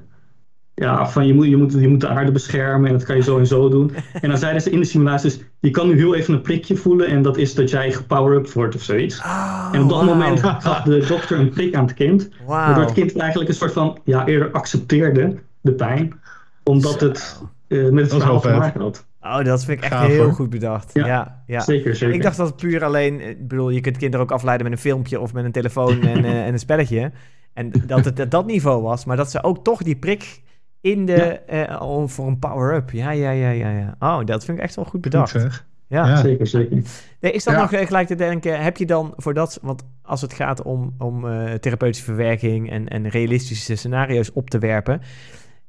ja, 0.75 1.09
van 1.09 1.27
je, 1.27 1.35
moet, 1.35 1.47
je, 1.47 1.57
moet, 1.57 1.73
je 1.73 1.88
moet 1.88 2.01
de 2.01 2.09
aarde 2.09 2.33
beschermen 2.33 2.87
en 2.90 2.97
dat 2.97 3.05
kan 3.05 3.16
je 3.16 3.23
zo 3.23 3.38
en 3.38 3.47
zo 3.47 3.69
doen. 3.69 3.90
En 4.23 4.29
dan 4.29 4.38
zeiden 4.38 4.62
ze 4.62 4.71
in 4.71 4.81
de 4.81 4.87
simulaties, 4.87 5.40
je 5.61 5.71
kan 5.71 5.88
nu 5.88 5.97
heel 5.97 6.14
even 6.14 6.35
een 6.35 6.40
prikje 6.40 6.77
voelen 6.77 7.07
en 7.07 7.23
dat 7.23 7.37
is 7.37 7.55
dat 7.55 7.71
jij 7.71 7.92
gepower-up 7.92 8.51
wordt 8.51 8.75
of 8.75 8.83
zoiets. 8.83 9.19
Oh, 9.19 9.69
en 9.73 9.83
op 9.83 9.88
dat 9.88 10.05
moment 10.05 10.40
gaf 10.40 10.83
de 10.83 11.05
dokter 11.09 11.38
een 11.38 11.51
prik 11.51 11.75
aan 11.75 11.85
het 11.85 11.95
kind. 11.95 12.29
Waardoor 12.47 12.85
het 12.85 12.92
kind 12.92 13.16
eigenlijk 13.16 13.51
een 13.51 13.57
soort 13.57 13.73
van, 13.73 13.99
ja, 14.05 14.27
eerder 14.27 14.51
accepteerde 14.51 15.37
de 15.61 15.73
pijn. 15.73 16.21
Omdat 16.62 17.01
het 17.01 17.40
eh, 17.69 17.88
met 17.88 18.05
het 18.05 18.12
verhaal 18.12 18.40
te 18.40 18.49
maken 18.49 18.81
had. 18.81 19.07
Oh, 19.38 19.44
dat 19.44 19.64
vind 19.64 19.78
ik 19.78 19.84
echt 19.84 19.92
Gaaf, 19.92 20.06
heel 20.06 20.22
hoor. 20.24 20.32
goed 20.32 20.50
bedacht. 20.50 20.90
Ja, 20.94 21.06
Ja. 21.06 21.42
ja. 21.46 21.60
Zeker, 21.60 21.96
zeker. 21.96 22.14
Ik 22.14 22.22
dacht 22.22 22.36
dat 22.36 22.46
het 22.46 22.56
puur 22.56 22.84
alleen, 22.84 23.20
eh, 23.20 23.28
ik 23.28 23.48
bedoel, 23.48 23.70
je 23.70 23.80
kunt 23.80 23.96
kinderen 23.96 24.26
ook 24.26 24.32
afleiden 24.32 24.66
met 24.68 24.76
een 24.76 24.82
filmpje 24.82 25.20
of 25.20 25.32
met 25.32 25.44
een 25.44 25.52
telefoon 25.52 26.00
en, 26.02 26.24
eh, 26.30 26.46
en 26.46 26.52
een 26.52 26.58
spelletje. 26.58 27.12
En 27.54 27.70
dat 27.86 28.04
het 28.04 28.20
op 28.20 28.30
dat 28.30 28.46
niveau 28.46 28.82
was, 28.82 29.04
maar 29.04 29.16
dat 29.16 29.30
ze 29.30 29.42
ook 29.42 29.64
toch 29.64 29.82
die 29.82 29.96
prik 29.96 30.40
in 30.80 31.06
de, 31.06 31.22
eh, 31.40 31.82
oh, 31.82 32.08
voor 32.08 32.26
een 32.26 32.38
power-up. 32.38 32.90
Ja, 32.90 33.10
ja, 33.10 33.30
ja, 33.30 33.50
ja, 33.50 33.70
ja. 33.70 33.96
Oh, 33.98 34.24
dat 34.24 34.44
vind 34.44 34.58
ik 34.58 34.64
echt 34.64 34.74
wel 34.76 34.84
goed 34.84 35.00
bedacht. 35.00 35.30
Goed, 35.32 35.64
ja. 35.88 36.06
Ja. 36.06 36.16
Zeker, 36.16 36.46
zeker. 36.46 36.82
Nee, 37.20 37.32
is 37.32 37.44
Ja. 37.44 37.60
nog 37.60 37.86
gelijk 37.86 38.06
te 38.06 38.14
denken, 38.14 38.62
heb 38.62 38.76
je 38.76 38.86
dan 38.86 39.12
voor 39.16 39.34
dat, 39.34 39.58
want 39.62 39.82
als 40.02 40.20
het 40.20 40.32
gaat 40.32 40.62
om, 40.62 40.94
om 40.98 41.28
eh, 41.28 41.52
therapeutische 41.52 42.04
verwerking 42.04 42.70
en, 42.70 42.88
en 42.88 43.08
realistische 43.08 43.76
scenario's 43.76 44.30
op 44.34 44.50
te 44.50 44.58
werpen, 44.58 45.00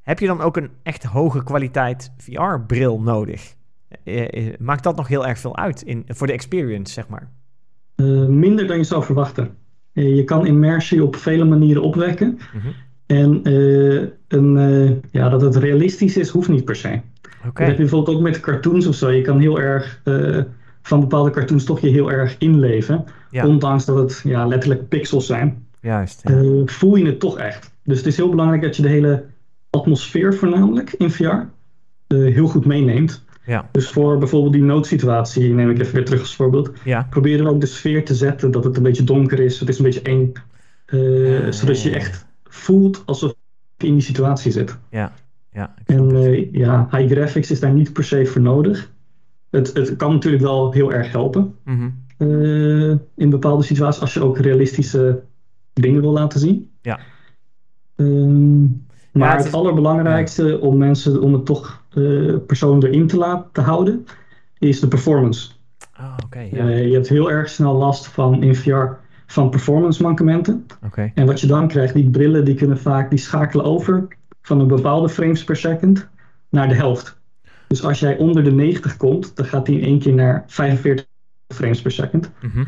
heb 0.07 0.19
je 0.19 0.27
dan 0.27 0.41
ook 0.41 0.57
een 0.57 0.69
echt 0.83 1.03
hoge 1.03 1.43
kwaliteit 1.43 2.11
VR-bril 2.17 2.99
nodig? 3.01 3.55
Eh, 4.03 4.47
eh, 4.47 4.53
maakt 4.59 4.83
dat 4.83 4.95
nog 4.95 5.07
heel 5.07 5.27
erg 5.27 5.39
veel 5.39 5.57
uit 5.57 5.81
in, 5.81 6.03
voor 6.07 6.27
de 6.27 6.33
experience, 6.33 6.93
zeg 6.93 7.07
maar? 7.07 7.29
Eh, 7.95 8.25
minder 8.25 8.67
dan 8.67 8.77
je 8.77 8.83
zou 8.83 9.03
verwachten. 9.03 9.49
Eh, 9.93 10.15
je 10.15 10.23
kan 10.23 10.45
immersie 10.45 11.03
op 11.03 11.15
vele 11.15 11.45
manieren 11.45 11.81
opwekken. 11.83 12.39
Mhm. 12.53 12.67
En 13.05 13.43
eh, 13.43 14.07
een, 14.27 14.57
eh, 14.57 15.11
ja, 15.11 15.29
dat 15.29 15.41
het 15.41 15.55
realistisch 15.55 16.17
is, 16.17 16.29
hoeft 16.29 16.49
niet 16.49 16.65
per 16.65 16.75
se. 16.75 16.87
Oké. 16.87 16.99
Dat 17.43 17.67
heb 17.67 17.69
je 17.69 17.75
bijvoorbeeld 17.75 18.17
ook 18.17 18.23
met 18.23 18.39
cartoons 18.39 18.87
of 18.87 18.95
zo. 18.95 19.09
Je 19.09 19.21
kan 19.21 19.39
heel 19.39 19.59
erg 19.59 20.01
eh, 20.03 20.41
van 20.81 20.99
bepaalde 20.99 21.29
cartoons 21.29 21.63
toch 21.63 21.79
je 21.79 21.89
heel 21.89 22.11
erg 22.11 22.35
inleven. 22.37 23.05
Ja. 23.31 23.47
Ondanks 23.47 23.85
dat 23.85 23.97
het 23.97 24.21
ja, 24.23 24.45
letterlijk 24.47 24.87
pixels 24.87 25.25
zijn. 25.25 25.65
Juist. 25.81 26.21
Ja. 26.23 26.35
eh, 26.35 26.61
voel 26.65 26.95
je 26.95 27.05
het 27.05 27.19
toch 27.19 27.37
echt. 27.37 27.71
Dus 27.83 27.97
het 27.97 28.07
is 28.07 28.17
heel 28.17 28.29
belangrijk 28.29 28.61
dat 28.61 28.75
je 28.75 28.81
de 28.81 28.87
hele 28.87 29.23
atmosfeer 29.69 30.33
voornamelijk 30.35 30.93
in 30.93 31.11
VR 31.11 31.23
eh, 31.23 31.45
heel 32.07 32.47
goed 32.47 32.65
meeneemt. 32.65 33.25
Ja. 33.45 33.69
Dus 33.71 33.89
voor 33.89 34.17
bijvoorbeeld 34.17 34.53
die 34.53 34.63
noodsituatie, 34.63 35.53
neem 35.53 35.69
ik 35.69 35.79
even 35.79 35.93
weer 35.95 36.05
terug 36.05 36.19
als 36.19 36.35
voorbeeld. 36.35 36.71
ja. 36.83 37.07
Probeer 37.09 37.37
dan 37.37 37.47
ook 37.47 37.59
de 37.61 37.65
sfeer 37.67 38.05
te 38.05 38.15
zetten 38.15 38.51
dat 38.51 38.63
het 38.63 38.77
een 38.77 38.83
beetje 38.83 39.03
donker 39.03 39.39
is. 39.39 39.59
Het 39.59 39.69
is 39.69 39.77
een 39.77 39.83
beetje 39.83 40.01
eng. 40.01 40.33
eh, 40.85 41.39
Ja, 41.45 41.51
zodat 41.51 41.81
je 41.81 41.91
echt 41.91 42.25
voelt 42.43 43.03
alsof 43.05 43.33
je 43.77 43.87
in 43.87 43.93
die 43.93 44.01
situatie 44.01 44.51
zit. 44.51 44.77
Ja. 44.89 45.13
Ja. 45.53 45.73
En 45.85 46.15
eh, 46.15 46.51
ja, 46.53 46.87
high 46.91 47.11
graphics 47.13 47.51
is 47.51 47.59
daar 47.59 47.73
niet 47.73 47.93
per 47.93 48.03
se 48.03 48.25
voor 48.25 48.41
nodig. 48.41 48.91
Het, 49.49 49.73
het 49.73 49.95
kan 49.95 50.11
natuurlijk 50.13 50.43
wel 50.43 50.71
heel 50.71 50.93
erg 50.93 51.11
helpen 51.11 51.55
Mhm. 51.63 51.89
in 53.15 53.29
bepaalde 53.29 53.63
situaties 53.63 54.01
als 54.01 54.13
je 54.13 54.21
ook 54.23 54.37
realistische 54.37 55.21
dingen 55.73 56.01
wil 56.01 56.11
laten 56.11 56.39
zien. 56.39 56.69
Ja. 56.81 56.99
Ehm, 57.95 58.63
maar 59.17 59.37
het 59.37 59.53
allerbelangrijkste 59.53 60.59
om 60.59 60.77
mensen 60.77 61.21
om 61.21 61.33
het 61.33 61.45
toch 61.45 61.83
eh 61.93 62.35
persoon 62.47 62.83
erin 62.83 63.07
te 63.07 63.17
laten 63.17 63.63
houden, 63.63 64.05
is 64.57 64.79
de 64.79 64.87
performance. 64.87 65.49
Oké. 66.25 66.39
ja. 66.39 66.69
Eh, 66.69 66.87
je 66.87 66.93
hebt 66.93 67.09
heel 67.09 67.31
erg 67.31 67.49
snel 67.49 67.73
last 67.73 68.07
van 68.07 68.43
in 68.43 68.55
VR 68.55 68.85
van 69.27 69.49
performance 69.49 70.03
mankementen. 70.03 70.65
Oké. 70.85 71.11
En 71.13 71.25
wat 71.25 71.41
je 71.41 71.47
dan 71.47 71.67
krijgt, 71.67 71.93
die 71.93 72.09
brillen 72.09 72.45
die 72.45 72.55
kunnen 72.55 72.79
vaak 72.79 73.09
die 73.09 73.19
schakelen 73.19 73.65
over 73.65 74.07
van 74.41 74.59
een 74.59 74.67
bepaalde 74.67 75.09
frames 75.09 75.43
per 75.43 75.55
second 75.55 76.07
naar 76.49 76.67
de 76.67 76.75
helft. 76.75 77.19
Dus 77.67 77.83
als 77.83 77.99
jij 77.99 78.17
onder 78.17 78.43
de 78.43 78.51
90 78.51 78.97
komt, 78.97 79.35
dan 79.35 79.45
gaat 79.45 79.65
die 79.65 79.79
in 79.79 79.85
één 79.85 79.99
keer 79.99 80.13
naar 80.13 80.43
45 80.47 81.05
frames 81.47 81.81
per 81.81 81.91
second. 81.91 82.31
Mhm. 82.41 82.63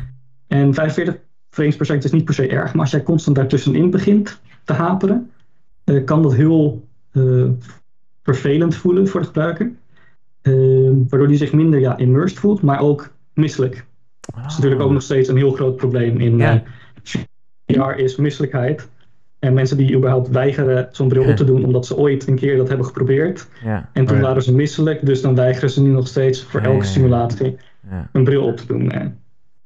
En 0.46 0.74
45 0.74 1.20
frames 1.50 1.76
per 1.76 1.86
second 1.86 2.04
is 2.04 2.12
niet 2.12 2.24
per 2.24 2.34
se 2.34 2.48
erg, 2.48 2.72
maar 2.72 2.82
als 2.82 2.90
jij 2.90 3.02
constant 3.02 3.36
daartussenin 3.36 3.90
begint 3.90 4.40
te 4.64 4.72
haperen, 4.72 5.30
kan 5.98 6.22
dat 6.22 6.34
heel 6.34 6.84
eh, 7.12 7.44
vervelend 8.22 8.74
voelen 8.74 9.08
voor 9.08 9.20
de 9.20 9.26
gebruiker. 9.26 9.72
Eh, 10.42 10.52
waardoor 11.08 11.28
die 11.28 11.36
zich 11.36 11.52
minder 11.52 11.80
ja, 11.80 11.96
immersed 11.96 12.38
voelt, 12.38 12.62
maar 12.62 12.80
ook 12.80 13.10
misselijk. 13.34 13.84
Dat 14.20 14.46
is 14.50 14.54
natuurlijk 14.56 14.82
ook 14.82 14.90
nog 14.92 15.02
steeds 15.02 15.28
een 15.28 15.36
heel 15.36 15.52
groot 15.52 15.76
probleem 15.76 16.16
in 16.18 16.36
Ja. 16.36 16.62
eh, 17.66 17.80
VR 17.92 17.98
is 17.98 18.16
misselijkheid. 18.16 18.88
En 19.38 19.54
mensen 19.54 19.76
die 19.76 19.94
überhaupt 19.96 20.28
weigeren 20.28 20.88
zo'n 20.92 21.08
bril 21.08 21.24
op 21.30 21.36
te 21.36 21.44
doen 21.44 21.64
omdat 21.64 21.86
ze 21.86 21.96
ooit 21.96 22.26
een 22.28 22.34
keer 22.34 22.56
dat 22.56 22.68
hebben 22.68 22.86
geprobeerd. 22.86 23.48
Ja. 23.64 23.88
En 23.92 24.06
toen 24.06 24.20
waren 24.20 24.42
ze 24.42 24.54
misselijk, 24.54 25.06
dus 25.06 25.20
dan 25.22 25.34
weigeren 25.34 25.70
ze 25.70 25.82
nu 25.82 25.88
nog 25.90 26.08
steeds 26.08 26.42
voor 26.44 26.60
Ja, 26.60 26.66
elke 26.66 26.78
ja, 26.78 26.84
ja. 26.84 26.90
simulatie 26.90 27.56
Ja. 27.90 28.08
een 28.12 28.24
bril 28.24 28.44
op 28.44 28.56
te 28.56 28.66
doen. 28.66 28.90
eh. 28.90 29.06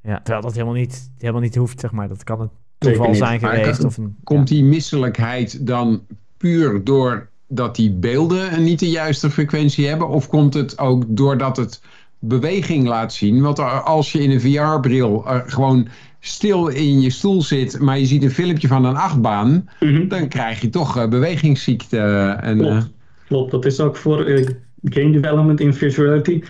ja. 0.02 0.16
Terwijl 0.16 0.40
dat 0.44 0.52
helemaal 0.52 0.74
niet, 0.74 1.10
helemaal 1.18 1.40
niet 1.42 1.56
hoeft, 1.56 1.80
zeg 1.80 1.92
maar. 1.92 2.08
Dat 2.08 2.24
kan 2.24 2.50
toeval 2.84 3.14
zijn 3.14 3.40
geweest. 3.40 3.76
kan- 3.78 3.86
Of 3.86 3.96
een, 3.96 4.16
Komt 4.24 4.48
die 4.48 4.64
misselijkheid 4.64 5.66
dan 5.66 6.00
puur 6.36 6.84
doordat 6.84 7.76
die 7.76 7.90
beelden 7.92 8.62
niet 8.64 8.78
de 8.78 8.90
juiste 8.90 9.30
frequentie 9.30 9.86
hebben? 9.86 10.08
Of 10.08 10.28
komt 10.28 10.54
het 10.54 10.78
ook 10.78 11.04
doordat 11.08 11.56
het 11.56 11.80
beweging 12.18 12.86
laat 12.86 13.12
zien? 13.12 13.40
Want 13.40 13.58
als 13.84 14.12
je 14.12 14.18
in 14.22 14.30
een 14.30 14.40
VR-bril 14.40 15.24
eh, 15.26 15.40
gewoon 15.46 15.88
stil 16.20 16.68
in 16.68 17.00
je 17.00 17.10
stoel 17.10 17.42
zit, 17.42 17.78
maar 17.80 17.98
je 17.98 18.06
ziet 18.06 18.22
een 18.22 18.30
filmpje 18.30 18.68
van 18.68 18.84
een 18.84 18.96
achtbaan, 18.96 19.68
Mhm. 19.80 20.08
dan 20.08 20.28
krijg 20.28 20.60
je 20.60 20.68
toch 20.70 20.96
eh, 20.98 21.08
bewegingsziekte. 21.08 21.98
En, 22.40 22.60
eh, 22.60 22.66
Klopt. 22.66 22.90
Klopt, 23.26 23.50
dat 23.50 23.64
is 23.64 23.80
ook 23.80 23.96
voor 23.96 24.24
eh, 24.24 24.46
game 24.84 25.10
development 25.20 25.60
in 25.60 25.74
virtuality. 25.74 26.42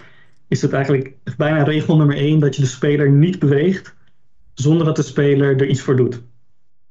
Is 0.49 0.63
het 0.63 0.73
eigenlijk 0.73 1.13
bijna 1.37 1.63
regel 1.63 1.97
nummer 1.97 2.17
één 2.17 2.39
dat 2.39 2.57
je 2.57 2.63
de 2.63 2.69
speler 2.69 3.11
niet 3.11 3.39
beweegt 3.39 3.95
zonder 4.55 4.87
dat 4.87 4.97
de 4.97 5.03
speler 5.03 5.61
er 5.61 5.69
iets 5.69 5.81
voor 5.81 5.97
doet. 5.97 6.23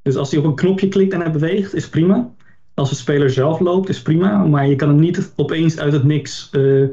Dus 0.02 0.16
als 0.16 0.32
hij 0.32 0.40
op 0.40 0.46
een 0.46 0.56
knopje 0.56 0.88
klikt 0.88 1.14
en 1.14 1.22
hij 1.22 1.32
beweegt, 1.32 1.74
is 1.76 1.90
prima. 1.90 2.32
Als 2.74 2.90
de 2.90 2.96
speler 2.96 3.30
zelf 3.30 3.60
loopt, 3.60 3.90
is 3.90 4.02
prima. 4.02 4.46
Maar 4.46 4.68
je 4.68 4.76
kan 4.76 4.88
hem 4.88 5.00
niet 5.00 5.34
opeens 5.36 5.80
uit 5.80 5.94
het 5.94 6.04
niks 6.04 6.50
eh, 6.52 6.88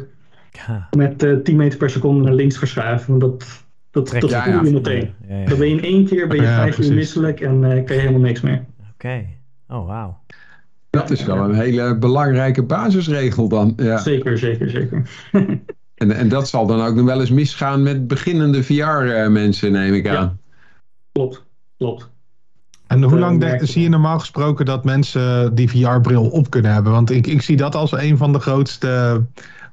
ja. 0.50 0.88
met 0.96 1.22
eh 1.22 1.34
10 1.36 1.56
meter 1.56 1.78
per 1.78 1.90
seconde 1.90 2.24
naar 2.24 2.34
links 2.34 2.58
verschuiven. 2.58 3.08
Want 3.08 3.20
dat, 3.20 3.64
dat, 3.90 4.06
Trek 4.06 4.20
dat 4.20 4.30
je 4.30 4.52
voel 4.52 4.64
je 4.64 4.70
meteen. 4.70 5.10
Ja, 5.28 5.36
ja. 5.36 5.44
Dan 5.44 5.58
ben 5.58 5.68
je 5.68 5.76
in 5.76 5.82
één 5.82 6.06
keer 6.06 6.28
ben 6.28 6.36
je 6.36 6.42
Ja, 6.42 6.56
vijf 6.56 6.78
uur 6.78 6.94
misselijk 6.94 7.40
en 7.40 7.64
eh 7.64 7.84
kan 7.84 7.96
je 7.96 8.00
helemaal 8.00 8.20
niks 8.20 8.40
meer. 8.40 8.64
Oké. 8.92 9.26
Oh, 9.68 9.86
wauw. 9.86 10.18
dat 10.90 11.10
is 11.10 11.24
wel 11.24 11.36
een 11.36 11.54
hele 11.54 11.98
belangrijke 11.98 12.62
basisregel 12.62 13.48
dan. 13.48 13.72
Ja. 13.76 13.98
Zeker, 13.98 14.38
zeker, 14.38 14.70
zeker. 14.70 15.02
En, 15.94 16.10
en 16.12 16.28
dat 16.28 16.48
zal 16.48 16.66
dan 16.66 16.80
ook 16.86 16.94
nog 16.94 17.04
wel 17.04 17.20
eens 17.20 17.30
misgaan 17.30 17.82
met 17.82 18.06
beginnende 18.06 18.62
VR-mensen, 18.62 19.72
neem 19.72 19.94
ik 19.94 20.04
Ja. 20.04 20.16
aan. 20.16 20.39
Klopt, 21.12 21.44
klopt. 21.78 22.10
En 22.86 23.02
hoe 23.02 23.12
eh, 23.12 23.18
lang 23.18 23.38
merk 23.38 23.58
de- 23.58 23.64
je 23.66 23.72
zie 23.72 23.82
je 23.82 23.88
normaal 23.88 24.18
gesproken 24.18 24.64
dat 24.64 24.84
mensen 24.84 25.54
die 25.54 25.68
VR-bril 25.70 26.28
op 26.28 26.50
kunnen 26.50 26.72
hebben? 26.72 26.92
Want 26.92 27.10
ik, 27.10 27.26
ik 27.26 27.42
zie 27.42 27.56
dat 27.56 27.74
als 27.74 27.92
een 27.92 28.16
van 28.16 28.32
de 28.32 28.38
grootste 28.38 29.22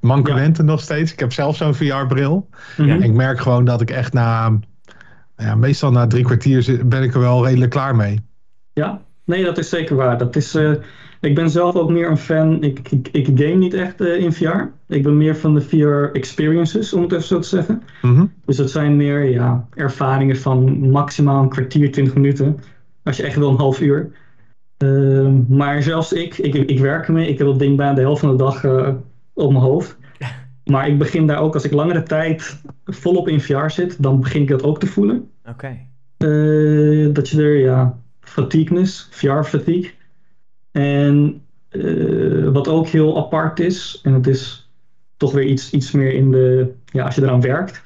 mankementen 0.02 0.66
nog 0.66 0.82
steeds. 0.82 1.12
Ik 1.12 1.20
heb 1.20 1.34
zelf 1.34 1.56
zo'n 1.56 1.76
VR-bril. 1.76 2.50
Mhm. 2.78 2.90
En 2.90 3.02
ik 3.04 3.14
merk 3.14 3.40
gewoon 3.40 3.66
dat 3.66 3.82
ik 3.82 3.92
echt 3.92 4.14
na, 4.14 4.60
ja, 5.38 5.56
meestal 5.56 5.92
na 5.92 6.08
drie 6.08 6.24
kwartier 6.24 6.88
ben 6.88 7.04
ik 7.04 7.14
er 7.14 7.20
wel 7.20 7.46
redelijk 7.46 7.72
klaar 7.72 7.96
mee. 7.96 8.20
Ja, 8.74 9.02
nee, 9.26 9.44
dat 9.44 9.58
is 9.58 9.70
zeker 9.70 9.96
waar. 9.96 10.18
Dat 10.18 10.36
is, 10.36 10.56
eh, 10.56 10.72
ik 11.22 11.36
ben 11.36 11.50
zelf 11.50 11.76
ook 11.76 11.90
meer 11.90 12.10
een 12.10 12.18
fan. 12.18 12.64
Ik, 12.64 12.92
ik, 12.92 13.10
ik 13.12 13.26
game 13.26 13.56
niet 13.56 13.74
echt 13.74 14.02
eh, 14.02 14.18
in 14.18 14.34
VR. 14.34 14.62
Ik 14.88 15.04
ben 15.04 15.18
meer 15.18 15.36
van 15.36 15.54
de 15.54 15.62
VR-experiences, 15.62 16.94
om 16.94 17.02
het 17.02 17.12
even 17.12 17.24
zo 17.24 17.40
te 17.40 17.48
zeggen. 17.48 17.84
Mhm. 18.02 18.26
Dus 18.46 18.56
dat 18.56 18.72
zijn 18.72 18.96
meer 18.96 19.24
ja, 19.24 19.68
ervaringen 19.74 20.38
van 20.38 20.90
maximaal 20.90 21.44
een 21.44 21.50
kwartier, 21.50 21.92
twintig 21.92 22.14
minuten. 22.14 22.60
Als 23.04 23.18
je 23.18 23.24
echt 23.24 23.38
wil, 23.38 23.50
een 23.50 23.58
half 23.58 23.82
uur. 23.82 24.12
Ehm, 24.78 25.56
maar 25.56 25.84
zelfs 25.84 26.14
ik, 26.14 26.38
ik, 26.38 26.54
ik 26.54 26.80
werk 26.80 27.08
ermee. 27.08 27.30
Ik 27.30 27.38
heb 27.38 27.48
dat 27.48 27.60
ding 27.60 27.78
bijna 27.78 27.94
de 27.94 28.02
helft 28.02 28.20
van 28.20 28.32
de 28.32 28.44
dag 28.44 28.64
eh, 28.64 28.94
op 29.34 29.52
mijn 29.52 29.64
hoofd. 29.64 29.98
Maar 30.66 30.88
ik 30.88 30.98
begin 30.98 31.28
daar 31.28 31.40
ook, 31.40 31.54
als 31.54 31.64
ik 31.64 31.72
langere 31.72 32.04
tijd 32.04 32.62
volop 32.86 33.28
in 33.28 33.42
VR 33.42 33.70
zit, 33.70 34.04
dan 34.04 34.20
begin 34.20 34.42
ik 34.42 34.48
dat 34.48 34.64
ook 34.64 34.80
te 34.80 34.88
voelen. 34.88 35.30
Oké. 35.50 35.68
Eh, 36.18 37.14
dat 37.14 37.30
je 37.30 37.42
er, 37.42 37.58
ja, 37.58 38.00
fatigueness, 38.20 39.08
VR-fatigue. 39.12 39.92
En 40.78 41.42
eh, 41.70 42.48
wat 42.48 42.68
ook 42.68 42.88
heel 42.88 43.18
apart 43.18 43.60
is, 43.60 44.00
en 44.04 44.14
het 44.14 44.28
is 44.28 44.70
toch 45.16 45.32
weer 45.32 45.46
iets, 45.46 45.72
iets 45.72 45.92
meer 45.92 46.14
in 46.14 46.32
de, 46.32 46.74
ja, 46.86 47.06
als 47.06 47.16
je 47.16 47.22
eraan 47.22 47.42
werkt, 47.42 47.82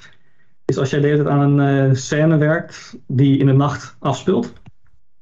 is 0.66 0.78
als 0.78 0.90
jij 0.90 1.00
de 1.00 1.08
hele 1.08 1.24
tijd 1.24 1.36
aan 1.36 1.60
een 1.60 1.90
uh, 1.90 1.96
scène 1.96 2.38
werkt 2.38 2.98
die 3.08 3.38
in 3.38 3.46
de 3.46 3.54
nacht 3.54 3.96
afspeelt. 4.00 4.54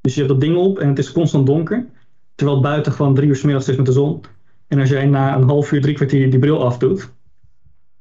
Dus 0.01 0.13
je 0.13 0.20
hebt 0.20 0.34
dat 0.34 0.41
ding 0.41 0.57
op 0.57 0.80
en 0.80 0.88
het 0.88 0.99
is 0.99 1.11
constant 1.11 1.45
donker, 1.45 1.86
terwijl 2.36 2.57
het 2.57 2.67
buiten 2.67 2.91
gewoon 2.91 3.15
drie 3.15 3.28
uur 3.28 3.36
s 3.36 3.43
middags 3.43 3.67
is 3.67 3.76
met 3.76 3.86
de 3.86 3.91
zon. 3.91 4.22
En 4.67 4.80
als 4.80 4.89
jij 4.89 5.05
na 5.05 5.36
een 5.36 5.43
half 5.43 5.72
uur, 5.72 5.82
drie 5.82 5.95
kwartier 5.95 6.30
die 6.30 6.39
bril 6.39 6.63
afdoet, 6.63 7.13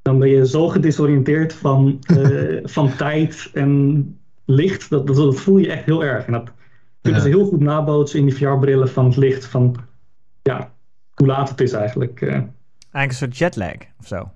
dan 0.03 0.19
ben 0.19 0.29
je 0.29 0.47
zo 0.47 0.69
gedisoriënteerd 0.69 1.53
van, 1.53 1.99
uh, 2.13 2.59
van 2.75 2.97
tijd 2.97 3.51
en 3.53 4.19
licht. 4.45 4.91
Dat, 4.91 5.07
dat, 5.07 5.17
dat, 5.17 5.41
voel 5.41 5.59
je 5.59 5.71
echt 5.71 5.85
heel 5.85 6.05
erg. 6.05 6.27
En 6.27 6.33
dat 6.33 6.53
kunnen 7.01 7.21
ja. 7.21 7.27
ze 7.27 7.35
heel 7.37 7.47
goed 7.47 7.61
nabootsen 7.61 8.19
in 8.19 8.27
die 8.27 8.35
VR-brillen 8.35 8.89
van 8.89 9.05
het 9.05 9.17
licht. 9.17 9.47
Van 9.47 9.77
ja, 10.43 10.73
hoe 11.15 11.27
laat 11.27 11.49
het 11.49 11.61
is 11.61 11.73
eigenlijk. 11.73 12.21
Uh. 12.21 12.31
Eigenlijk 12.31 12.51
een 12.93 13.15
soort 13.15 13.37
jetlag 13.37 13.77
of 13.99 14.07
zo. 14.07 14.31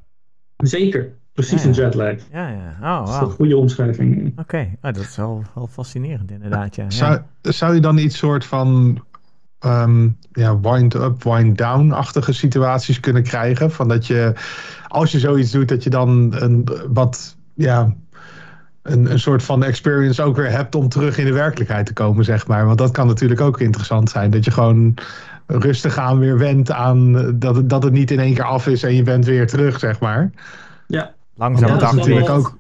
Zeker, 0.56 1.12
precies 1.32 1.62
Ja, 1.62 1.68
een 1.68 1.74
jetlag. 1.74 2.16
Ja, 2.32 2.48
ja. 2.48 2.76
Oh, 2.80 3.06
Dat 3.06 3.14
is 3.14 3.20
een 3.20 3.30
goede 3.30 3.56
omschrijving. 3.56 4.38
Oké, 4.38 4.68
oh, 4.82 4.92
dat 4.92 4.96
is 4.96 5.16
wel, 5.16 5.42
wel 5.54 5.66
fascinerend 5.66 6.30
inderdaad, 6.30 6.76
ja. 6.76 6.90
Zou, 6.90 7.20
zou 7.40 7.74
je 7.74 7.80
dan 7.80 7.98
iets 7.98 8.18
soort 8.18 8.44
van 8.44 8.98
ehm, 9.58 10.08
ja, 10.32 10.60
wind-up, 10.60 11.22
wind-down-achtige 11.22 12.32
situaties 12.32 13.00
kunnen 13.00 13.22
krijgen? 13.22 13.70
Van 13.70 13.88
dat 13.88 14.06
je, 14.06 14.32
als 14.88 15.12
je 15.12 15.18
zoiets 15.18 15.50
doet, 15.50 15.68
dat 15.68 15.82
je 15.82 15.90
dan 15.90 16.34
een 16.34 16.68
wat, 16.88 17.36
ja, 17.54 17.94
een, 18.82 19.10
een 19.10 19.18
soort 19.20 19.42
van 19.42 19.64
experience 19.64 20.22
ook 20.22 20.36
weer 20.36 20.50
hebt 20.50 20.74
om 20.74 20.88
terug 20.88 21.18
in 21.18 21.24
de 21.24 21.32
werkelijkheid 21.32 21.86
te 21.86 21.92
komen, 21.92 22.24
zeg 22.24 22.46
maar. 22.46 22.66
Want 22.66 22.78
dat 22.78 22.90
kan 22.90 23.06
natuurlijk 23.06 23.40
ook 23.40 23.60
interessant 23.60 24.10
zijn. 24.10 24.30
Dat 24.30 24.44
je 24.44 24.50
gewoon 24.50 24.94
rustig 25.46 25.98
aan 25.98 26.18
weer 26.18 26.38
went 26.38 26.70
aan 26.70 27.12
dat, 27.38 27.56
het- 27.56 27.68
dat 27.70 27.82
het 27.82 27.92
niet 27.92 28.10
in 28.10 28.20
één 28.20 28.34
keer 28.34 28.44
af 28.44 28.66
is 28.66 28.82
en 28.82 28.94
je 28.94 29.02
bent 29.02 29.24
weer 29.24 29.46
terug, 29.46 29.78
zeg 29.78 30.00
maar. 30.00 30.30
Ja, 30.86 31.14
Langzaam 31.36 31.68
Ja, 31.68 31.76
dat 31.78 31.88
is 31.90 31.96
natuurlijk 31.98 32.26
wel- 32.26 32.36
ook. 32.36 32.58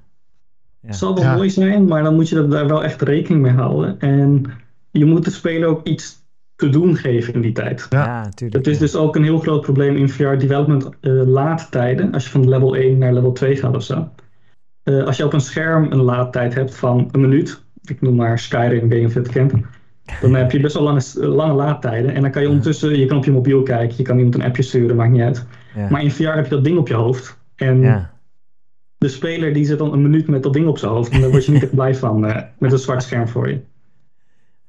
Ja. 0.80 0.88
het 0.88 0.96
zal 0.96 1.14
wel 1.14 1.22
Ja. 1.24 1.34
mooi 1.34 1.50
zijn, 1.50 1.84
maar 1.84 2.02
dan 2.02 2.14
moet 2.14 2.28
je 2.28 2.46
daar 2.46 2.66
wel 2.68 2.84
echt 2.84 3.02
rekening 3.02 3.42
mee 3.42 3.52
houden. 3.52 3.98
En 4.00 4.44
je 4.90 5.04
moet 5.04 5.24
de 5.24 5.30
speler 5.30 5.68
ook 5.68 5.86
iets 5.86 6.20
te 6.56 6.68
doen 6.68 6.96
geven 6.96 7.34
in 7.34 7.40
die 7.40 7.52
tijd. 7.52 7.86
Ja. 7.90 8.22
Natuurlijk. 8.22 8.64
Het 8.64 8.74
is 8.74 8.78
dus 8.78 8.96
ook 8.96 9.16
een 9.16 9.22
heel 9.24 9.38
groot 9.38 9.60
probleem 9.60 9.96
in 9.96 10.08
VR 10.08 10.34
development 10.36 10.88
eh 11.00 11.12
laadtijden. 11.26 12.12
Als 12.12 12.24
je 12.24 12.30
van 12.30 12.48
level 12.48 12.76
1 12.76 12.98
naar 12.98 13.12
level 13.12 13.32
2 13.32 13.56
gaat 13.56 13.74
of 13.76 13.82
zo. 13.82 14.08
Eh, 14.82 15.04
als 15.04 15.16
je 15.16 15.24
op 15.24 15.32
een 15.32 15.40
scherm 15.40 15.92
een 15.92 16.02
laadtijd 16.02 16.54
hebt 16.54 16.74
van 16.74 17.08
een 17.12 17.20
minuut. 17.20 17.62
Ik 17.84 18.00
noem 18.00 18.14
maar 18.14 18.38
Skyrim, 18.38 19.04
of 19.04 19.14
het 19.14 19.28
kent. 19.28 19.52
Dan 20.20 20.34
heb 20.34 20.50
je 20.50 20.60
best 20.60 20.74
wel 20.74 20.82
lange, 20.82 21.02
lange 21.14 21.52
laadtijden. 21.52 22.14
En 22.14 22.22
dan 22.22 22.30
kan 22.30 22.42
je 22.42 22.48
ondertussen, 22.48 22.98
je 22.98 23.06
kan 23.06 23.16
op 23.16 23.24
je 23.24 23.32
mobiel 23.32 23.62
kijken. 23.62 23.96
Je 23.96 24.02
kan 24.02 24.16
iemand 24.16 24.34
een 24.34 24.42
appje 24.42 24.62
sturen, 24.62 24.96
maakt 24.96 25.12
niet 25.12 25.22
uit. 25.22 25.46
Ja. 25.74 25.88
Maar 25.90 26.02
in 26.02 26.10
VR 26.10 26.22
heb 26.22 26.44
je 26.44 26.50
dat 26.50 26.64
ding 26.64 26.78
op 26.78 26.88
je 26.88 26.94
hoofd. 26.94 27.38
En 27.56 27.80
ja. 27.80 28.10
de 28.98 29.08
speler 29.08 29.52
die 29.52 29.64
zit 29.64 29.78
dan 29.78 29.92
een 29.92 30.02
minuut 30.02 30.28
met 30.28 30.42
dat 30.42 30.52
ding 30.52 30.66
op 30.66 30.78
zijn 30.78 30.92
hoofd. 30.92 31.10
En 31.12 31.20
daar 31.20 31.30
word 31.30 31.44
je 31.44 31.52
niet 31.52 31.62
echt 31.62 31.74
blij 31.74 31.94
van. 31.94 32.26
eh, 32.26 32.42
met 32.58 32.72
een 32.72 32.78
zwart 32.78 33.02
scherm 33.02 33.28
voor 33.28 33.48
je. 33.48 33.60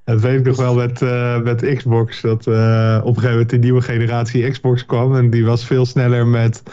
Dat 0.03 0.21
weet 0.21 0.39
ik 0.39 0.45
nog 0.45 0.57
wel 0.57 0.75
met, 0.75 1.01
eh, 1.01 1.41
met 1.41 1.73
Xbox. 1.75 2.21
Dat 2.21 2.47
eh, 2.47 2.99
op 2.99 3.07
een 3.07 3.13
gegeven 3.13 3.31
moment 3.31 3.49
de 3.49 3.57
nieuwe 3.57 3.81
generatie 3.81 4.49
Xbox 4.49 4.85
kwam. 4.85 5.15
En 5.15 5.29
die 5.29 5.45
was 5.45 5.65
veel 5.65 5.85
sneller 5.85 6.27
met, 6.27 6.63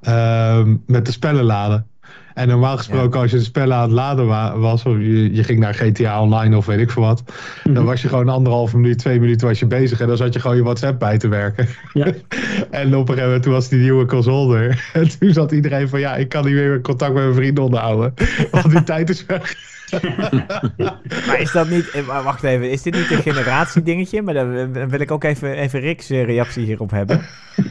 ehm, 0.00 0.76
met 0.86 1.06
de 1.06 1.12
spellen 1.12 1.44
laden. 1.44 1.86
En 2.34 2.48
normaal 2.48 2.76
gesproken, 2.76 3.20
als 3.20 3.30
je 3.30 3.36
de 3.36 3.42
spellen 3.42 3.76
aan 3.76 3.82
het 3.82 3.90
laden 3.92 4.26
wa- 4.26 4.58
was, 4.58 4.84
of 4.84 4.96
je, 4.96 5.34
je 5.34 5.44
ging 5.44 5.58
naar 5.60 5.74
GTA 5.74 6.22
Online 6.22 6.56
of 6.56 6.66
weet 6.66 6.78
ik 6.78 6.90
veel 6.90 7.02
wat, 7.02 7.22
dan 7.64 7.72
Mhm. 7.72 7.84
was 7.84 8.02
je 8.02 8.08
gewoon 8.08 8.28
anderhalve 8.28 8.76
minuut, 8.78 8.98
twee 8.98 9.20
minuten 9.20 9.46
was 9.48 9.58
je 9.58 9.66
bezig. 9.66 10.00
En 10.00 10.06
dan 10.06 10.16
zat 10.16 10.32
je 10.34 10.40
gewoon 10.40 10.56
je 10.56 10.62
WhatsApp 10.62 10.98
bij 10.98 11.18
te 11.18 11.28
werken. 11.28 11.68
Ja. 11.92 12.04
en 12.70 12.86
op 12.86 13.00
een 13.00 13.06
gegeven 13.06 13.24
moment 13.24 13.42
toen 13.42 13.52
was 13.52 13.68
die 13.68 13.78
nieuwe 13.80 14.04
console 14.06 14.58
er. 14.58 14.84
En 14.92 15.18
toen 15.18 15.32
zat 15.32 15.52
iedereen 15.52 15.88
van 15.88 16.00
ja, 16.00 16.16
ik 16.16 16.28
kan 16.28 16.44
niet 16.44 16.54
meer 16.54 16.80
contact 16.80 17.12
met 17.14 17.22
mijn 17.22 17.34
vrienden 17.34 17.64
onderhouden. 17.64 18.14
Want 18.50 18.70
die 18.70 18.82
tijd 18.92 19.10
is 19.10 19.26
weg. 19.26 19.54
Maar 21.26 21.40
is 21.40 21.52
dat 21.52 21.68
niet... 21.68 21.90
eh, 21.90 22.24
Wacht 22.24 22.42
even, 22.42 22.70
is 22.70 22.82
dit 22.82 22.94
niet 22.94 23.10
een 23.10 23.22
generatiedingetje? 23.22 24.22
Maar 24.22 24.34
dan 24.34 24.54
eh, 24.74 24.84
wil 24.86 25.00
ik 25.00 25.10
ook 25.10 25.24
even, 25.24 25.52
even 25.56 25.80
Rick's 25.80 26.10
eh, 26.10 26.24
reactie 26.24 26.64
hierop 26.64 26.90
hebben. 26.90 27.20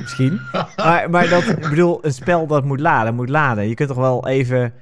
Misschien. 0.02 0.40
Maar, 0.76 1.10
maar 1.10 1.30
dat, 1.30 1.44
ik 1.48 1.70
bedoel, 1.70 2.00
een 2.06 2.14
spel 2.14 2.48
dat 2.48 2.64
moet 2.66 2.80
laden, 2.80 3.16
moet 3.16 3.30
laden. 3.30 3.68
Je 3.68 3.74
kunt 3.74 3.90
toch 3.90 3.98
wel 3.98 4.28
even 4.28 4.74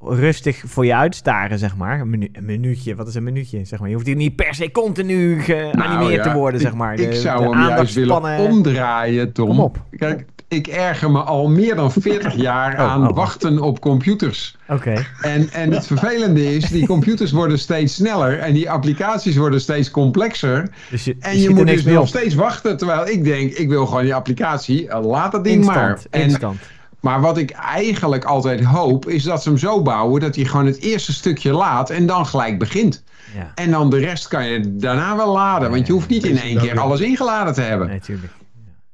rustig 0.00 0.62
voor 0.66 0.86
je 0.86 0.94
uitstaren, 0.94 1.58
zeg 1.58 1.76
maar. 1.76 2.00
Een, 2.00 2.10
minu- 2.10 2.28
een 2.32 2.44
minuutje, 2.44 2.94
wat 2.94 3.08
is 3.08 3.14
een 3.14 3.22
minuutje? 3.22 3.64
Zeg 3.64 3.78
maar. 3.78 3.88
Je 3.88 3.94
hoeft 3.94 4.06
hier 4.06 4.16
niet 4.16 4.36
per 4.36 4.54
se 4.54 4.70
continu 4.70 5.40
geanimeerd 5.40 5.76
Nou 5.98 6.12
ja, 6.12 6.22
te 6.22 6.32
worden, 6.32 6.60
zeg 6.60 6.74
maar. 6.74 6.94
Ik, 6.94 7.14
zou 7.14 7.42
de 7.50 7.56
hem 7.56 7.68
juist 7.68 7.94
willen 7.94 8.38
omdraaien, 8.38 9.32
Tom. 9.32 9.48
Kom 9.48 9.60
op. 9.60 9.82
Kijk, 9.90 10.24
ik 10.48 10.66
erger 10.66 11.10
me 11.10 11.18
al 11.20 11.48
meer 11.48 11.74
dan 11.74 11.92
40 11.92 12.34
jaar 12.48 12.72
Oh, 12.72 12.80
aan 12.80 13.08
oh. 13.08 13.16
wachten 13.16 13.60
op 13.60 13.80
computers. 13.80 14.56
Oké. 14.68 15.06
En, 15.20 15.50
en 15.50 15.72
het 15.72 15.86
vervelende 15.86 16.54
is, 16.54 16.68
die 16.68 16.86
computers 16.86 17.32
worden 17.32 17.58
steeds 17.58 17.94
sneller 17.94 18.38
en 18.38 18.52
die 18.54 18.70
applicaties 18.70 19.36
worden 19.36 19.60
steeds 19.60 19.90
complexer. 19.90 20.68
Dus 20.90 21.04
je, 21.04 21.16
En 21.20 21.38
je 21.38 21.50
moet 21.50 21.66
dus 21.66 21.84
nog 21.84 22.00
op. 22.00 22.06
steeds 22.06 22.34
wachten. 22.34 22.76
Terwijl 22.76 23.08
ik 23.08 23.24
denk, 23.24 23.52
ik 23.52 23.68
wil 23.68 23.86
gewoon 23.86 24.02
die 24.02 24.14
applicatie, 24.14 24.88
eh, 24.88 25.04
laat 25.04 25.32
dat 25.32 25.44
ding 25.44 25.64
maar. 25.64 25.98
En, 26.10 26.22
instant. 26.22 26.58
maar 27.00 27.20
wat 27.20 27.38
ik 27.38 27.50
eigenlijk 27.50 28.24
altijd 28.24 28.64
hoop, 28.64 29.08
is 29.08 29.22
dat 29.22 29.42
ze 29.42 29.48
hem 29.48 29.58
zo 29.58 29.82
bouwen 29.82 30.20
dat 30.20 30.34
hij 30.36 30.44
gewoon 30.44 30.66
het 30.66 30.80
eerste 30.80 31.12
stukje 31.12 31.52
laat 31.52 31.90
en 31.90 32.06
dan 32.06 32.26
gelijk 32.26 32.58
begint. 32.58 33.02
Ja, 33.34 33.52
En 33.54 33.70
dan 33.70 33.90
de 33.90 33.98
rest 33.98 34.28
kan 34.28 34.46
je 34.46 34.76
daarna 34.76 35.16
wel 35.16 35.32
laden, 35.32 35.70
want 35.70 35.86
je 35.86 35.92
hoeft 35.92 36.08
niet 36.08 36.24
in 36.24 36.38
één 36.38 36.58
keer 36.58 36.78
alles 36.80 37.00
ingeladen 37.00 37.54
te 37.54 37.60
hebben. 37.60 37.86
nee, 37.88 38.00
tuurlijk. 38.00 38.32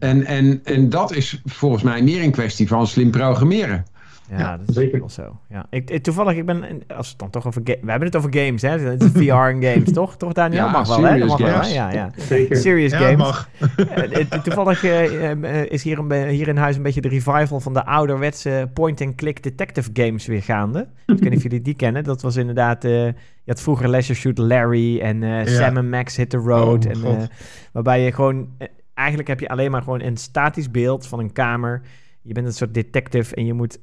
En, 0.02 0.24
en, 0.26 0.60
en 0.64 0.88
dat 0.88 1.14
is 1.14 1.42
volgens 1.44 1.82
mij 1.82 2.02
meer 2.02 2.22
een 2.22 2.30
kwestie 2.30 2.68
van 2.68 2.86
slim 2.86 3.10
programmeren. 3.10 3.84
Ja, 4.30 4.38
Ja, 4.38 4.56
dat 4.56 4.68
is 4.68 4.74
zeker. 4.74 4.98
wel 4.98 5.08
zo. 5.10 5.38
Ja. 5.48 5.66
Ik, 5.70 5.90
ik- 5.90 6.02
toevallig, 6.02 6.36
ik 6.36 6.46
ben, 6.46 6.62
als 6.96 7.06
we 7.06 7.10
het 7.10 7.18
dan 7.18 7.30
toch 7.30 7.46
over 7.46 7.62
we 7.64 7.76
hebben 7.86 8.02
het 8.08 8.16
over 8.16 8.34
games, 8.34 8.62
hè? 8.62 8.78
Het 8.78 9.02
is 9.02 9.10
VR 9.10 9.32
en 9.32 9.62
games, 9.62 9.92
toch? 10.00 10.16
Toch 10.16 10.32
Daniel? 10.32 10.64
Ja, 10.64 10.70
mag 10.70 10.88
wel, 10.88 11.02
hè? 11.04 11.18
Dat 11.18 11.38
wel. 11.38 11.48
Ja, 11.66 11.92
ja. 11.92 12.10
Zeker. 12.16 12.56
Serious 12.56 12.92
Ja, 12.92 12.98
games. 12.98 13.16
mag. 13.16 13.48
Eh, 13.76 14.24
toevallig 14.42 14.84
eh, 14.84 15.30
eh, 15.30 15.70
is 15.70 15.82
hier, 15.82 15.98
een, 15.98 16.28
hier 16.28 16.48
in 16.48 16.56
huis 16.56 16.76
een 16.76 16.82
beetje 16.82 17.00
de 17.00 17.08
revival 17.08 17.60
van 17.60 17.72
de 17.72 17.84
ouderwetse 17.84 18.70
point-and-click 18.74 19.42
detective 19.42 19.90
games 19.92 20.26
weer 20.26 20.42
gaande. 20.42 20.80
Ik 20.80 20.88
weet 21.06 21.20
niet 21.22 21.36
of 21.36 21.42
jullie 21.42 21.62
die 21.62 21.74
kennen. 21.74 22.04
Dat 22.04 22.22
was 22.22 22.36
inderdaad, 22.36 22.84
eh, 22.84 22.90
je 23.04 23.14
had 23.46 23.60
vroeger 23.60 23.88
Leisure 23.88 24.18
Shoot 24.18 24.38
Larry 24.38 25.00
en 25.00 25.22
eh, 25.22 25.46
Sam 25.46 25.76
en 25.76 25.88
Max 25.90 26.16
Hit 26.16 26.30
the 26.30 26.36
Road. 26.36 26.86
Oh, 26.86 26.92
en, 26.92 27.04
eh, 27.20 27.26
waarbij 27.72 28.00
je 28.04 28.12
gewoon, 28.12 28.48
eigenlijk 28.94 29.28
heb 29.28 29.40
je 29.40 29.48
alleen 29.48 29.70
maar 29.70 29.82
gewoon 29.82 30.00
een 30.00 30.16
statisch 30.16 30.70
beeld 30.70 31.06
van 31.06 31.18
een 31.18 31.32
kamer. 31.32 31.82
Je 32.22 32.32
bent 32.32 32.46
een 32.46 32.52
soort 32.52 32.74
detective 32.74 33.34
en 33.34 33.46
je 33.46 33.52
moet 33.52 33.78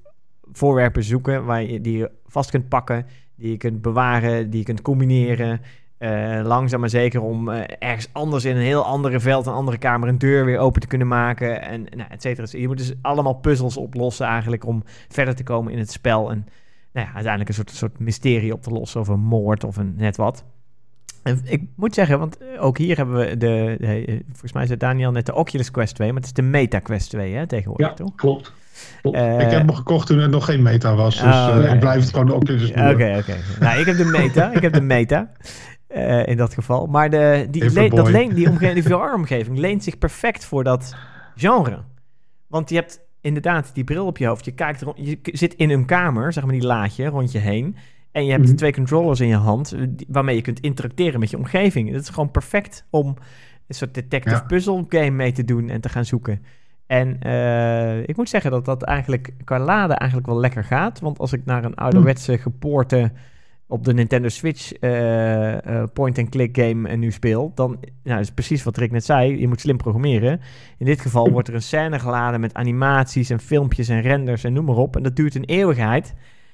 voorwerpen 0.51 1.03
zoeken 1.03 1.45
waar 1.45 1.64
je, 1.64 1.82
die 1.82 1.97
je 1.97 2.12
vast 2.26 2.49
kunt 2.49 2.70
pakken, 2.70 3.05
die 3.36 3.51
je 3.51 3.57
kunt 3.57 3.82
bewaren, 3.82 4.49
die 4.49 4.60
je 4.60 4.66
kunt 4.66 4.82
combineren. 4.82 5.62
Eh, 5.97 6.39
langzaam 6.43 6.80
maar 6.80 6.89
zeker 6.89 7.22
om 7.22 7.49
eh, 7.49 7.76
ergens 7.80 8.10
anders 8.12 8.45
in 8.45 8.55
een 8.55 8.62
heel 8.62 8.86
andere 8.86 9.20
veld, 9.20 9.45
een 9.45 9.53
andere 9.53 9.78
kamer, 9.78 10.10
een 10.10 10.18
deur 10.18 10.45
weer 10.45 10.60
open 10.60 10.82
te 10.82 10.88
kunnen 10.88 11.07
maken. 11.07 11.62
En 11.62 11.82
nou, 11.95 12.10
et 12.10 12.22
cetera. 12.22 12.47
Je 12.51 12.68
moet 12.68 12.78
dus 12.78 12.93
allemaal 13.01 13.34
puzzels 13.34 13.78
oplossen 13.78 14.26
eigenlijk 14.26 14.66
om 14.66 14.84
verder 15.07 15.36
te 15.36 15.43
komen 15.43 15.72
in 15.72 15.80
het 15.80 15.91
spel. 15.91 16.32
En 16.32 16.47
nou 16.93 17.07
ja, 17.07 17.14
uiteindelijk 17.14 17.49
een 17.49 17.55
soort, 17.55 17.72
soort 17.72 17.99
mysterie 17.99 18.53
op 18.53 18.62
te 18.62 18.70
lossen 18.70 19.01
of 19.01 19.07
een 19.07 19.20
moord 19.20 19.64
of 19.64 19.78
een 19.78 19.93
net 19.97 20.18
wat. 20.18 20.45
En 21.24 21.42
ik 21.44 21.64
moet 21.76 21.94
zeggen, 21.94 22.20
want 22.20 22.38
eh, 22.38 22.64
ook 22.64 22.78
hier 22.78 22.98
hebben 22.98 23.16
we 23.16 23.38
de, 23.38 23.76
de 23.80 24.06
eh, 24.08 24.20
volgens 24.32 24.54
mij 24.54 24.66
zei 24.66 24.78
Daniel 24.78 25.12
net 25.12 25.26
de 25.26 25.34
Oculus 25.36 25.72
Quest 25.72 25.96
2, 25.96 26.08
maar 26.08 26.18
het 26.18 26.26
is 26.26 26.34
de 26.34 26.42
Meta 26.42 26.80
Quest 26.80 27.10
2 27.10 27.34
hè, 27.34 27.48
tegenwoordig, 27.48 27.88
Ja, 27.88 27.94
toch? 27.94 28.16
klopt. 28.16 28.54
klopt. 29.02 29.18
Eh, 29.18 29.34
ik 29.34 29.40
heb 29.52 29.52
hem 29.52 29.74
gekocht 29.74 30.08
toen 30.08 30.20
het 30.20 30.32
nog 30.32 30.46
geen 30.46 30.62
meta 30.62 30.96
was. 30.96 31.16
Dus 31.22 31.34
Oh, 31.36 31.56
oké. 31.58 31.68
ik 31.74 31.80
blijf 31.80 32.02
het 32.02 32.10
gewoon 32.10 32.26
de 32.26 32.34
Oculus 32.34 32.70
Oké, 32.70 33.16
oké. 33.20 33.36
Nou, 33.60 33.80
ik 33.80 33.86
heb 33.86 33.98
de 33.98 34.06
meta. 34.06 34.52
ik 34.52 34.62
heb 34.62 34.74
de 34.74 34.82
meta. 34.82 35.32
in 36.26 36.38
dat 36.38 36.54
geval. 36.54 36.86
Maar 36.88 37.10
de, 37.10 37.48
die, 37.50 37.72
le- 37.72 37.90
dat 37.90 38.10
leen, 38.10 38.34
die, 38.34 38.50
omge- 38.50 38.74
die 38.74 38.84
VR-omgeving 38.84 39.58
leent 39.58 39.84
zich 39.84 39.98
perfect 39.98 40.46
voor 40.46 40.64
dat 40.64 40.96
genre. 41.36 41.80
Want 42.48 42.70
je 42.70 42.76
hebt 42.76 43.00
inderdaad 43.22 43.72
die 43.74 43.84
bril 43.84 44.06
op 44.06 44.18
je 44.18 44.26
hoofd. 44.28 44.46
Je, 44.46 44.52
kijkt 44.52 44.82
rond, 44.82 44.98
je 44.98 45.20
zit 45.24 45.54
in 45.54 45.70
een 45.70 45.86
kamer, 45.86 46.34
zeg 46.34 46.44
maar 46.44 46.54
die 46.54 46.66
laadje, 46.66 47.06
rond 47.06 47.32
je 47.32 47.38
heen. 47.40 47.76
En 48.20 48.26
je 48.26 48.32
hebt 48.32 48.46
Mhm. 48.48 48.56
twee 48.56 48.74
controllers 48.74 49.20
in 49.20 49.28
je 49.28 49.36
hand 49.36 49.72
eh, 49.72 49.82
waarmee 50.08 50.36
je 50.36 50.42
kunt 50.42 50.60
interacteren 50.60 51.20
met 51.20 51.30
je 51.30 51.38
omgeving. 51.38 51.92
Dat 51.92 52.02
is 52.02 52.10
gewoon 52.10 52.32
perfect 52.32 52.86
om 52.90 53.08
een 53.68 53.76
soort 53.76 53.94
detective 53.94 54.36
Ja. 54.36 54.42
puzzle 54.48 54.86
game 54.90 55.10
mee 55.12 55.32
te 55.32 55.44
doen 55.46 55.70
en 55.70 55.82
te 55.82 55.90
gaan 55.90 56.06
zoeken. 56.06 56.44
En 56.88 57.22
eh, 57.22 58.00
ik 58.08 58.18
moet 58.18 58.30
zeggen 58.30 58.52
dat 58.52 58.66
dat 58.66 58.84
eigenlijk 58.84 59.34
qua 59.44 59.60
laden 59.60 59.98
eigenlijk 59.98 60.30
wel 60.30 60.40
lekker 60.40 60.64
gaat. 60.64 61.00
Want 61.00 61.20
als 61.20 61.34
ik 61.34 61.46
naar 61.46 61.64
een 61.64 61.76
ouderwetse 61.76 62.38
gepoorte 62.38 63.12
op 63.68 63.86
de 63.86 63.94
Nintendo 63.94 64.28
Switch 64.28 64.72
eh, 64.74 65.84
point-and-click 65.94 66.58
game 66.58 66.88
en 66.90 67.00
nu 67.00 67.12
speel, 67.12 67.52
dan 67.56 67.70
nou, 67.70 67.82
dat 68.04 68.20
is 68.20 68.32
precies 68.32 68.64
wat 68.64 68.78
Rick 68.78 68.92
net 68.92 69.06
zei. 69.06 69.40
Je 69.40 69.48
moet 69.48 69.60
slim 69.62 69.78
programmeren. 69.78 70.42
In 70.78 70.86
dit 70.86 71.02
geval 71.02 71.32
wordt 71.32 71.48
er 71.48 71.54
een 71.54 71.62
scène 71.62 72.00
geladen 72.00 72.40
met 72.40 72.54
animaties 72.54 73.30
en 73.30 73.40
filmpjes 73.40 73.88
en 73.90 74.02
renders 74.02 74.44
en 74.44 74.54
noem 74.54 74.66
maar 74.66 74.76
op. 74.76 74.96
En 74.96 75.04
dat 75.04 75.16
duurt 75.16 75.36
een 75.36 75.44
eeuwigheid. 75.46 76.14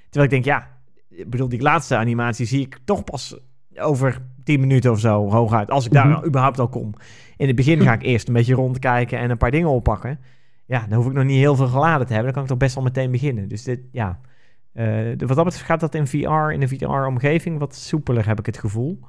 Terwijl 0.09 0.23
ik 0.23 0.43
denk, 0.43 0.45
ja, 0.45 0.67
ik 1.15 1.29
bedoel, 1.29 1.49
die 1.49 1.61
laatste 1.61 1.95
animatie 1.97 2.45
zie 2.45 2.61
ik 2.61 2.79
toch 2.85 3.03
pas 3.03 3.39
over 3.75 4.21
10 4.43 4.59
minuten 4.59 4.91
of 4.91 4.99
zo, 4.99 5.29
hooguit. 5.31 5.71
Als 5.71 5.85
ik 5.85 5.91
daar 5.91 6.07
Mhm. 6.07 6.25
überhaupt 6.25 6.59
al 6.59 6.67
kom. 6.69 6.93
In 7.37 7.47
het 7.47 7.55
begin 7.55 7.81
ga 7.81 7.93
ik 7.93 8.03
eerst 8.03 8.27
een 8.27 8.33
beetje 8.33 8.53
rondkijken 8.53 9.19
en 9.19 9.29
een 9.29 9.37
paar 9.37 9.51
dingen 9.51 9.69
oppakken. 9.69 10.19
Ja, 10.65 10.85
dan 10.89 10.97
hoef 10.97 11.07
ik 11.07 11.13
nog 11.13 11.23
niet 11.23 11.37
heel 11.37 11.55
veel 11.55 11.67
geladen 11.67 12.07
te 12.07 12.13
hebben. 12.13 12.23
Dan 12.23 12.33
kan 12.33 12.41
ik 12.43 12.49
toch 12.49 12.57
best 12.57 12.75
wel 12.75 12.83
meteen 12.83 13.11
beginnen. 13.11 13.47
Dus 13.47 13.63
dit, 13.63 13.79
ja. 13.91 14.19
Eh, 14.73 15.05
wat 15.17 15.35
dat 15.35 15.43
betreft 15.43 15.61
gaat 15.65 15.79
dat 15.79 15.95
in 15.95 16.07
VR, 16.07 16.51
in 16.51 16.59
de 16.59 16.67
VR-omgeving, 16.67 17.59
wat 17.59 17.75
soepeler, 17.75 18.27
heb 18.27 18.39
ik 18.39 18.45
het 18.45 18.57
gevoel. 18.57 18.99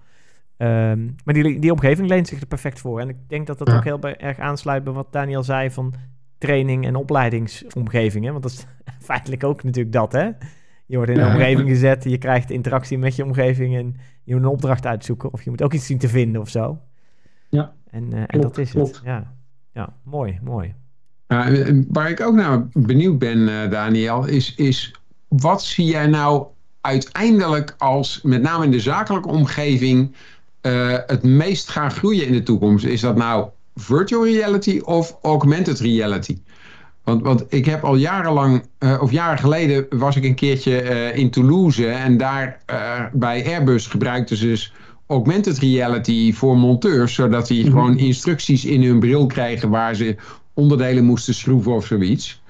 Ehm, 0.57 1.05
maar 1.25 1.35
die, 1.35 1.59
die 1.61 1.73
omgeving 1.73 2.09
leent 2.09 2.29
zich 2.29 2.41
er 2.41 2.47
perfect 2.47 2.81
voor. 2.81 3.01
En 3.01 3.09
ik 3.09 3.17
denk 3.29 3.47
dat 3.47 3.59
dat 3.59 3.69
Ja. 3.69 3.77
ook 3.77 3.85
heel 3.85 4.01
erg 4.03 4.39
aansluit 4.39 4.85
bij 4.85 4.93
wat 4.93 5.13
Daniel 5.13 5.43
zei 5.43 5.71
van 5.71 5.95
training- 6.39 6.87
en 6.87 6.95
opleidingsomgevingen. 6.97 8.31
Want 8.31 8.43
dat 8.43 8.53
is 8.53 8.67
feitelijk 9.07 9.45
ook 9.45 9.63
natuurlijk 9.65 9.95
dat, 9.95 10.13
hè? 10.13 10.31
Je 10.87 10.97
wordt 10.97 11.11
in 11.11 11.19
een 11.19 11.33
omgeving 11.33 11.69
gezet, 11.69 12.05
je 12.05 12.19
krijgt 12.19 12.51
interactie 12.51 12.99
met 12.99 13.17
je 13.17 13.25
omgeving 13.25 13.77
en 13.77 13.97
je 14.25 14.35
moet 14.35 14.43
een 14.43 14.49
opdracht 14.49 14.87
uitzoeken. 14.87 15.33
Of 15.33 15.43
je 15.43 15.51
moet 15.51 15.63
ook 15.63 15.73
iets 15.73 15.87
zien 15.87 15.99
te 15.99 16.09
vinden 16.09 16.41
of 16.41 16.49
zo. 16.49 16.79
Ja. 17.49 17.73
En, 17.91 18.13
eh, 18.13 18.23
en 18.27 18.41
dat 18.41 18.59
is 18.59 18.71
klopt. 18.71 18.95
het. 18.95 19.05
Ja. 19.05 19.35
ja, 19.73 19.95
mooi, 20.03 20.39
mooi. 20.43 20.75
Waar 21.89 22.11
ik 22.11 22.21
ook 22.21 22.35
naar 22.35 22.69
benieuwd 22.73 23.19
ben, 23.19 23.49
eh, 23.49 23.71
Daniel, 23.71 24.25
is, 24.25 24.55
is 24.55 24.95
wat 25.29 25.63
zie 25.63 25.87
jij 25.87 26.07
nou 26.07 26.47
uiteindelijk 26.81 27.75
als, 27.79 28.21
met 28.23 28.43
name 28.43 28.65
in 28.65 28.71
de 28.71 28.81
zakelijke 28.81 29.29
omgeving, 29.29 30.15
eh, 30.61 30.99
het 31.07 31.23
meest 31.23 31.69
gaan 31.69 31.91
groeien 31.91 32.27
in 32.27 32.33
de 32.33 32.43
toekomst? 32.43 32.85
Is 32.85 33.01
dat 33.01 33.17
nou 33.17 33.49
virtual 33.75 34.25
reality 34.25 34.81
of 34.85 35.19
augmented 35.23 35.81
reality? 35.81 36.39
Want, 37.07 37.23
want 37.23 37.45
ik 37.49 37.65
heb 37.67 37.85
al 37.85 37.97
jarenlang, 37.97 38.63
eh, 38.79 38.99
of 39.03 39.11
jaren 39.11 39.39
geleden, 39.39 39.87
was 39.91 40.17
ik 40.17 40.25
een 40.25 40.35
keertje 40.35 40.81
eh, 40.81 41.17
in 41.19 41.31
Toulouse 41.31 41.87
en 41.89 42.17
daar 42.17 42.61
eh, 42.67 43.05
bij 43.13 43.45
Airbus 43.47 43.87
gebruikten 43.87 44.37
ze 44.37 44.47
dus 44.47 44.73
augmented 45.07 45.59
reality 45.59 46.33
voor 46.33 46.57
monteurs, 46.59 47.15
zodat 47.15 47.47
die 47.47 47.63
Mhm. 47.63 47.71
gewoon 47.73 47.99
instructies 47.99 48.65
in 48.65 48.83
hun 48.83 48.99
bril 49.01 49.27
krijgen 49.27 49.71
waar 49.71 49.95
ze 49.95 50.17
onderdelen 50.55 51.05
moesten 51.05 51.35
schroeven 51.35 51.73
of 51.73 51.87
zoiets. 51.87 52.43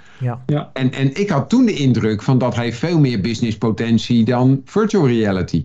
Ja, 0.47 0.71
En, 0.73 0.93
en 0.93 1.21
ik 1.21 1.29
had 1.29 1.49
toen 1.49 1.65
de 1.67 1.75
indruk 1.75 2.23
van 2.23 2.39
dat 2.39 2.57
heeft 2.57 2.79
veel 2.79 3.01
meer 3.01 3.21
businesspotentie 3.21 4.25
dan 4.25 4.63
virtual 4.65 5.07
reality. 5.09 5.63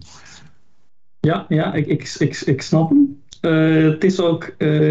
Ja, 1.19 1.45
ja 1.49 1.73
ik, 1.73 1.87
ik, 1.87 2.15
ik, 2.19 2.41
ik 2.45 2.61
snap 2.61 2.89
hem. 2.89 3.21
Eh, 3.41 3.83
het 3.91 4.03
is 4.03 4.19
ook, 4.19 4.53
eh 4.57 4.89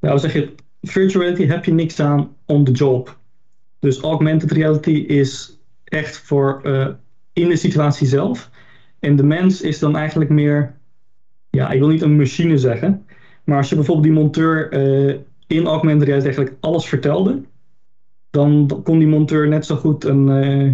ja, 0.00 0.10
hoe 0.10 0.18
zeg 0.18 0.32
je, 0.32 0.54
virtual 0.82 1.22
reality 1.22 1.46
heb 1.46 1.64
je 1.64 1.72
niks 1.72 2.00
aan 2.00 2.28
on 2.44 2.64
the 2.64 2.72
job. 2.72 3.16
Dus 3.86 4.00
augmented 4.00 4.52
reality 4.52 4.90
is 4.90 5.58
echt 5.84 6.18
voor 6.18 6.60
eh, 6.62 6.88
in 7.32 7.48
de 7.48 7.56
situatie 7.56 8.06
zelf. 8.06 8.50
En 8.98 9.16
de 9.16 9.22
mens 9.22 9.60
is 9.60 9.78
dan 9.78 9.96
eigenlijk 9.96 10.30
meer, 10.30 10.74
ja, 11.50 11.70
ik 11.70 11.78
wil 11.78 11.88
niet 11.88 12.02
een 12.02 12.16
machine 12.16 12.58
zeggen, 12.58 13.06
maar 13.44 13.56
als 13.56 13.68
je 13.68 13.74
bijvoorbeeld 13.74 14.06
die 14.06 14.16
monteur 14.16 14.70
eh, 14.70 15.14
in 15.46 15.66
augmented 15.66 16.06
reality 16.06 16.26
eigenlijk 16.26 16.56
alles 16.60 16.86
vertelde, 16.86 17.42
dan 18.30 18.80
kon 18.84 18.98
die 18.98 19.08
monteur 19.08 19.48
net 19.48 19.66
zo 19.66 19.76
goed 19.76 20.04
een, 20.04 20.28
eh, 20.28 20.72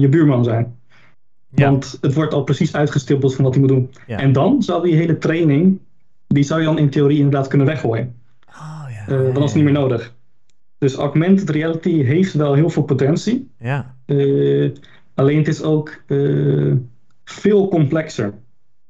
je 0.00 0.08
buurman 0.08 0.44
zijn. 0.44 0.76
ja, 1.48 1.70
Want 1.70 1.98
het 2.00 2.14
wordt 2.14 2.34
al 2.34 2.44
precies 2.44 2.74
uitgestippeld 2.74 3.34
van 3.34 3.44
wat 3.44 3.52
hij 3.52 3.62
moet 3.62 3.72
doen. 3.72 3.90
Ja. 4.06 4.18
En 4.18 4.32
dan 4.32 4.62
zou 4.62 4.82
die 4.82 4.94
hele 4.94 5.18
training, 5.18 5.78
die 6.26 6.42
zou 6.42 6.60
je 6.60 6.66
dan 6.66 6.78
in 6.78 6.90
theorie 6.90 7.16
inderdaad 7.16 7.48
kunnen 7.48 7.66
weggooien. 7.66 8.14
Oh, 8.48 8.86
ja. 8.88 9.32
Dan 9.32 9.42
is 9.42 9.42
het 9.42 9.54
niet 9.54 9.64
meer 9.64 9.72
nodig. 9.72 10.14
Dus 10.82 10.94
augmented 10.94 11.50
reality 11.50 12.02
heeft 12.02 12.32
wel 12.34 12.54
heel 12.54 12.70
veel 12.70 12.82
potentie. 12.82 13.50
Ja, 13.58 13.94
Eh, 14.06 14.70
alleen 15.14 15.38
het 15.38 15.48
is 15.48 15.62
ook 15.62 16.02
eh, 16.06 16.72
veel 17.24 17.68
complexer. 17.68 18.32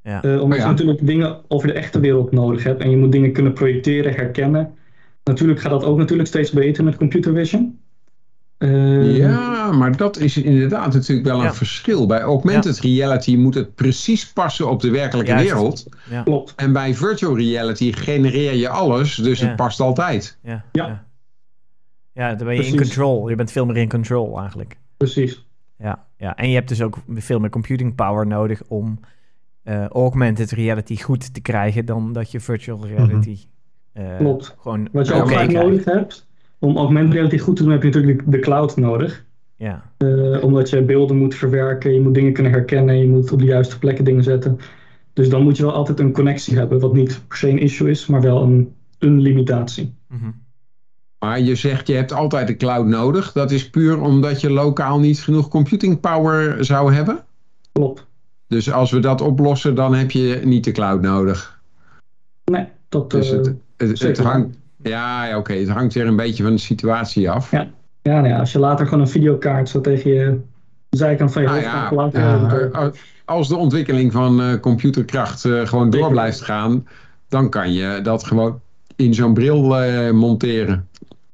ja. 0.03 0.23
Eh, 0.23 0.31
omdat 0.31 0.43
Oh 0.43 0.57
ja. 0.57 0.63
je 0.63 0.71
natuurlijk 0.71 1.07
dingen 1.07 1.39
over 1.49 1.67
de 1.69 1.73
echte 1.75 2.01
wereld 2.01 2.33
nodig 2.33 2.63
hebt. 2.65 2.83
En 2.83 2.91
je 2.91 2.97
moet 2.97 3.13
dingen 3.13 3.33
kunnen 3.33 3.53
projecteren, 3.53 4.15
herkennen. 4.15 4.75
Natuurlijk 5.25 5.61
gaat 5.61 5.71
dat 5.71 5.85
ook 5.85 5.99
natuurlijk 5.99 6.29
steeds 6.29 6.51
beter 6.51 6.85
met 6.85 6.97
computer 6.97 7.35
vision. 7.35 7.79
Eh, 8.59 9.17
Ja, 9.17 9.71
maar 9.73 9.97
dat 9.97 10.19
is 10.19 10.37
inderdaad 10.37 10.93
natuurlijk 10.95 11.27
wel 11.29 11.39
een 11.39 11.45
Ja. 11.45 11.55
verschil. 11.55 12.07
Bij 12.07 12.21
augmented 12.21 12.79
reality 12.81 13.37
moet 13.37 13.55
het 13.55 13.75
precies 13.75 14.33
passen 14.33 14.71
op 14.71 14.81
de 14.81 14.91
werkelijke 14.91 15.31
Juist. 15.31 15.45
wereld. 15.53 15.87
ja, 16.11 16.23
Klopt. 16.23 16.53
En 16.57 16.73
bij 16.73 16.95
virtual 16.95 17.37
reality 17.37 17.93
genereer 17.93 18.55
je 18.55 18.69
alles, 18.69 19.15
dus 19.15 19.41
Ja. 19.41 19.47
het 19.47 19.57
past 19.57 19.81
altijd. 19.81 20.39
ja, 20.73 21.05
Ja. 22.15 22.35
dan 22.35 22.47
ben 22.47 22.57
je 22.57 22.67
in 22.67 22.77
control. 22.77 23.29
Je 23.29 23.35
bent 23.37 23.53
veel 23.53 23.67
meer 23.67 23.77
in 23.77 23.89
control 23.89 24.39
eigenlijk. 24.41 24.77
Precies. 24.97 25.47
Ja, 25.79 26.07
ja. 26.17 26.37
En 26.37 26.49
je 26.49 26.55
hebt 26.55 26.69
dus 26.69 26.83
ook 26.83 26.99
veel 27.15 27.39
meer 27.41 27.51
computing 27.51 27.95
power 27.95 28.27
nodig 28.27 28.63
om 28.69 28.99
eh, 29.63 29.87
augmented 29.87 30.51
reality 30.51 30.97
goed 31.03 31.35
te 31.35 31.41
krijgen 31.41 31.85
dan 31.87 32.13
dat 32.13 32.31
je 32.31 32.41
virtual 32.41 32.87
reality 32.87 33.39
eh, 33.93 34.17
Klopt. 34.17 34.57
gewoon 34.61 34.89
Wat 34.93 35.07
je 35.07 35.15
ook 35.15 35.27
krijgt. 35.27 35.53
nodig 35.53 35.85
hebt, 35.85 36.27
om 36.59 36.77
augmented 36.77 37.13
reality 37.13 37.39
goed 37.39 37.57
te 37.57 37.63
doen, 37.63 37.73
heb 37.73 37.83
je 37.83 37.89
natuurlijk 37.89 38.23
de 38.27 38.39
cloud 38.39 38.77
nodig. 38.77 39.25
Ja, 39.57 39.83
Eh, 39.99 40.45
omdat 40.45 40.71
je 40.71 40.83
beelden 40.83 41.17
moet 41.17 41.35
verwerken, 41.35 41.93
je 41.95 42.01
moet 42.01 42.15
dingen 42.15 42.33
kunnen 42.33 42.53
herkennen, 42.53 42.99
je 42.99 43.09
moet 43.09 43.33
op 43.33 43.39
de 43.39 43.45
juiste 43.45 43.79
plekken 43.79 44.05
dingen 44.05 44.23
zetten. 44.23 44.59
Dus 45.13 45.29
dan 45.29 45.43
moet 45.43 45.57
je 45.57 45.63
wel 45.63 45.73
altijd 45.73 46.01
een 46.01 46.13
connectie 46.13 46.57
hebben, 46.57 46.81
wat 46.81 46.93
niet 46.95 47.21
per 47.29 47.37
se 47.37 47.49
een 47.49 47.59
issue 47.59 47.91
is, 47.91 48.07
maar 48.07 48.21
wel 48.21 48.43
een, 48.43 48.75
een 48.99 49.21
limitatie. 49.21 49.95
mhm. 50.09 50.31
Maar 51.23 51.41
je 51.41 51.55
zegt 51.55 51.87
je 51.87 51.95
hebt 51.95 52.13
altijd 52.13 52.47
de 52.47 52.57
cloud 52.57 52.87
nodig. 52.87 53.33
Dat 53.33 53.51
is 53.51 53.71
puur 53.71 54.01
omdat 54.01 54.41
je 54.41 54.51
lokaal 54.51 54.99
niet 54.99 55.21
genoeg 55.21 55.49
computing 55.49 56.01
power 56.01 56.65
zou 56.65 56.95
hebben. 56.95 57.25
Klopt. 57.73 58.07
Dus 58.49 58.73
als 58.73 58.91
we 58.91 58.99
dat 58.99 59.21
oplossen, 59.21 59.75
dan 59.75 59.95
heb 59.95 60.11
je 60.11 60.41
niet 60.45 60.65
de 60.65 60.73
cloud 60.73 61.01
nodig. 61.01 61.61
Nee, 62.45 62.67
dat 62.89 63.11
Dus 63.11 63.31
eh, 63.31 63.37
het, 63.37 63.47
het, 63.47 63.89
het 63.89 63.99
zeker 63.99 64.25
hangt. 64.25 64.57
Ja, 64.83 65.25
ja, 65.27 65.39
oké. 65.39 65.53
Het 65.53 65.69
hangt 65.69 65.95
weer 65.95 66.07
een 66.07 66.17
beetje 66.17 66.43
van 66.43 66.53
de 66.53 66.59
situatie 66.59 67.31
af. 67.31 67.51
Ja. 67.51 67.71
ja, 68.03 68.13
nou 68.13 68.29
ja, 68.29 68.39
als 68.39 68.53
je 68.53 68.59
later 68.59 68.87
gewoon 68.87 69.01
een 69.01 69.11
videokaart 69.11 69.69
zo 69.69 69.81
tegen 69.81 70.11
je 70.11 70.41
zijkant 70.91 71.33
van 71.33 71.43
je 71.43 71.49
Nou 71.49 71.61
hoofd 71.61 71.73
ja, 71.73 71.89
kan 71.89 72.11
ja, 72.13 72.39
horen, 72.39 72.73
Eh, 72.73 72.87
Als 73.25 73.49
de 73.49 73.57
ontwikkeling 73.57 74.13
van 74.13 74.43
eh, 74.43 74.61
computerkracht 74.61 75.45
eh, 75.45 75.67
gewoon 75.67 75.91
door 75.91 76.11
blijft 76.11 76.41
gaan, 76.41 76.87
dan 77.29 77.51
kan 77.51 77.73
je 77.73 78.01
dat 78.03 78.25
gewoon 78.25 78.61
in 78.97 79.15
zo'n 79.15 79.35
bril 79.35 79.79
eh, 79.79 80.11
monteren. 80.11 80.89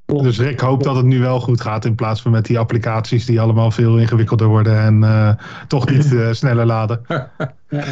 Klopt. 0.09 0.25
Dus 0.25 0.39
Rick 0.41 0.61
hoopt 0.61 0.85
dat 0.85 0.97
het 0.97 1.05
nu 1.05 1.19
wel 1.21 1.41
goed 1.41 1.61
gaat 1.61 1.85
in 1.85 1.95
plaats 1.95 2.23
van 2.23 2.31
met 2.33 2.47
die 2.47 2.59
applicaties 2.59 3.27
die 3.27 3.41
allemaal 3.41 3.71
veel 3.71 3.99
ingewikkelder 3.99 4.47
worden 4.47 4.79
en 4.81 5.03
eh, 5.05 5.31
toch 5.67 5.91
niet 5.91 6.15
eh, 6.15 6.29
sneller 6.41 6.67
laden. 6.67 7.01
Ja, 7.09 7.31
ja, 7.39 7.49
ja. 7.69 7.85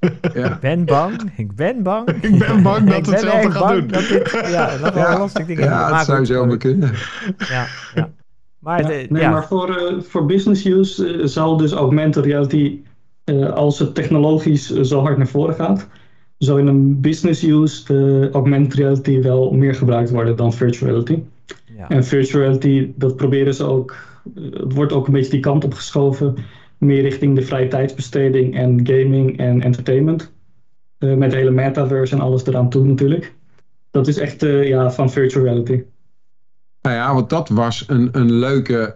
Ja. 0.34 0.46
Ik 0.52 0.60
ben 0.60 0.84
bang. 0.84 1.32
Ik 1.36 1.54
ben 1.54 1.82
bang. 1.82 2.08
Ik 2.30 2.38
ben 2.38 2.62
bang 2.62 2.88
dat 2.88 2.98
Ik 2.98 3.04
het 3.06 3.14
hetzelfde 3.14 3.50
gaat 3.50 3.62
bang 3.62 3.78
doen. 3.78 3.88
Dat 3.88 4.08
dit, 4.08 4.46
ja, 4.50 4.76
dat 4.76 4.94
wel 4.94 5.02
Ja. 5.02 5.18
lastig 5.18 5.46
ding 5.46 5.58
Ja, 5.58 5.96
het 5.96 6.06
zou 6.06 6.26
zomaar 6.26 6.56
kunnen. 6.56 6.92
Ja, 7.36 7.66
ja. 7.94 8.10
Maar, 8.58 8.80
Ja, 8.82 8.86
de- 8.88 9.06
nee, 9.08 9.22
ja, 9.22 9.30
maar 9.30 9.46
voor, 9.46 9.76
eh, 9.76 10.00
voor 10.00 10.26
business 10.26 10.64
use 10.64 11.06
eh, 11.12 11.26
zal 11.26 11.56
dus 11.56 11.72
augmented 11.72 12.24
reality, 12.24 12.78
eh, 13.24 13.50
als 13.52 13.78
het 13.78 13.94
technologisch 13.94 14.72
eh, 14.72 14.82
zo 14.82 15.00
hard 15.00 15.16
naar 15.16 15.26
voren 15.26 15.54
gaat, 15.54 15.86
zou 16.38 16.60
in 16.60 16.66
een 16.66 17.00
business 17.00 17.42
use 17.42 17.94
eh, 17.94 18.30
augmented 18.30 18.74
reality 18.74 19.20
wel 19.22 19.50
meer 19.52 19.74
gebruikt 19.74 20.10
worden 20.10 20.36
dan 20.36 20.52
virtual 20.52 20.90
reality. 20.90 21.18
Ja. 21.80 21.88
En 21.88 22.04
virtual 22.04 22.42
reality, 22.42 22.92
dat 22.96 23.16
proberen 23.16 23.54
ze 23.54 23.64
ook, 23.64 23.96
eh, 24.34 24.42
het 24.52 24.74
wordt 24.74 24.92
ook 24.92 25.06
een 25.06 25.12
beetje 25.12 25.30
die 25.30 25.40
kant 25.40 25.64
op 25.64 25.74
geschoven, 25.74 26.34
meer 26.78 27.02
richting 27.02 27.36
de 27.36 27.42
vrije 27.42 27.68
tijdsbesteding 27.68 28.56
en 28.56 28.86
gaming 28.86 29.38
en 29.38 29.62
entertainment. 29.62 30.32
Eh, 30.98 31.14
met 31.14 31.30
de 31.30 31.36
hele 31.36 31.50
metaverse 31.50 32.14
en 32.14 32.20
alles 32.20 32.46
eraan 32.46 32.68
toe 32.68 32.86
natuurlijk. 32.86 33.34
Dat 33.90 34.08
is 34.08 34.18
echt 34.18 34.42
eh, 34.42 34.68
ja, 34.68 34.90
van 34.90 35.10
virtual 35.10 35.44
reality. 35.44 35.82
Nou 36.82 36.96
ja, 36.96 37.14
want 37.14 37.30
dat 37.30 37.48
was 37.48 37.84
een, 37.86 38.08
een 38.12 38.32
leuke. 38.32 38.94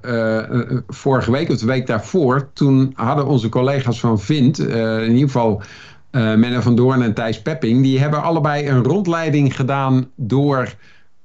vorige 0.89 1.31
week 1.31 1.51
of 1.51 1.59
de 1.59 1.67
week 1.67 1.87
daarvoor. 1.87 2.53
Toen 2.53 2.93
hadden 2.95 3.27
onze 3.27 3.49
collega's 3.49 4.01
van 4.01 4.21
Vint. 4.21 4.59
eh, 4.59 5.03
in 5.03 5.13
ieder 5.13 5.31
geval 5.31 5.63
eh 6.11 6.35
Menno 6.35 6.61
van 6.61 6.75
Doorn 6.75 7.03
en 7.03 7.15
Thijs 7.15 7.43
Pepping. 7.43 7.83
Die 7.83 8.01
hebben 8.01 8.23
allebei 8.23 8.69
een 8.69 8.83
rondleiding 8.83 9.57
gedaan 9.57 10.11
door. 10.17 10.75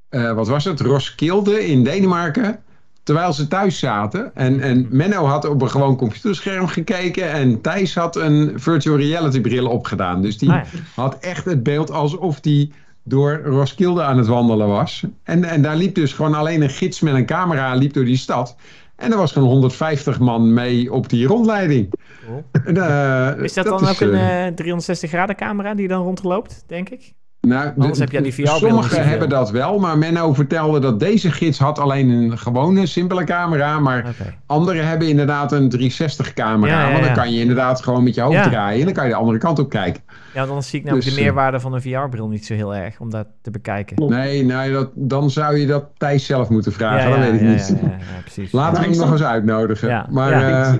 Eh, 0.10 0.32
wat 0.34 0.48
was 0.48 0.64
het? 0.64 0.80
Roskilde 0.80 1.68
in 1.68 1.84
Denemarken. 1.84 2.60
Terwijl 3.04 3.34
ze 3.34 3.48
thuis 3.48 3.80
zaten. 3.80 4.36
En, 4.36 4.60
en 4.60 4.88
Menno 4.90 5.26
had 5.26 5.46
op 5.46 5.62
een 5.62 5.70
gewoon 5.70 5.96
computerscherm 5.96 6.68
gekeken. 6.68 7.32
En 7.32 7.62
Thijs 7.62 7.96
had 7.96 8.16
een 8.16 8.52
virtual 8.56 8.98
reality 8.98 9.42
bril 9.42 9.68
opgedaan. 9.68 10.22
Dus 10.22 10.38
die 10.38 10.50
Ah, 10.52 10.56
ja. 10.56 10.80
had 10.96 11.18
echt 11.20 11.46
het 11.46 11.64
beeld 11.64 11.92
alsof 11.92 12.40
die 12.40 12.74
door 13.04 13.42
Roskilde 13.46 14.04
aan 14.04 14.18
het 14.18 14.28
wandelen 14.28 14.68
was. 14.68 15.04
En, 15.24 15.44
en 15.44 15.62
daar 15.62 15.76
liep 15.76 15.96
dus 15.96 16.14
gewoon 16.14 16.34
alleen 16.34 16.62
een 16.62 16.70
gids 16.70 17.00
met 17.00 17.14
een 17.14 17.26
camera 17.26 17.74
liep 17.74 17.94
door 17.94 18.06
die 18.06 18.18
stad. 18.18 18.56
En 18.96 19.12
er 19.12 19.18
was 19.18 19.32
gewoon 19.32 19.48
150 19.48 20.20
man 20.20 20.54
mee 20.54 20.94
op 20.94 21.10
die 21.10 21.28
rondleiding. 21.28 21.94
Cool. 22.26 22.44
En, 22.52 22.78
eh, 22.78 23.44
Is 23.44 23.54
dat, 23.54 23.66
dan 23.66 23.88
ook 23.88 24.00
een 24.00 24.14
eh, 24.14 24.48
eh, 24.48 24.54
360 24.54 25.10
graden 25.10 25.36
camera 25.36 25.74
die 25.74 25.88
dan 25.88 26.04
rondloopt, 26.04 26.64
denk 26.68 26.90
ik? 26.90 27.14
Nou, 27.42 27.72
de- 27.76 28.00
heb 28.00 28.12
je 28.12 28.18
aan 28.18 28.24
die 28.24 28.34
VR-bril 28.34 28.52
niet 28.54 28.60
Sommigen 28.62 29.08
hebben 29.08 29.30
dat 29.30 29.52
wel, 29.52 29.80
maar 29.80 29.98
Menno 29.98 30.34
vertelde 30.34 30.80
dat 30.80 31.00
deze 31.00 31.32
gids 31.32 31.60
had 31.60 31.80
alleen 31.80 32.10
een 32.10 32.38
gewone 32.38 32.86
simpele 32.86 33.24
camera, 33.24 33.80
maar 33.80 34.00
Oké. 34.00 34.34
anderen 34.46 34.88
hebben 34.88 35.08
inderdaad 35.08 35.52
een 35.52 35.70
360 35.70 36.34
camera. 36.34 36.72
Ja, 36.82 36.86
ja, 36.88 36.92
Want 36.94 37.06
dan 37.06 37.14
kan 37.14 37.34
je 37.34 37.40
inderdaad 37.40 37.82
gewoon 37.84 38.04
met 38.04 38.16
je 38.16 38.22
hoofd 38.22 38.36
Ja. 38.36 38.50
draaien 38.50 38.80
en 38.80 38.86
dan 38.86 38.94
kan 38.94 39.04
je 39.04 39.10
de 39.10 39.16
andere 39.18 39.38
kant 39.38 39.60
op 39.60 39.70
kijken. 39.70 40.02
Ja, 40.34 40.46
dan 40.46 40.64
zie 40.64 40.80
ik 40.80 40.86
namelijk 40.86 41.06
Dus, 41.08 41.16
de 41.16 41.20
eh, 41.22 41.26
meerwaarde 41.28 41.60
van 41.60 41.74
een 41.74 41.82
VR-bril 41.82 42.28
niet 42.28 42.46
zo 42.46 42.54
heel 42.54 42.76
erg 42.76 43.00
om 43.00 43.10
dat 43.10 43.28
te 43.42 43.52
bekijken. 43.52 44.08
Nee, 44.10 44.44
nee 44.44 44.72
dat, 44.72 44.90
dan 44.94 45.30
zou 45.30 45.58
je 45.58 45.66
dat 45.68 45.86
Thijs 45.98 46.26
zelf 46.26 46.50
moeten 46.50 46.72
vragen, 46.72 47.10
ja, 47.10 47.16
dat 47.16 47.26
weet 47.26 47.34
ik 47.34 47.42
ja, 47.48 47.48
niet. 47.52 47.68
Ja, 47.82 47.88
ja, 47.88 47.94
ja, 47.94 48.22
precies. 48.22 48.52
Laten 48.52 48.74
we 48.74 48.80
Ja, 48.80 48.84
hem 48.86 48.94
ik 48.94 49.00
nog 49.06 49.12
eens 49.12 49.24
uitnodigen. 49.24 49.90
Ja. 49.90 50.08
Maar, 50.10 50.30
Ja. 50.40 50.78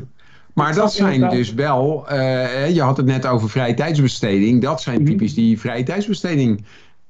Eh, 0.60 0.66
maar 0.66 0.76
dat 0.76 0.94
zijn 0.94 1.30
dus 1.30 1.54
wel, 1.54 2.08
eh, 2.10 2.70
je 2.76 2.82
had 2.82 2.98
het 2.98 3.06
net 3.06 3.26
over 3.26 3.50
vrije 3.50 3.74
tijdsbesteding. 3.74 4.62
Dat 4.62 4.82
zijn 4.82 5.02
Mhm. 5.02 5.06
typisch 5.12 5.34
die 5.34 5.60
vrije 5.60 5.84
tijdsbesteding 5.84 6.64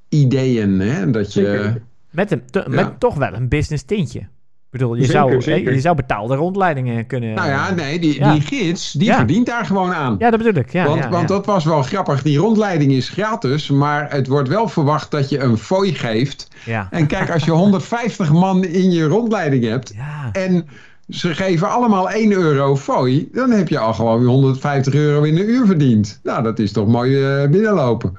ideeën. 0.09 0.79
Hè? 0.79 1.11
Dat 1.11 1.33
je. 1.33 1.73
Met, 2.11 2.31
een, 2.31 2.41
to- 2.49 2.59
Ja. 2.59 2.69
met 2.69 2.99
toch 2.99 3.15
wel 3.15 3.33
een 3.33 3.47
business 3.47 3.83
tintje. 3.83 4.19
Ik 4.19 4.77
bedoel, 4.79 4.95
je, 4.95 5.05
Zeker, 5.05 5.19
zou, 5.19 5.41
zeker. 5.41 5.73
je 5.73 5.79
zou 5.79 5.95
betaalde 5.95 6.35
rondleidingen 6.35 7.05
kunnen... 7.07 7.33
nou 7.35 7.47
ja, 7.49 7.73
nee, 7.73 7.99
die, 7.99 8.19
Ja. 8.19 8.31
die 8.33 8.41
gids, 8.41 8.91
die 8.91 9.07
Ja. 9.07 9.15
verdient 9.15 9.45
daar 9.45 9.65
gewoon 9.65 9.93
aan. 9.93 10.15
Ja, 10.19 10.29
dat 10.29 10.39
bedoel 10.43 10.61
ik. 10.61 10.71
Ja, 10.71 10.85
want 10.85 11.03
ja, 11.03 11.09
want 11.09 11.29
ja. 11.29 11.35
dat 11.35 11.45
was 11.45 11.65
wel 11.65 11.81
grappig. 11.81 12.21
Die 12.21 12.37
rondleiding 12.37 12.91
is 12.91 13.09
gratis, 13.09 13.69
maar 13.69 14.11
het 14.11 14.27
wordt 14.27 14.49
wel 14.49 14.67
verwacht 14.67 15.11
dat 15.11 15.29
je 15.29 15.39
een 15.39 15.57
fooi 15.57 15.93
geeft. 15.95 16.47
Ja. 16.65 16.87
En 16.91 17.07
kijk, 17.07 17.31
als 17.31 17.45
je 17.45 17.51
150 17.63 18.31
man 18.31 18.63
in 18.63 18.91
je 18.91 19.03
rondleiding 19.05 19.63
hebt 19.63 19.93
Ja. 19.95 20.29
en 20.31 20.67
ze 21.09 21.33
geven 21.35 21.69
allemaal 21.69 22.09
1 22.11 22.31
euro 22.31 22.75
fooi, 22.75 23.29
dan 23.31 23.51
heb 23.51 23.67
je 23.67 23.79
al 23.79 23.93
gewoon 23.93 24.19
weer 24.19 24.27
150 24.29 24.93
euro 24.93 25.23
in 25.23 25.37
een 25.37 25.49
uur 25.49 25.65
verdiend. 25.65 26.19
Nou, 26.23 26.43
dat 26.43 26.59
is 26.59 26.71
toch 26.71 26.87
mooi 26.87 27.23
eh, 27.23 27.49
binnenlopen. 27.49 28.17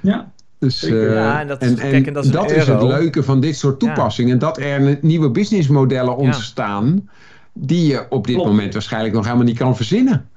Ja, 0.00 0.32
Dus, 0.58 0.82
eh, 0.84 1.14
Ja, 1.14 1.40
en 1.40 1.46
dat 1.48 1.62
is- 1.62 1.68
en, 1.68 1.76
kijk, 1.76 1.92
en 1.92 2.04
en 2.06 2.12
dat 2.12 2.24
is 2.50 2.66
een 2.66 2.74
het 2.74 2.82
leuke 2.82 3.22
van 3.22 3.40
dit 3.40 3.56
soort 3.56 3.82
Ja. 3.82 3.86
toepassingen. 3.94 4.38
Dat 4.38 4.58
er 4.58 4.98
nieuwe 5.00 5.30
businessmodellen 5.30 6.16
ontstaan. 6.16 7.08
die 7.60 7.86
je 7.86 8.06
op 8.10 8.26
dit 8.26 8.34
Klopt. 8.34 8.50
moment 8.50 8.72
waarschijnlijk 8.72 9.14
nog 9.14 9.24
helemaal 9.24 9.44
niet 9.44 9.58
kan 9.58 9.76
verzinnen. 9.76 10.28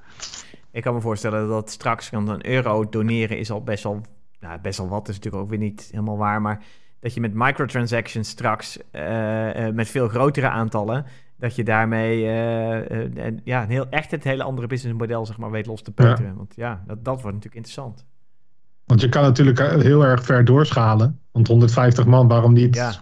Ik 0.72 0.82
kan 0.82 0.94
me 0.94 1.00
voorstellen 1.00 1.48
dat 1.48 1.70
straks 1.70 2.10
want 2.10 2.28
een 2.28 2.46
euro 2.50 2.88
doneren 2.88 3.38
is 3.38 3.50
al 3.50 3.62
best 3.62 3.82
wel, 3.82 4.00
nou, 4.40 4.58
best 4.62 4.78
wel 4.78 4.88
wat. 4.88 5.08
is 5.08 5.14
natuurlijk 5.14 5.42
ook 5.42 5.50
weer 5.50 5.58
niet 5.58 5.88
helemaal 5.90 6.16
waar. 6.16 6.40
Maar 6.42 6.62
dat 7.00 7.14
je 7.14 7.20
met 7.20 7.34
microtransactions 7.34 8.28
straks 8.28 8.78
eh, 8.90 9.66
eh, 9.66 9.74
met 9.74 9.88
veel 9.88 10.08
grotere 10.08 10.48
aantallen, 10.48 11.04
dat 11.42 11.54
je 11.56 11.64
daarmee 11.64 12.24
eh, 12.24 12.78
eh, 12.90 13.16
en, 13.16 13.40
ja, 13.44 13.62
een 13.62 13.70
heel, 13.70 13.86
echt 13.90 14.10
het 14.10 14.24
hele 14.24 14.42
andere 14.42 14.66
businessmodel 14.66 15.26
zeg 15.26 15.38
maar, 15.38 15.50
weet 15.50 15.66
los 15.66 15.82
te 15.82 15.92
peuteren. 15.92 16.36
Want 16.36 16.52
ja, 16.56 16.82
dat, 16.86 16.96
dat 17.04 17.14
wordt 17.22 17.36
natuurlijk 17.36 17.54
interessant. 17.54 18.04
Want 18.86 19.00
je 19.00 19.08
kan 19.08 19.22
natuurlijk 19.22 19.58
eh, 19.58 19.80
heel 19.80 20.04
erg 20.04 20.24
ver 20.24 20.44
doorschalen. 20.44 21.18
Want 21.32 21.48
150 21.48 22.06
man, 22.06 22.28
waarom 22.28 22.52
niet 22.52 22.74
Ja. 22.74 22.92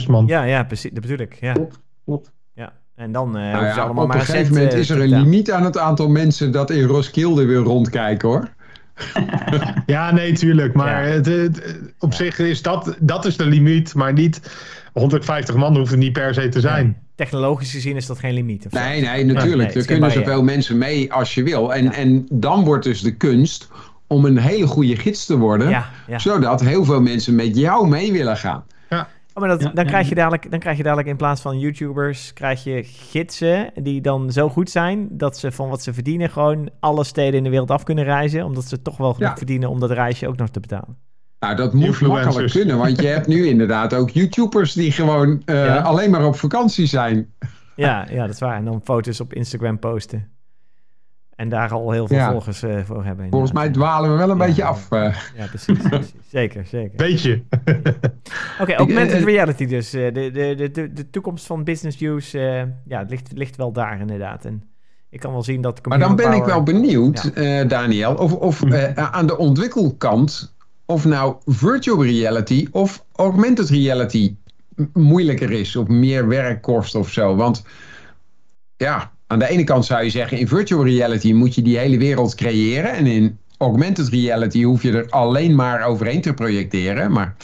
150.000 0.00 0.06
man? 0.06 0.26
Ja, 0.26 0.42
ja, 0.42 0.64
precies. 0.64 0.90
Dat 0.90 1.00
bedoel 1.00 1.18
ik. 1.18 1.34
Ja, 1.40 1.52
klopt. 1.52 1.80
klopt. 2.04 2.32
ja. 2.54 2.72
En 2.94 3.12
dan 3.12 3.36
eh 3.36 3.52
Nou 3.52 3.64
ja, 3.64 3.74
allemaal 3.76 4.02
op 4.04 4.08
maar 4.08 4.16
een 4.16 4.22
een 4.22 4.28
gegeven 4.28 4.54
moment 4.54 4.72
is 4.72 4.90
er 4.90 5.00
een 5.00 5.08
limiet 5.08 5.50
aan 5.52 5.64
het 5.64 5.78
aantal 5.78 6.08
mensen 6.08 6.52
dat 6.52 6.70
in 6.70 6.84
Roskilde 6.84 7.44
weer 7.44 7.56
rondkijken 7.58 8.28
hoor. 8.28 8.48
Ja, 9.86 10.12
nee, 10.12 10.32
tuurlijk. 10.32 10.74
Maar 10.74 11.06
Ja. 11.08 11.12
het, 11.14 11.26
het- 11.26 11.80
op 11.98 12.10
Ja. 12.10 12.16
zich 12.16 12.38
is 12.38 12.62
dat, 12.62 12.96
dat 13.00 13.24
is 13.24 13.36
de 13.36 13.46
limiet. 13.46 13.94
Maar 13.94 14.12
niet 14.12 14.40
150 14.92 15.54
man 15.56 15.76
hoeft 15.76 15.90
het 15.90 15.98
niet 15.98 16.12
per 16.12 16.34
se 16.34 16.48
te 16.48 16.60
zijn. 16.60 16.96
Technologisch 17.18 17.70
gezien 17.70 17.96
is 17.96 18.06
dat 18.06 18.18
geen 18.18 18.34
limiet. 18.34 18.66
Nee, 18.72 19.00
nee, 19.00 19.24
natuurlijk. 19.24 19.74
er 19.74 19.86
kunnen 19.86 20.10
zoveel 20.10 20.42
mensen 20.42 20.78
mee 20.78 21.12
als 21.12 21.34
je 21.34 21.42
wil. 21.42 21.74
En, 21.74 21.84
Ja. 21.84 21.92
en 21.92 22.26
dan 22.32 22.64
wordt 22.64 22.84
dus 22.84 23.00
de 23.00 23.16
kunst 23.16 23.68
om 24.06 24.24
een 24.24 24.38
hele 24.38 24.66
goede 24.66 24.96
gids 24.96 25.26
te 25.26 25.38
worden. 25.38 25.68
Ja, 25.68 25.90
ja. 26.06 26.18
Zodat 26.18 26.60
heel 26.60 26.84
veel 26.84 27.00
mensen 27.00 27.34
met 27.34 27.56
jou 27.56 27.88
mee 27.88 28.12
willen 28.12 28.36
gaan. 28.36 28.64
Oh, 29.34 29.44
maar 29.44 29.48
dat, 29.48 29.62
Ja, 29.62 29.70
dan, 29.74 29.84
ja, 29.84 29.90
krijg 29.90 30.08
je 30.08 30.14
ja. 30.14 30.20
dadelijk, 30.20 30.50
dan 30.50 30.60
krijg 30.60 30.76
je 30.76 30.82
dadelijk 30.82 31.08
in 31.08 31.16
plaats 31.16 31.40
van 31.40 31.58
YouTubers, 31.58 32.32
krijg 32.32 32.64
je 32.64 32.82
gidsen 32.84 33.70
die 33.82 34.00
dan 34.00 34.32
zo 34.32 34.48
goed 34.48 34.70
zijn 34.70 35.08
dat 35.10 35.38
ze 35.38 35.52
van 35.52 35.68
wat 35.68 35.82
ze 35.82 35.94
verdienen 35.94 36.30
gewoon 36.30 36.70
alle 36.80 37.04
steden 37.04 37.34
in 37.34 37.42
de 37.44 37.50
wereld 37.50 37.70
af 37.70 37.82
kunnen 37.82 38.04
reizen, 38.04 38.44
omdat 38.44 38.64
ze 38.64 38.82
toch 38.82 38.96
wel 38.96 39.14
genoeg 39.14 39.28
Ja. 39.30 39.36
verdienen 39.36 39.68
om 39.68 39.80
dat 39.80 39.90
reisje 39.90 40.28
ook 40.28 40.36
nog 40.36 40.48
te 40.48 40.60
betalen. 40.60 40.96
Nou, 41.40 41.56
dat 41.56 41.72
moet 41.74 42.00
makkelijk 42.00 42.50
kunnen. 42.50 42.78
Want 42.78 43.00
je 43.00 43.06
hebt 43.06 43.26
nu 43.26 43.46
inderdaad 43.54 43.94
ook 43.94 44.10
YouTubers 44.10 44.72
die 44.72 44.92
gewoon 44.92 45.42
eh, 45.44 45.64
Ja. 45.64 45.76
alleen 45.78 46.10
maar 46.10 46.26
op 46.26 46.36
vakantie 46.36 46.86
zijn. 46.86 47.32
Ja, 47.76 48.06
ja, 48.10 48.20
dat 48.26 48.34
is 48.34 48.40
waar. 48.40 48.56
En 48.56 48.64
dan 48.64 48.80
foto's 48.84 49.20
op 49.20 49.32
Instagram 49.32 49.78
posten. 49.78 50.28
En 51.36 51.48
daar 51.48 51.70
al 51.72 51.90
heel 51.90 52.06
veel 52.06 52.16
Ja. 52.16 52.30
volgers 52.30 52.62
eh, 52.62 52.78
voor 52.84 53.04
hebben. 53.04 53.26
Volgens 53.30 53.52
mij 53.52 53.68
dwalen 53.70 54.10
we 54.10 54.16
wel 54.16 54.30
een 54.30 54.38
Ja. 54.38 54.44
beetje 54.46 54.64
af. 54.64 54.90
eh. 54.92 55.16
Ja, 55.36 55.46
precies. 55.46 55.78
precies. 55.78 56.12
Zeker, 56.28 56.66
zeker. 56.66 56.96
Beetje. 56.96 57.42
Oké, 58.60 58.74
augmented 58.74 59.14
eh, 59.14 59.18
eh, 59.20 59.24
reality 59.24 59.66
dus. 59.66 59.90
de, 59.90 60.10
de, 60.12 60.30
de, 60.56 60.70
de, 60.70 60.92
de 60.92 61.10
toekomst 61.10 61.46
van 61.46 61.64
business 61.64 62.00
use, 62.00 62.68
ja, 62.84 62.98
het 62.98 63.10
ligt, 63.10 63.30
ligt 63.34 63.56
wel 63.56 63.72
daar 63.72 64.00
inderdaad. 64.00 64.44
En 64.44 64.62
ik 65.10 65.20
kan 65.20 65.32
wel 65.32 65.42
zien 65.42 65.60
dat... 65.60 65.86
Maar 65.86 65.98
dan 65.98 66.16
ben 66.16 66.32
ik 66.32 66.44
wel 66.44 66.62
benieuwd, 66.62 67.30
Daniel, 67.68 68.14
of, 68.14 68.32
of 68.32 68.60
Hm. 68.60 68.72
eh, 68.72 69.10
aan 69.10 69.26
de 69.26 69.36
ontwikkelkant, 69.38 70.56
of 70.88 71.04
nou 71.04 71.36
virtual 71.44 72.02
reality 72.02 72.66
of 72.70 73.04
augmented 73.12 73.70
reality 73.70 74.36
moeilijker 74.92 75.50
is 75.50 75.76
of 75.76 75.88
meer 75.88 76.28
werk 76.28 76.62
kost 76.62 76.94
of 76.94 77.12
zo. 77.12 77.36
Want 77.36 77.64
ja, 78.76 79.12
aan 79.26 79.38
de 79.38 79.48
ene 79.48 79.64
kant 79.64 79.84
zou 79.84 80.04
je 80.04 80.10
zeggen, 80.10 80.38
in 80.38 80.48
virtual 80.48 80.84
reality 80.84 81.32
moet 81.32 81.54
je 81.54 81.62
die 81.62 81.78
hele 81.78 81.98
wereld 81.98 82.34
creëren. 82.34 82.92
En 82.92 83.06
in 83.06 83.38
augmented 83.58 84.08
reality 84.08 84.62
hoef 84.62 84.82
je 84.82 84.92
er 84.92 85.10
alleen 85.10 85.54
maar 85.54 85.82
overheen 85.82 86.20
te 86.20 86.34
projecteren. 86.34 87.12
Maar 87.12 87.36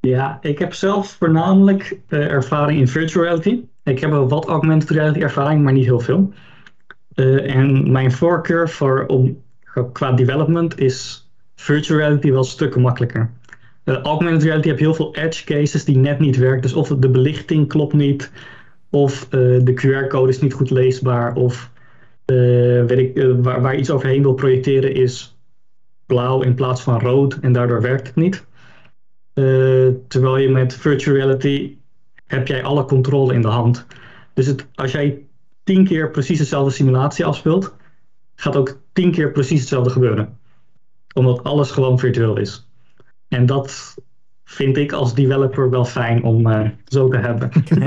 Ja, 0.00 0.38
ik 0.40 0.58
heb 0.58 0.74
zelf 0.74 1.16
voornamelijk 1.18 1.98
eh, 2.08 2.30
ervaring 2.30 2.80
in 2.80 2.88
virtual 2.88 3.24
reality. 3.24 3.60
Ik 3.82 3.98
heb 3.98 4.10
wel 4.10 4.28
wat 4.28 4.46
augmented 4.46 4.90
reality 4.90 5.20
ervaring, 5.20 5.62
maar 5.62 5.72
niet 5.72 5.84
heel 5.84 6.00
veel. 6.00 6.32
Eh, 7.14 7.54
en 7.54 7.92
mijn 7.92 8.12
voorkeur 8.12 8.68
voor 8.70 9.06
om, 9.06 9.42
qua 9.92 10.12
development 10.12 10.78
is 10.78 11.23
virtual 11.64 11.98
reality 11.98 12.30
wel 12.30 12.44
stukken 12.44 12.80
makkelijker. 12.80 13.30
Eh, 13.84 14.02
augmented 14.02 14.42
reality 14.42 14.68
heb 14.68 14.78
je 14.78 14.84
heel 14.84 14.94
veel 14.94 15.14
edge 15.14 15.44
cases 15.44 15.84
die 15.84 15.96
net 15.96 16.18
niet 16.18 16.36
werken. 16.36 16.62
Dus 16.62 16.72
of 16.72 16.88
de 16.88 17.08
belichting 17.08 17.68
klopt 17.68 17.92
niet, 17.92 18.30
of 18.94 19.22
eh, 19.22 19.30
de 19.40 19.72
QR-code 19.74 20.30
is 20.30 20.40
niet 20.40 20.52
goed 20.52 20.70
leesbaar, 20.70 21.34
of 21.34 21.70
eh, 22.24 22.36
weet 22.84 22.98
ik, 22.98 23.16
eh, 23.16 23.30
waar, 23.38 23.76
iets 23.76 23.90
overheen 23.90 24.22
wil 24.22 24.34
projecteren 24.34 24.94
is 24.94 25.36
blauw 26.06 26.42
in 26.42 26.54
plaats 26.54 26.82
van 26.82 27.00
rood 27.00 27.38
en 27.40 27.52
daardoor 27.52 27.80
werkt 27.80 28.06
het 28.06 28.16
niet. 28.16 28.44
Terwijl 30.08 30.36
je 30.36 30.48
met 30.48 30.74
virtual 30.74 31.16
reality 31.16 31.76
heb 32.26 32.46
jij 32.46 32.64
alle 32.64 32.84
controle 32.84 33.34
in 33.34 33.42
de 33.42 33.48
hand. 33.48 33.86
Dus 34.34 34.46
het, 34.46 34.66
als 34.74 34.92
jij 34.92 35.26
tien 35.64 35.84
keer 35.84 36.10
precies 36.10 36.38
dezelfde 36.38 36.70
simulatie 36.70 37.24
afspeelt, 37.24 37.74
gaat 38.34 38.56
ook 38.56 38.78
tien 38.92 39.10
keer 39.10 39.30
precies 39.30 39.60
hetzelfde 39.60 39.90
gebeuren. 39.90 40.38
Omdat 41.14 41.44
alles 41.44 41.70
gewoon 41.70 41.98
virtueel 41.98 42.36
is. 42.36 42.68
En 43.28 43.46
dat 43.46 43.94
vind 44.44 44.76
ik 44.76 44.92
als 44.92 45.14
developer 45.14 45.70
wel 45.70 45.84
fijn 45.84 46.22
om 46.22 46.46
eh, 46.46 46.70
zo 46.84 47.08
te 47.08 47.18
hebben. 47.18 47.50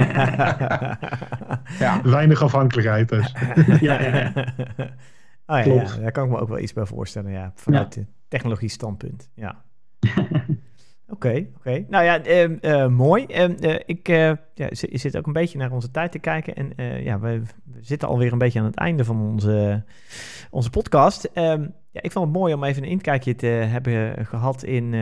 ja, 1.79 2.01
Weinig 2.03 2.41
afhankelijkheid 2.41 3.09
dus. 3.09 3.33
ja, 3.79 4.01
ja, 4.01 4.15
ja. 4.15 4.33
Oh 5.49 5.65
ja, 5.65 5.73
ja, 5.73 5.95
daar 5.97 6.11
kan 6.11 6.25
ik 6.25 6.29
me 6.31 6.39
ook 6.39 6.47
wel 6.47 6.59
iets 6.59 6.73
bij 6.73 6.85
voorstellen, 6.85 7.31
ja. 7.31 7.51
Vanuit 7.55 7.93
de 7.93 8.05
technologie 8.27 8.69
standpunt, 8.69 9.31
ja. 9.33 9.65
Oké, 11.09 11.47
oké. 11.57 11.85
Nou 11.89 12.03
ja, 12.03 12.23
ehm, 12.23 12.57
eh, 12.61 12.87
mooi. 12.87 13.25
Ehm, 13.25 13.51
eh, 13.51 13.79
ik 13.85 14.07
eh, 14.07 14.31
ja, 14.53 14.67
zi- 14.69 14.97
zit 14.97 15.17
ook 15.17 15.27
een 15.27 15.33
beetje 15.33 15.57
naar 15.57 15.71
onze 15.71 15.91
tijd 15.91 16.11
te 16.11 16.19
kijken. 16.19 16.55
En 16.55 16.73
ja, 17.03 17.19
we, 17.19 17.41
we 17.63 17.79
zitten 17.81 18.07
alweer 18.07 18.31
een 18.31 18.37
beetje 18.37 18.59
aan 18.59 18.65
het 18.65 18.75
einde 18.75 19.05
van 19.05 19.21
onze, 19.21 19.83
onze 20.49 20.69
podcast. 20.69 21.23
Ehm, 21.33 21.61
ja, 21.91 22.01
ik 22.01 22.11
vond 22.11 22.25
het 22.25 22.35
mooi 22.35 22.53
om 22.53 22.63
even 22.63 22.83
een 22.83 22.89
inkijkje 22.89 23.35
te 23.35 23.45
hebben 23.47 24.25
gehad 24.25 24.63
in 24.63 24.93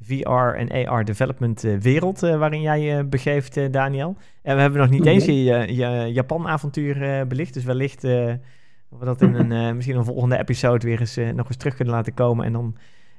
VR 0.00 0.28
en 0.30 0.86
AR 0.88 1.04
development 1.04 1.60
wereld 1.60 2.20
waarin 2.20 2.60
jij 2.60 2.80
je 2.80 3.04
begeeft, 3.04 3.72
Daniel. 3.72 4.16
En 4.42 4.54
we 4.54 4.60
hebben 4.60 4.80
nog 4.80 4.90
niet 4.90 5.06
eens 5.06 5.24
je, 5.24 5.74
je, 5.74 6.12
Japan-avontuur 6.12 7.26
belicht. 7.26 7.54
Dus 7.54 7.64
wellicht 7.64 8.00
dat 8.00 8.98
we 8.98 9.04
dat 9.04 9.22
in 9.22 9.34
een, 9.34 9.76
misschien 9.76 9.96
een 9.96 10.04
volgende 10.04 10.38
episode 10.38 10.86
weer 10.86 11.00
eens, 11.00 11.16
nog 11.34 11.46
eens 11.46 11.56
terug 11.56 11.74
kunnen 11.74 11.94
laten 11.94 12.14
komen. 12.14 12.44
En 12.44 12.52
dan 12.52 12.76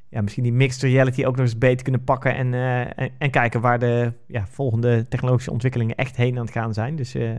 ja, 0.09 0.21
misschien 0.21 0.43
die 0.43 0.53
mixed 0.53 0.81
reality 0.81 1.25
ook 1.25 1.35
nog 1.35 1.45
eens 1.45 1.57
beter 1.57 1.83
kunnen 1.83 2.03
pakken. 2.03 2.35
En, 2.35 2.53
eh, 2.53 2.99
en, 2.99 3.11
en 3.17 3.31
kijken 3.31 3.61
waar 3.61 3.79
de 3.79 4.13
ja, 4.27 4.47
volgende 4.47 5.07
technologische 5.07 5.51
ontwikkelingen 5.51 5.95
echt 5.95 6.15
heen 6.15 6.37
aan 6.37 6.45
het 6.45 6.53
gaan 6.53 6.73
zijn. 6.73 6.95
Dus 6.95 7.15
eh, 7.15 7.35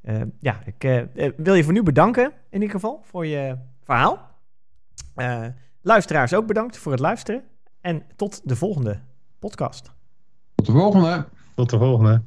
eh, 0.00 0.22
ja, 0.38 0.60
ik 0.64 1.06
wil 1.36 1.54
je 1.54 1.64
voor 1.64 1.72
nu 1.72 1.82
bedanken 1.82 2.24
in 2.24 2.60
ieder 2.60 2.70
geval 2.70 3.00
voor 3.02 3.26
je 3.26 3.56
verhaal. 3.82 4.32
Eh, 5.14 5.46
luisteraars 5.82 6.34
ook 6.34 6.46
bedankt 6.46 6.76
voor 6.76 6.92
het 6.92 7.00
luisteren. 7.00 7.42
En 7.80 8.02
tot 8.16 8.40
de 8.48 8.56
volgende 8.56 9.00
podcast. 9.38 9.92
tot 10.54 10.66
de 10.66 10.72
volgende. 10.72 11.26
Tot 11.54 11.70
de 11.70 11.78
volgende. 11.78 12.22